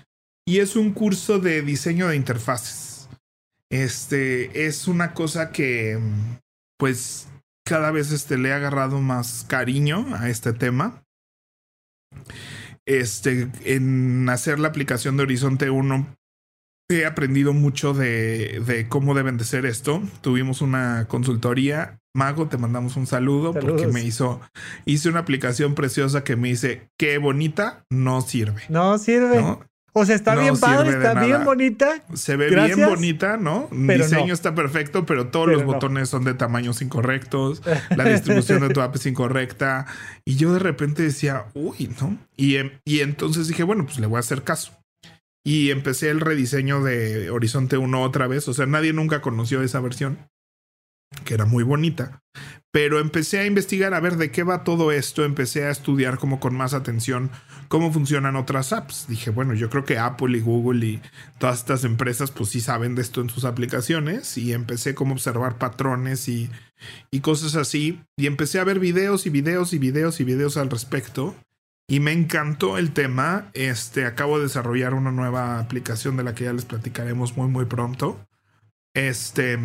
Y 0.47 0.59
es 0.61 0.76
un 0.76 0.93
curso 0.93 1.39
de 1.39 1.62
diseño 1.62 2.09
de 2.09 2.16
interfaces. 2.16 3.09
Este 3.70 4.66
es 4.66 4.89
una 4.89 5.12
cosa 5.12 5.51
que, 5.51 5.99
pues, 6.78 7.28
cada 7.66 7.91
vez 7.91 8.12
este, 8.12 8.39
le 8.39 8.49
he 8.49 8.53
agarrado 8.55 9.01
más 9.03 9.45
cariño 9.47 10.07
a 10.16 10.30
este 10.30 10.55
tema. 10.55 11.03
Este, 12.86 13.51
en 13.64 14.26
hacer 14.30 14.59
la 14.59 14.68
aplicación 14.68 15.18
de 15.18 15.24
Horizonte 15.24 15.68
1, 15.68 16.16
he 16.91 17.05
aprendido 17.05 17.53
mucho 17.53 17.93
de, 17.93 18.62
de 18.66 18.89
cómo 18.89 19.14
deben 19.14 19.36
de 19.36 19.45
ser 19.45 19.66
esto. 19.66 20.03
Tuvimos 20.22 20.62
una 20.62 21.07
consultoría. 21.09 21.99
Mago, 22.14 22.49
te 22.49 22.57
mandamos 22.57 22.97
un 22.97 23.07
saludo 23.07 23.53
porque 23.53 23.86
me 23.89 24.03
hizo, 24.03 24.41
hice 24.86 25.09
una 25.09 25.20
aplicación 25.20 25.74
preciosa 25.74 26.24
que 26.24 26.34
me 26.34 26.49
dice, 26.49 26.89
qué 26.99 27.18
bonita, 27.18 27.84
no 27.91 28.22
sirve. 28.22 28.62
No 28.70 28.99
sirve. 28.99 29.41
¿no? 29.41 29.61
O 29.93 30.05
sea, 30.07 30.14
está 30.14 30.34
No 30.34 30.41
bien 30.43 30.57
padre, 30.59 30.91
está 30.91 31.14
bien 31.24 31.45
bonita. 31.45 32.03
Se 32.14 32.36
ve 32.36 32.51
Gracias. 32.51 32.76
bien 32.76 32.89
bonita, 32.89 33.36
¿no? 33.36 33.68
El 33.70 33.99
diseño 33.99 34.28
no. 34.28 34.32
está 34.34 34.55
perfecto, 34.55 35.05
pero 35.07 35.28
todos 35.28 35.47
Pero 35.47 35.59
los 35.59 35.66
no. 35.66 35.72
botones 35.74 36.09
son 36.09 36.24
de 36.24 36.34
tamaños 36.34 36.80
incorrectos. 36.82 37.62
La 37.97 38.05
distribución 38.05 38.61
de 38.66 38.70
tu 38.70 38.80
app 38.80 38.97
es 38.97 39.07
incorrecta. 39.07 39.86
Y 40.24 40.36
yo 40.36 40.53
de 40.53 40.59
repente 40.61 41.03
decía, 41.03 41.47
uy, 41.55 41.91
¿no? 42.01 42.16
Y, 42.36 42.57
em- 42.57 42.72
y 42.84 43.01
entonces 43.01 43.47
dije, 43.49 43.62
bueno, 43.62 43.84
pues 43.84 43.99
le 43.99 44.07
voy 44.07 44.16
a 44.16 44.20
hacer 44.20 44.43
caso. 44.43 44.72
Y 45.49 45.70
empecé 45.70 46.11
el 46.11 46.20
rediseño 46.20 46.82
de 46.82 47.30
Horizonte 47.30 47.78
1 47.78 48.03
otra 48.03 48.26
vez. 48.26 48.46
O 48.49 48.53
sea, 48.53 48.66
nadie 48.66 48.92
nunca 48.92 49.22
conoció 49.22 49.62
esa 49.62 49.80
versión, 49.80 50.28
que 51.24 51.32
era 51.32 51.46
muy 51.46 51.64
bonita. 51.64 52.22
Pero 52.70 53.01
empecé 53.01 53.38
a 53.38 53.46
investigar 53.46 53.94
a 53.94 54.01
ver 54.01 54.18
de 54.18 54.30
qué 54.30 54.42
va 54.42 54.62
todo 54.62 54.92
esto. 54.92 55.24
Empecé 55.24 55.64
a 55.64 55.70
estudiar 55.70 56.18
como 56.18 56.38
con 56.38 56.55
más 56.55 56.74
atención 56.74 57.30
cómo 57.68 57.90
funcionan 57.90 58.36
otras 58.36 58.74
apps. 58.74 59.07
Dije, 59.09 59.30
bueno, 59.30 59.55
yo 59.55 59.70
creo 59.70 59.86
que 59.86 59.96
Apple 59.96 60.36
y 60.36 60.42
Google 60.42 60.84
y 60.84 61.01
todas 61.38 61.61
estas 61.61 61.84
empresas 61.84 62.30
pues 62.30 62.51
sí 62.51 62.61
saben 62.61 62.94
de 62.94 63.01
esto 63.01 63.22
en 63.22 63.30
sus 63.30 63.46
aplicaciones. 63.46 64.36
Y 64.36 64.53
empecé 64.53 64.94
como 64.94 65.12
a 65.12 65.14
observar 65.14 65.57
patrones 65.57 66.28
y, 66.28 66.51
y 67.11 67.20
cosas 67.20 67.57
así. 67.57 68.03
Y 68.18 68.26
empecé 68.26 68.61
a 68.61 68.64
ver 68.64 68.80
videos 68.80 69.24
y 69.24 69.30
videos 69.30 69.72
y 69.72 69.78
videos 69.78 70.20
y 70.20 70.24
videos 70.24 70.59
al 70.59 70.68
respecto. 70.68 71.34
Y 71.89 72.01
me 72.01 72.12
encantó 72.12 72.76
el 72.76 72.93
tema. 72.93 73.51
Este, 73.55 74.05
acabo 74.05 74.36
de 74.36 74.45
desarrollar 74.45 74.93
una 74.93 75.11
nueva 75.11 75.59
aplicación 75.59 76.16
de 76.16 76.22
la 76.22 76.34
que 76.34 76.45
ya 76.45 76.53
les 76.53 76.66
platicaremos 76.66 77.36
muy, 77.36 77.49
muy 77.49 77.64
pronto. 77.64 78.20
Este. 78.95 79.59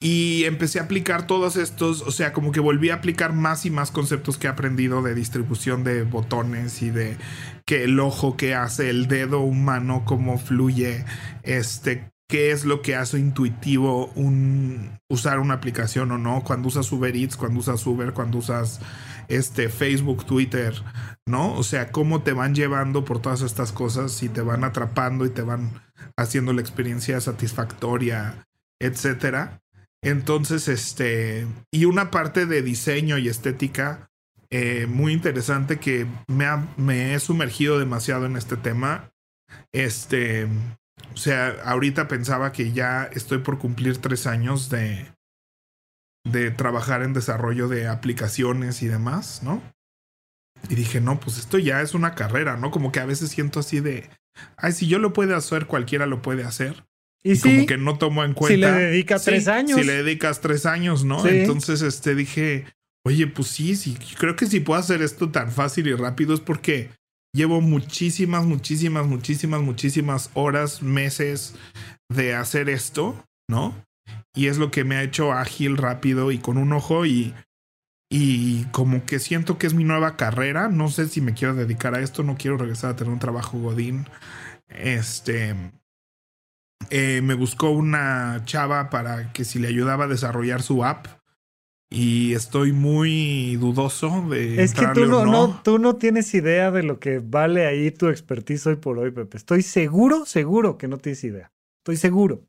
Y 0.00 0.44
empecé 0.44 0.78
a 0.78 0.84
aplicar 0.84 1.26
todos 1.26 1.56
estos, 1.56 2.02
o 2.02 2.10
sea, 2.10 2.32
como 2.32 2.52
que 2.52 2.60
volví 2.60 2.90
a 2.90 2.96
aplicar 2.96 3.32
más 3.32 3.64
y 3.64 3.70
más 3.70 3.90
conceptos 3.90 4.36
que 4.36 4.46
he 4.46 4.50
aprendido 4.50 5.02
de 5.02 5.14
distribución 5.14 5.84
de 5.84 6.02
botones 6.02 6.82
y 6.82 6.90
de 6.90 7.16
que 7.64 7.84
el 7.84 7.98
ojo 7.98 8.36
que 8.36 8.54
hace, 8.54 8.90
el 8.90 9.08
dedo 9.08 9.40
humano, 9.40 10.04
cómo 10.04 10.38
fluye, 10.38 11.06
este, 11.42 12.10
qué 12.28 12.50
es 12.50 12.66
lo 12.66 12.82
que 12.82 12.94
hace 12.94 13.18
intuitivo 13.18 14.08
un, 14.14 14.98
usar 15.08 15.38
una 15.38 15.54
aplicación 15.54 16.10
o 16.12 16.18
no, 16.18 16.42
cuando 16.44 16.68
usas 16.68 16.90
Uber 16.92 17.16
Eats, 17.16 17.36
cuando 17.36 17.60
usas 17.60 17.86
Uber, 17.86 18.12
cuando 18.12 18.38
usas 18.38 18.80
este, 19.28 19.68
Facebook, 19.68 20.24
Twitter, 20.26 20.74
¿no? 21.26 21.54
O 21.54 21.62
sea, 21.62 21.90
cómo 21.90 22.22
te 22.22 22.32
van 22.32 22.54
llevando 22.54 23.04
por 23.04 23.20
todas 23.20 23.42
estas 23.42 23.72
cosas 23.72 24.22
y 24.22 24.28
te 24.28 24.40
van 24.40 24.64
atrapando 24.64 25.24
y 25.24 25.30
te 25.30 25.42
van 25.42 25.82
haciendo 26.16 26.52
la 26.52 26.60
experiencia 26.60 27.20
satisfactoria, 27.20 28.46
etcétera. 28.80 29.62
Entonces, 30.02 30.68
este, 30.68 31.46
y 31.72 31.84
una 31.84 32.10
parte 32.10 32.46
de 32.46 32.62
diseño 32.62 33.18
y 33.18 33.28
estética 33.28 34.10
eh, 34.50 34.86
muy 34.86 35.12
interesante 35.12 35.78
que 35.78 36.06
me, 36.28 36.46
me 36.76 37.14
he 37.14 37.20
sumergido 37.20 37.78
demasiado 37.78 38.26
en 38.26 38.36
este 38.36 38.56
tema. 38.56 39.10
Este, 39.72 40.46
o 41.12 41.16
sea, 41.16 41.56
ahorita 41.64 42.08
pensaba 42.08 42.52
que 42.52 42.72
ya 42.72 43.04
estoy 43.12 43.38
por 43.38 43.58
cumplir 43.58 43.98
tres 43.98 44.26
años 44.26 44.70
de, 44.70 45.15
de 46.30 46.50
trabajar 46.50 47.02
en 47.02 47.12
desarrollo 47.12 47.68
de 47.68 47.88
aplicaciones 47.88 48.82
y 48.82 48.88
demás, 48.88 49.42
¿no? 49.42 49.62
Y 50.68 50.74
dije, 50.74 51.00
no, 51.00 51.20
pues 51.20 51.38
esto 51.38 51.58
ya 51.58 51.82
es 51.82 51.94
una 51.94 52.14
carrera, 52.14 52.56
¿no? 52.56 52.70
Como 52.70 52.92
que 52.92 53.00
a 53.00 53.06
veces 53.06 53.30
siento 53.30 53.60
así 53.60 53.80
de, 53.80 54.10
ay, 54.56 54.72
si 54.72 54.86
yo 54.88 54.98
lo 54.98 55.12
puedo 55.12 55.36
hacer, 55.36 55.66
cualquiera 55.66 56.06
lo 56.06 56.22
puede 56.22 56.44
hacer. 56.44 56.84
Y, 57.22 57.38
como 57.38 57.66
que 57.66 57.76
no 57.76 57.98
tomo 57.98 58.24
en 58.24 58.34
cuenta. 58.34 58.54
Si 58.54 58.74
le 58.74 58.86
dedicas 58.86 59.24
tres 59.24 59.48
años. 59.48 59.78
Si 59.78 59.84
le 59.84 60.02
dedicas 60.02 60.40
tres 60.40 60.64
años, 60.66 61.04
¿no? 61.04 61.26
Entonces, 61.26 61.82
este, 61.82 62.14
dije, 62.14 62.66
oye, 63.04 63.26
pues 63.26 63.48
sí, 63.48 63.76
sí, 63.76 63.96
creo 64.18 64.36
que 64.36 64.46
si 64.46 64.60
puedo 64.60 64.78
hacer 64.78 65.02
esto 65.02 65.30
tan 65.30 65.50
fácil 65.50 65.86
y 65.88 65.94
rápido 65.94 66.34
es 66.34 66.40
porque 66.40 66.90
llevo 67.34 67.60
muchísimas, 67.60 68.44
muchísimas, 68.44 69.06
muchísimas, 69.06 69.60
muchísimas 69.60 70.30
horas, 70.34 70.82
meses 70.82 71.54
de 72.08 72.34
hacer 72.34 72.68
esto, 72.68 73.24
¿no? 73.48 73.85
Y 74.36 74.46
es 74.46 74.58
lo 74.58 74.70
que 74.70 74.84
me 74.84 74.96
ha 74.96 75.02
hecho 75.02 75.32
ágil, 75.32 75.76
rápido 75.76 76.30
y 76.30 76.38
con 76.38 76.58
un 76.58 76.72
ojo 76.72 77.06
y, 77.06 77.34
y 78.10 78.64
como 78.66 79.04
que 79.06 79.18
siento 79.18 79.58
que 79.58 79.66
es 79.66 79.74
mi 79.74 79.82
nueva 79.82 80.16
carrera. 80.16 80.68
No 80.68 80.88
sé 80.90 81.08
si 81.08 81.20
me 81.20 81.34
quiero 81.34 81.54
dedicar 81.54 81.94
a 81.94 82.00
esto, 82.00 82.22
no 82.22 82.36
quiero 82.36 82.58
regresar 82.58 82.90
a 82.90 82.96
tener 82.96 83.12
un 83.12 83.18
trabajo 83.18 83.58
godín. 83.58 84.06
Este, 84.68 85.54
eh, 86.90 87.20
me 87.22 87.34
buscó 87.34 87.70
una 87.70 88.42
chava 88.44 88.90
para 88.90 89.32
que 89.32 89.44
si 89.44 89.58
le 89.58 89.68
ayudaba 89.68 90.04
a 90.04 90.08
desarrollar 90.08 90.62
su 90.62 90.84
app. 90.84 91.06
Y 91.88 92.34
estoy 92.34 92.72
muy 92.72 93.56
dudoso 93.56 94.28
de. 94.28 94.62
Es 94.62 94.74
que 94.74 94.88
tú 94.92 95.06
no, 95.06 95.24
no, 95.24 95.60
tú 95.62 95.78
no 95.78 95.96
tienes 95.96 96.34
idea 96.34 96.72
de 96.72 96.82
lo 96.82 96.98
que 96.98 97.20
vale 97.20 97.64
ahí 97.66 97.92
tu 97.92 98.08
expertise 98.08 98.66
hoy 98.66 98.76
por 98.76 98.98
hoy, 98.98 99.12
Pepe. 99.12 99.36
Estoy 99.36 99.62
seguro, 99.62 100.26
seguro 100.26 100.78
que 100.78 100.88
no 100.88 100.98
tienes 100.98 101.22
idea. 101.22 101.52
Estoy 101.78 101.96
seguro. 101.96 102.44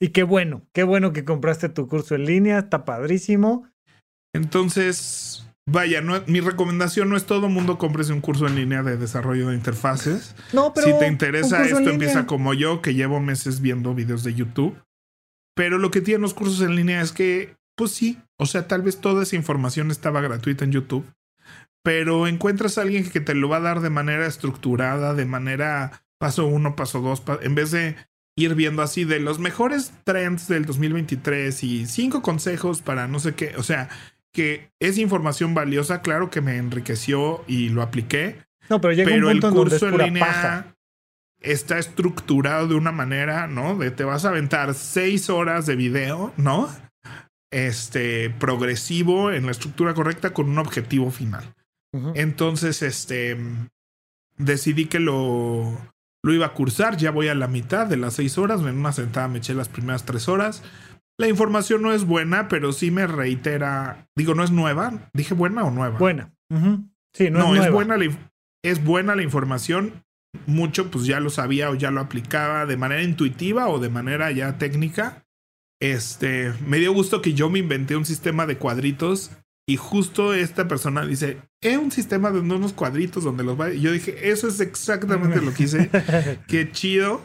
Y 0.00 0.08
qué 0.08 0.22
bueno, 0.22 0.66
qué 0.72 0.82
bueno 0.82 1.12
que 1.12 1.24
compraste 1.24 1.68
tu 1.68 1.88
curso 1.88 2.14
en 2.14 2.24
línea, 2.26 2.58
está 2.58 2.84
padrísimo. 2.84 3.68
Entonces, 4.34 5.44
Vaya, 5.66 6.02
no, 6.02 6.22
mi 6.26 6.40
recomendación 6.40 7.08
no 7.08 7.16
es 7.16 7.24
todo 7.24 7.48
mundo 7.48 7.78
compres 7.78 8.10
un 8.10 8.20
curso 8.20 8.46
en 8.46 8.54
línea 8.54 8.82
de 8.82 8.98
desarrollo 8.98 9.48
de 9.48 9.54
interfaces. 9.54 10.36
No, 10.52 10.74
pero 10.74 10.88
si 10.88 10.98
te 10.98 11.06
interesa 11.06 11.64
esto, 11.64 11.88
empieza 11.88 12.26
como 12.26 12.52
yo, 12.52 12.82
que 12.82 12.94
llevo 12.94 13.18
meses 13.20 13.62
viendo 13.62 13.94
videos 13.94 14.24
de 14.24 14.34
YouTube. 14.34 14.76
Pero 15.54 15.78
lo 15.78 15.90
que 15.90 16.02
tienen 16.02 16.20
los 16.20 16.34
cursos 16.34 16.60
en 16.60 16.76
línea 16.76 17.00
es 17.00 17.12
que, 17.12 17.56
pues 17.76 17.92
sí, 17.92 18.20
o 18.38 18.44
sea, 18.44 18.68
tal 18.68 18.82
vez 18.82 19.00
toda 19.00 19.22
esa 19.22 19.36
información 19.36 19.90
estaba 19.90 20.20
gratuita 20.20 20.64
en 20.64 20.72
YouTube, 20.72 21.06
pero 21.82 22.26
encuentras 22.26 22.76
a 22.76 22.82
alguien 22.82 23.08
que 23.08 23.20
te 23.20 23.34
lo 23.34 23.48
va 23.48 23.56
a 23.56 23.60
dar 23.60 23.80
de 23.80 23.90
manera 23.90 24.26
estructurada, 24.26 25.14
de 25.14 25.24
manera 25.24 26.04
paso 26.18 26.46
uno, 26.46 26.76
paso 26.76 27.00
dos, 27.00 27.22
en 27.40 27.54
vez 27.54 27.70
de 27.70 27.96
ir 28.36 28.54
viendo 28.54 28.82
así 28.82 29.04
de 29.04 29.20
los 29.20 29.38
mejores 29.38 29.92
trends 30.04 30.48
del 30.48 30.64
2023 30.64 31.62
y 31.62 31.86
cinco 31.86 32.22
consejos 32.22 32.82
para 32.82 33.06
no 33.06 33.20
sé 33.20 33.34
qué, 33.34 33.54
o 33.56 33.62
sea, 33.62 33.88
que 34.32 34.70
es 34.80 34.98
información 34.98 35.54
valiosa, 35.54 36.02
claro 36.02 36.30
que 36.30 36.40
me 36.40 36.56
enriqueció 36.56 37.44
y 37.46 37.68
lo 37.68 37.82
apliqué. 37.82 38.38
No, 38.68 38.80
pero 38.80 38.94
llega 38.94 39.14
un 39.14 39.22
punto 39.32 39.48
el 39.48 39.54
curso 39.54 39.88
en 39.88 39.98
línea 39.98 40.74
está 41.44 41.78
estructurado 41.78 42.68
de 42.68 42.74
una 42.74 42.90
manera, 42.90 43.46
¿no? 43.46 43.76
De 43.76 43.90
te 43.90 44.04
vas 44.04 44.24
a 44.24 44.30
aventar 44.30 44.74
seis 44.74 45.30
horas 45.30 45.66
de 45.66 45.76
video, 45.76 46.32
¿no? 46.36 46.68
Este, 47.50 48.30
progresivo 48.30 49.30
en 49.30 49.46
la 49.46 49.52
estructura 49.52 49.94
correcta 49.94 50.32
con 50.32 50.48
un 50.48 50.58
objetivo 50.58 51.10
final. 51.10 51.54
Entonces, 52.16 52.82
este, 52.82 53.38
decidí 54.36 54.86
que 54.86 54.98
lo, 54.98 55.78
lo 56.24 56.32
iba 56.32 56.46
a 56.46 56.54
cursar, 56.54 56.96
ya 56.96 57.10
voy 57.12 57.28
a 57.28 57.34
la 57.34 57.46
mitad 57.46 57.86
de 57.86 57.96
las 57.96 58.14
seis 58.14 58.38
horas, 58.38 58.60
en 58.62 58.78
una 58.78 58.92
sentada 58.92 59.28
me 59.28 59.38
eché 59.38 59.54
las 59.54 59.68
primeras 59.68 60.04
tres 60.04 60.28
horas 60.28 60.62
la 61.16 61.28
información 61.28 61.82
no 61.82 61.92
es 61.92 62.04
buena, 62.04 62.48
pero 62.48 62.72
sí 62.72 62.90
me 62.90 63.06
reitera. 63.06 64.08
Digo, 64.16 64.34
no 64.34 64.42
es 64.42 64.50
nueva. 64.50 65.10
¿Dije 65.12 65.34
buena 65.34 65.64
o 65.64 65.70
nueva? 65.70 65.98
Buena. 65.98 66.32
Sí, 67.12 67.30
no, 67.30 67.54
no 67.54 67.62
es, 67.62 67.70
buena. 67.70 67.96
La, 67.96 68.06
es 68.64 68.84
buena 68.84 69.14
la 69.14 69.22
información. 69.22 70.04
Mucho, 70.46 70.90
pues 70.90 71.06
ya 71.06 71.20
lo 71.20 71.30
sabía 71.30 71.70
o 71.70 71.74
ya 71.76 71.92
lo 71.92 72.00
aplicaba 72.00 72.66
de 72.66 72.76
manera 72.76 73.02
intuitiva 73.02 73.68
o 73.68 73.78
de 73.78 73.88
manera 73.88 74.32
ya 74.32 74.58
técnica. 74.58 75.24
Este, 75.80 76.52
me 76.66 76.78
dio 76.78 76.92
gusto 76.92 77.22
que 77.22 77.34
yo 77.34 77.48
me 77.48 77.60
inventé 77.60 77.96
un 77.96 78.04
sistema 78.04 78.46
de 78.46 78.58
cuadritos 78.58 79.30
y 79.66 79.76
justo 79.76 80.34
esta 80.34 80.68
persona 80.68 81.06
dice, 81.06 81.38
es 81.62 81.78
un 81.78 81.90
sistema 81.90 82.30
de 82.30 82.40
unos 82.40 82.74
cuadritos 82.74 83.24
donde 83.24 83.44
los 83.44 83.58
va. 83.58 83.72
Y 83.72 83.80
yo 83.80 83.92
dije, 83.92 84.30
eso 84.30 84.46
es 84.46 84.60
exactamente 84.60 85.40
lo 85.40 85.54
que 85.54 85.62
hice. 85.62 85.90
Qué 86.48 86.70
chido, 86.70 87.22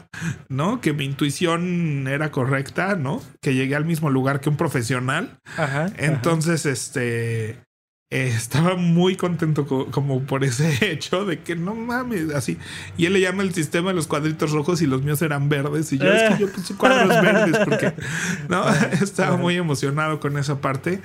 ¿no? 0.48 0.80
Que 0.80 0.94
mi 0.94 1.04
intuición 1.04 2.08
era 2.08 2.30
correcta, 2.30 2.96
¿no? 2.96 3.20
Que 3.42 3.54
llegué 3.54 3.76
al 3.76 3.84
mismo 3.84 4.08
lugar 4.08 4.40
que 4.40 4.48
un 4.48 4.56
profesional. 4.56 5.38
Ajá, 5.56 5.92
Entonces, 5.98 6.64
este 6.64 7.60
eh, 8.12 8.26
estaba 8.26 8.74
muy 8.74 9.14
contento 9.14 9.66
como 9.66 10.22
por 10.24 10.42
ese 10.42 10.78
hecho 10.90 11.24
de 11.24 11.40
que 11.40 11.54
no 11.54 11.76
mames, 11.76 12.30
así. 12.34 12.58
Y 12.96 13.06
él 13.06 13.12
le 13.12 13.20
llama 13.20 13.44
el 13.44 13.54
sistema 13.54 13.90
de 13.90 13.94
los 13.94 14.08
cuadritos 14.08 14.50
rojos 14.50 14.82
y 14.82 14.86
los 14.86 15.02
míos 15.02 15.22
eran 15.22 15.48
verdes. 15.48 15.92
Y 15.92 15.98
yo, 15.98 16.12
es 16.12 16.34
que 16.34 16.40
yo 16.40 16.52
puse 16.52 16.74
cuadros 16.74 17.08
verdes 17.22 17.56
porque 17.64 17.94
no 18.48 18.68
estaba 19.02 19.36
muy 19.36 19.56
emocionado 19.56 20.18
con 20.18 20.36
esa 20.38 20.60
parte. 20.60 21.00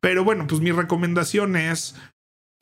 Pero 0.00 0.22
bueno, 0.22 0.46
pues 0.46 0.60
mi 0.60 0.70
recomendación 0.70 1.56
es: 1.56 1.96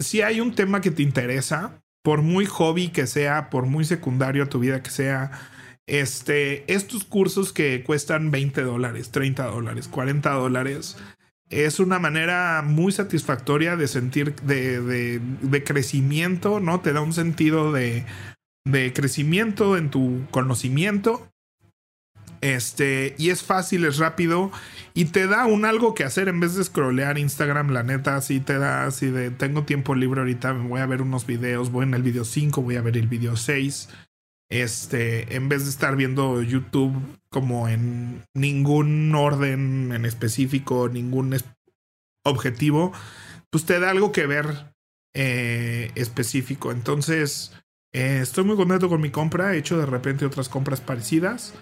si 0.00 0.22
hay 0.22 0.40
un 0.40 0.54
tema 0.54 0.80
que 0.80 0.90
te 0.90 1.02
interesa, 1.02 1.82
por 2.02 2.22
muy 2.22 2.46
hobby 2.46 2.88
que 2.88 3.06
sea, 3.06 3.50
por 3.50 3.66
muy 3.66 3.84
secundario 3.84 4.44
a 4.44 4.48
tu 4.48 4.58
vida 4.58 4.82
que 4.82 4.90
sea, 4.90 5.32
este, 5.86 6.72
estos 6.72 7.04
cursos 7.04 7.52
que 7.52 7.84
cuestan 7.84 8.30
20 8.30 8.62
dólares, 8.62 9.10
30 9.10 9.44
dólares, 9.48 9.86
40 9.88 10.30
dólares 10.30 10.96
es 11.52 11.80
una 11.80 11.98
manera 11.98 12.62
muy 12.66 12.92
satisfactoria 12.92 13.76
de 13.76 13.86
sentir 13.86 14.34
de, 14.36 15.20
de, 15.20 15.64
crecimiento, 15.64 16.60
¿no? 16.60 16.80
Te 16.80 16.94
da 16.94 17.02
un 17.02 17.12
sentido 17.12 17.72
de, 17.72 18.04
de 18.64 18.92
crecimiento 18.92 19.76
en 19.76 19.90
tu 19.90 20.26
conocimiento. 20.30 21.28
Este, 22.40 23.14
y 23.18 23.30
es 23.30 23.44
fácil, 23.44 23.84
es 23.84 23.98
rápido 23.98 24.50
y 24.94 25.04
te 25.04 25.28
da 25.28 25.46
un 25.46 25.64
algo 25.64 25.94
que 25.94 26.02
hacer 26.02 26.26
en 26.26 26.40
vez 26.40 26.56
de 26.56 26.64
scrollear 26.64 27.16
Instagram, 27.16 27.70
la 27.70 27.84
neta, 27.84 28.16
así 28.16 28.40
te 28.40 28.58
da 28.58 28.84
así 28.84 29.06
de 29.06 29.30
tengo 29.30 29.62
tiempo 29.62 29.94
libre 29.94 30.22
ahorita, 30.22 30.50
voy 30.50 30.80
a 30.80 30.86
ver 30.86 31.02
unos 31.02 31.24
videos, 31.24 31.70
voy 31.70 31.84
en 31.84 31.94
el 31.94 32.02
video 32.02 32.24
5, 32.24 32.60
voy 32.60 32.74
a 32.74 32.82
ver 32.82 32.96
el 32.96 33.06
video 33.06 33.36
6 33.36 33.90
este, 34.52 35.34
en 35.34 35.48
vez 35.48 35.64
de 35.64 35.70
estar 35.70 35.96
viendo 35.96 36.42
YouTube 36.42 36.94
como 37.30 37.68
en 37.68 38.22
ningún 38.34 39.14
orden 39.14 39.92
en 39.92 40.04
específico, 40.04 40.90
ningún 40.90 41.34
objetivo, 42.22 42.92
pues 43.48 43.64
te 43.64 43.80
da 43.80 43.88
algo 43.88 44.12
que 44.12 44.26
ver 44.26 44.74
eh, 45.14 45.90
específico. 45.94 46.70
Entonces, 46.70 47.52
eh, 47.94 48.20
estoy 48.20 48.44
muy 48.44 48.56
contento 48.56 48.90
con 48.90 49.00
mi 49.00 49.10
compra. 49.10 49.54
He 49.54 49.58
hecho 49.58 49.78
de 49.78 49.86
repente 49.86 50.26
otras 50.26 50.50
compras 50.50 50.82
parecidas. 50.82 51.54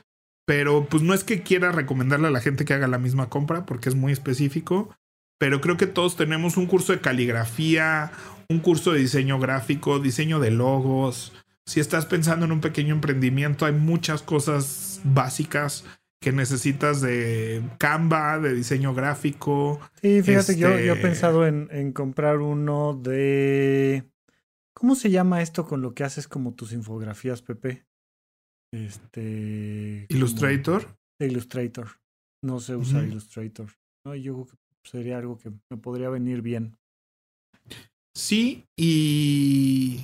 Pero 0.44 0.86
pues 0.86 1.04
no 1.04 1.14
es 1.14 1.22
que 1.22 1.44
quiera 1.44 1.70
recomendarle 1.70 2.26
a 2.26 2.32
la 2.32 2.40
gente 2.40 2.64
que 2.64 2.74
haga 2.74 2.88
la 2.88 2.98
misma 2.98 3.28
compra 3.28 3.66
porque 3.66 3.88
es 3.88 3.94
muy 3.94 4.12
específico. 4.12 4.96
Pero 5.38 5.60
creo 5.60 5.76
que 5.76 5.86
todos 5.86 6.16
tenemos 6.16 6.56
un 6.56 6.66
curso 6.66 6.92
de 6.92 7.00
caligrafía, 7.00 8.10
un 8.48 8.58
curso 8.58 8.90
de 8.90 8.98
diseño 8.98 9.38
gráfico, 9.38 10.00
diseño 10.00 10.40
de 10.40 10.50
logos, 10.50 11.32
si 11.70 11.78
estás 11.78 12.04
pensando 12.04 12.46
en 12.46 12.50
un 12.50 12.60
pequeño 12.60 12.92
emprendimiento, 12.92 13.64
hay 13.64 13.72
muchas 13.72 14.22
cosas 14.22 15.00
básicas 15.04 15.84
que 16.20 16.32
necesitas 16.32 17.00
de 17.00 17.62
Canva, 17.78 18.40
de 18.40 18.54
diseño 18.54 18.92
gráfico. 18.92 19.78
Sí, 20.02 20.20
fíjate, 20.20 20.56
yo, 20.58 20.70
yo 20.70 20.74
he 20.74 20.88
este 20.88 21.00
pensado 21.00 21.46
en, 21.46 21.68
en, 21.70 21.92
comprar 21.92 22.38
uno 22.38 22.94
de... 22.94 24.02
¿Cómo 24.74 24.96
se 24.96 25.10
llama 25.10 25.42
esto 25.42 25.64
con 25.64 25.80
lo 25.80 25.94
que 25.94 26.02
haces 26.02 26.26
como 26.26 26.54
tus 26.54 26.72
infografías, 26.72 27.40
Pepe? 27.40 27.86
Este... 28.74 30.06
Illustrator. 30.08 30.98
Illustrator. 31.20 31.86
No 32.42 32.58
sé 32.58 32.74
usar 32.74 33.04
Illustrator. 33.04 33.68
No, 34.04 34.16
yo 34.16 34.34
creo 34.34 34.46
que 34.46 34.56
sería 34.90 35.18
algo 35.18 35.38
que 35.38 35.52
me 35.70 35.76
podría 35.76 36.10
venir 36.10 36.42
bien. 36.42 36.76
Sí, 38.12 38.66
y 38.76 40.00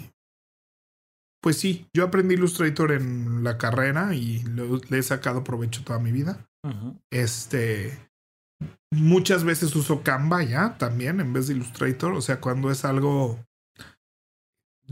pues 1.47 1.61
sí, 1.61 1.87
yo 1.95 2.03
aprendí 2.03 2.35
Illustrator 2.35 2.91
en 2.91 3.45
la 3.45 3.57
carrera 3.57 4.17
y 4.17 4.43
le 4.43 4.99
he 4.99 5.03
sacado 5.05 5.45
provecho 5.45 5.85
toda 5.85 6.01
mi 6.01 6.11
vida. 6.11 6.45
Este, 7.09 7.97
muchas 8.91 9.45
veces 9.45 9.77
uso 9.77 10.03
Canva 10.03 10.43
ya 10.43 10.77
también 10.77 11.21
en 11.21 11.33
vez 11.33 11.47
de 11.47 11.55
Illustrator, 11.55 12.15
o 12.15 12.21
sea, 12.21 12.41
cuando 12.41 12.73
es 12.73 12.85
algo 12.85 13.39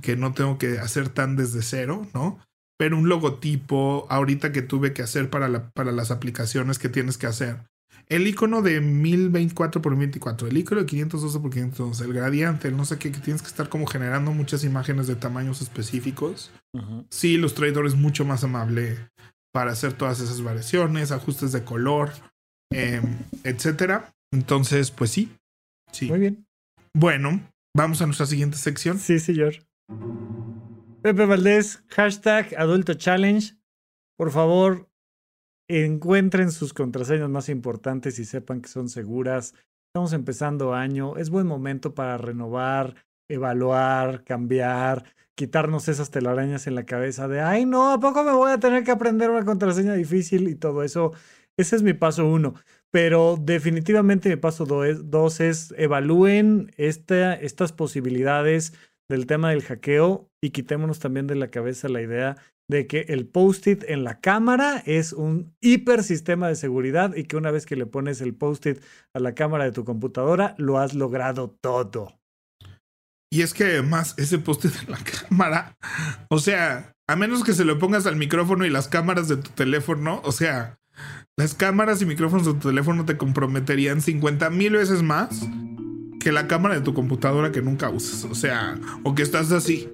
que 0.00 0.14
no 0.14 0.32
tengo 0.32 0.57
que 0.57 0.78
hacer 0.78 1.09
tan 1.09 1.34
desde 1.34 1.61
cero, 1.61 2.07
¿no? 2.14 2.38
Pero 2.78 2.98
un 2.98 3.09
logotipo, 3.09 4.07
ahorita 4.09 4.52
que 4.52 4.62
tuve 4.62 4.92
que 4.92 5.02
hacer 5.02 5.30
para, 5.30 5.48
la, 5.48 5.70
para 5.70 5.90
las 5.90 6.12
aplicaciones 6.12 6.78
que 6.78 6.88
tienes 6.88 7.18
que 7.18 7.26
hacer, 7.26 7.66
el 8.09 8.26
icono 8.26 8.62
de 8.62 8.80
1024 8.80 9.80
por 9.80 9.92
1024, 9.92 10.48
el 10.48 10.59
icono 10.59 10.80
de 10.82 10.86
512 10.86 11.40
por 11.40 11.50
512, 11.50 12.05
el 12.05 12.12
gradiente, 12.12 12.68
el 12.68 12.76
no 12.76 12.84
sé 12.84 12.98
qué, 12.98 13.11
que 13.11 13.20
tienes 13.20 13.42
que 13.42 13.48
estar 13.48 13.68
como 13.68 13.86
generando 13.86 14.32
muchas 14.32 14.64
imágenes 14.64 15.07
de 15.07 15.16
tamaños 15.16 15.62
específicos. 15.62 16.52
Sí, 17.11 17.34
Illustrator 17.34 17.86
es 17.86 17.94
mucho 17.94 18.24
más 18.24 18.44
amable 18.44 18.98
para 19.52 19.72
hacer 19.72 19.92
todas 19.92 20.20
esas 20.20 20.42
variaciones, 20.42 21.12
ajustes 21.12 21.52
de 21.52 21.64
color, 21.64 22.11
eh, 22.72 23.00
etcétera. 23.44 24.12
Entonces, 24.32 24.90
pues 24.90 25.11
sí. 25.11 25.30
Sí. 25.92 26.09
Muy 26.09 26.18
bien. 26.18 26.46
Bueno, 26.92 27.40
vamos 27.74 28.02
a 28.02 28.07
nuestra 28.07 28.26
siguiente 28.26 28.57
sección. 28.57 28.98
Sí, 28.98 29.18
señor. 29.20 29.55
Pepe 31.02 31.26
Valdés, 31.26 31.84
hashtag 31.88 32.55
Adulto 32.57 32.94
Challenge. 32.94 33.55
Por 34.16 34.30
favor, 34.30 34.88
encuentren 35.69 36.51
sus 36.51 36.73
contraseñas 36.73 37.31
más 37.31 37.49
importantes 37.49 38.19
y 38.19 38.25
sepan 38.25 38.61
que 38.61 38.69
son 38.69 38.89
seguras. 38.89 39.55
Estamos 39.89 40.12
empezando 40.12 40.75
año, 40.75 41.17
es 41.17 41.31
buen 41.31 41.47
momento 41.47 41.95
para 41.95 42.19
renovar, 42.19 42.97
evaluar, 43.29 44.25
cambiar, 44.25 45.05
quitarnos 45.35 45.89
esas 45.89 46.11
telarañas 46.11 46.67
en 46.67 46.75
la 46.75 46.85
cabeza 46.85 47.29
de, 47.29 47.41
ay 47.41 47.65
no, 47.65 47.93
¿a 47.93 48.01
poco 48.01 48.25
me 48.25 48.33
voy 48.33 48.53
a 48.53 48.61
tener 48.61 48.85
que 48.85 48.91
aprender 48.91 49.31
una 49.31 49.45
contraseña 49.45 49.95
difícil 49.95 50.49
y 50.49 50.55
todo 50.55 50.83
eso? 50.83 51.12
Ese 51.57 51.77
es 51.77 51.83
mi 51.83 51.93
paso 51.93 52.27
uno. 52.27 52.55
Pero 52.91 53.37
definitivamente 53.41 54.29
mi 54.29 54.37
paso 54.37 54.67
dos 54.67 55.41
es 55.41 55.75
evalúen 55.77 56.71
estas 56.77 57.73
posibilidades 57.73 58.73
del 59.09 59.26
tema 59.26 59.50
del 59.50 59.62
hackeo 59.62 60.30
y 60.42 60.50
quitémonos 60.50 60.98
también 60.98 61.26
de 61.26 61.34
la 61.34 61.50
cabeza 61.50 61.88
la 61.88 62.02
idea 62.02 62.36
de 62.68 62.86
que 62.86 63.00
el 63.09 63.26
post-it 63.26 63.84
en 63.88 64.05
la 64.05 64.20
cámara 64.20 64.82
es 64.86 65.12
un 65.12 65.55
hiper 65.61 66.02
sistema 66.02 66.48
de 66.48 66.57
seguridad 66.57 67.14
y 67.14 67.24
que 67.24 67.36
una 67.36 67.50
vez 67.50 67.66
que 67.66 67.76
le 67.76 67.86
pones 67.86 68.20
el 68.20 68.34
post-it 68.34 68.82
a 69.14 69.20
la 69.20 69.34
cámara 69.34 69.64
de 69.64 69.72
tu 69.72 69.84
computadora, 69.84 70.55
lo 70.59 70.78
has 70.78 70.94
logrado 70.94 71.50
todo. 71.61 72.18
Y 73.30 73.42
es 73.42 73.52
que 73.52 73.64
además 73.64 74.14
ese 74.16 74.38
post-it 74.38 74.72
en 74.84 74.92
la 74.92 74.98
cámara, 75.28 75.76
o 76.30 76.38
sea, 76.38 76.94
a 77.07 77.16
menos 77.16 77.44
que 77.44 77.52
se 77.52 77.64
lo 77.64 77.78
pongas 77.78 78.07
al 78.07 78.16
micrófono 78.16 78.64
y 78.64 78.70
las 78.70 78.88
cámaras 78.88 79.28
de 79.28 79.36
tu 79.36 79.50
teléfono, 79.50 80.22
o 80.24 80.32
sea, 80.32 80.78
las 81.36 81.55
cámaras 81.55 82.00
y 82.00 82.07
micrófonos 82.07 82.46
de 82.46 82.52
tu 82.55 82.68
teléfono 82.68 83.05
te 83.05 83.18
comprometerían 83.18 84.00
50 84.00 84.48
mil 84.50 84.74
veces 84.74 85.02
más 85.02 85.46
que 86.25 86.33
la 86.33 86.49
cámara 86.49 86.75
de 86.75 86.81
tu 86.81 86.95
computadora 86.95 87.53
que 87.53 87.61
nunca 87.61 87.91
usas. 87.91 88.25
O 88.25 88.35
sea, 88.35 88.79
o 89.03 89.14
que 89.14 89.22
estás 89.22 89.53
así. 89.53 89.91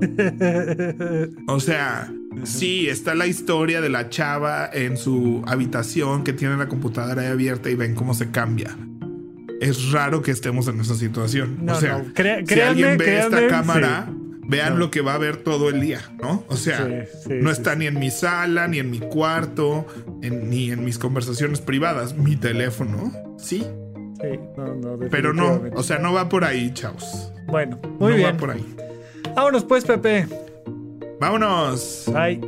o 1.48 1.58
sea, 1.58 2.12
sí, 2.44 2.88
está 2.88 3.16
la 3.16 3.26
historia 3.26 3.80
de 3.80 3.88
la 3.88 4.08
chava 4.08 4.70
en 4.72 4.96
su 4.96 5.42
habitación 5.48 6.22
que 6.22 6.32
tiene 6.32 6.56
la 6.56 6.68
computadora 6.68 7.22
ahí 7.22 7.28
abierta 7.28 7.68
y 7.70 7.74
ven 7.74 7.96
cómo 7.96 8.14
se 8.14 8.30
cambia. 8.30 8.76
Es 9.60 9.90
raro 9.90 10.22
que 10.22 10.30
estemos 10.30 10.68
en 10.68 10.80
esa 10.80 10.94
situación. 10.94 11.68
o 11.68 11.74
sea, 11.74 12.04
si 12.46 12.60
alguien 12.60 12.96
ve 12.96 13.18
esta 13.18 13.48
cámara, 13.48 14.08
vean 14.46 14.78
lo 14.78 14.92
que 14.92 15.00
va 15.00 15.14
a 15.14 15.18
ver 15.18 15.38
todo 15.38 15.70
el 15.70 15.80
día, 15.80 16.02
¿no? 16.22 16.44
O 16.46 16.56
sea, 16.56 16.88
no 17.28 17.50
está 17.50 17.74
ni 17.74 17.88
en 17.88 17.98
mi 17.98 18.12
sala, 18.12 18.68
ni 18.68 18.78
en 18.78 18.92
mi 18.92 19.00
cuarto, 19.00 19.88
ni 20.22 20.70
en 20.70 20.84
mis 20.84 20.98
conversaciones 20.98 21.60
privadas. 21.60 22.16
Mi 22.16 22.36
teléfono, 22.36 23.12
sí. 23.38 23.66
Sí, 24.20 24.38
no, 24.56 24.74
no, 24.74 24.98
Pero 25.10 25.32
no, 25.32 25.62
o 25.74 25.82
sea, 25.82 25.98
no 25.98 26.12
va 26.12 26.28
por 26.28 26.44
ahí, 26.44 26.72
chavos. 26.74 27.32
Bueno, 27.46 27.78
muy 27.98 28.10
no 28.12 28.16
bien. 28.16 28.34
va 28.34 28.36
por 28.36 28.50
ahí. 28.50 28.76
Vámonos 29.34 29.64
pues, 29.64 29.84
Pepe. 29.84 30.26
Vámonos. 31.20 32.04
Bye. 32.12 32.40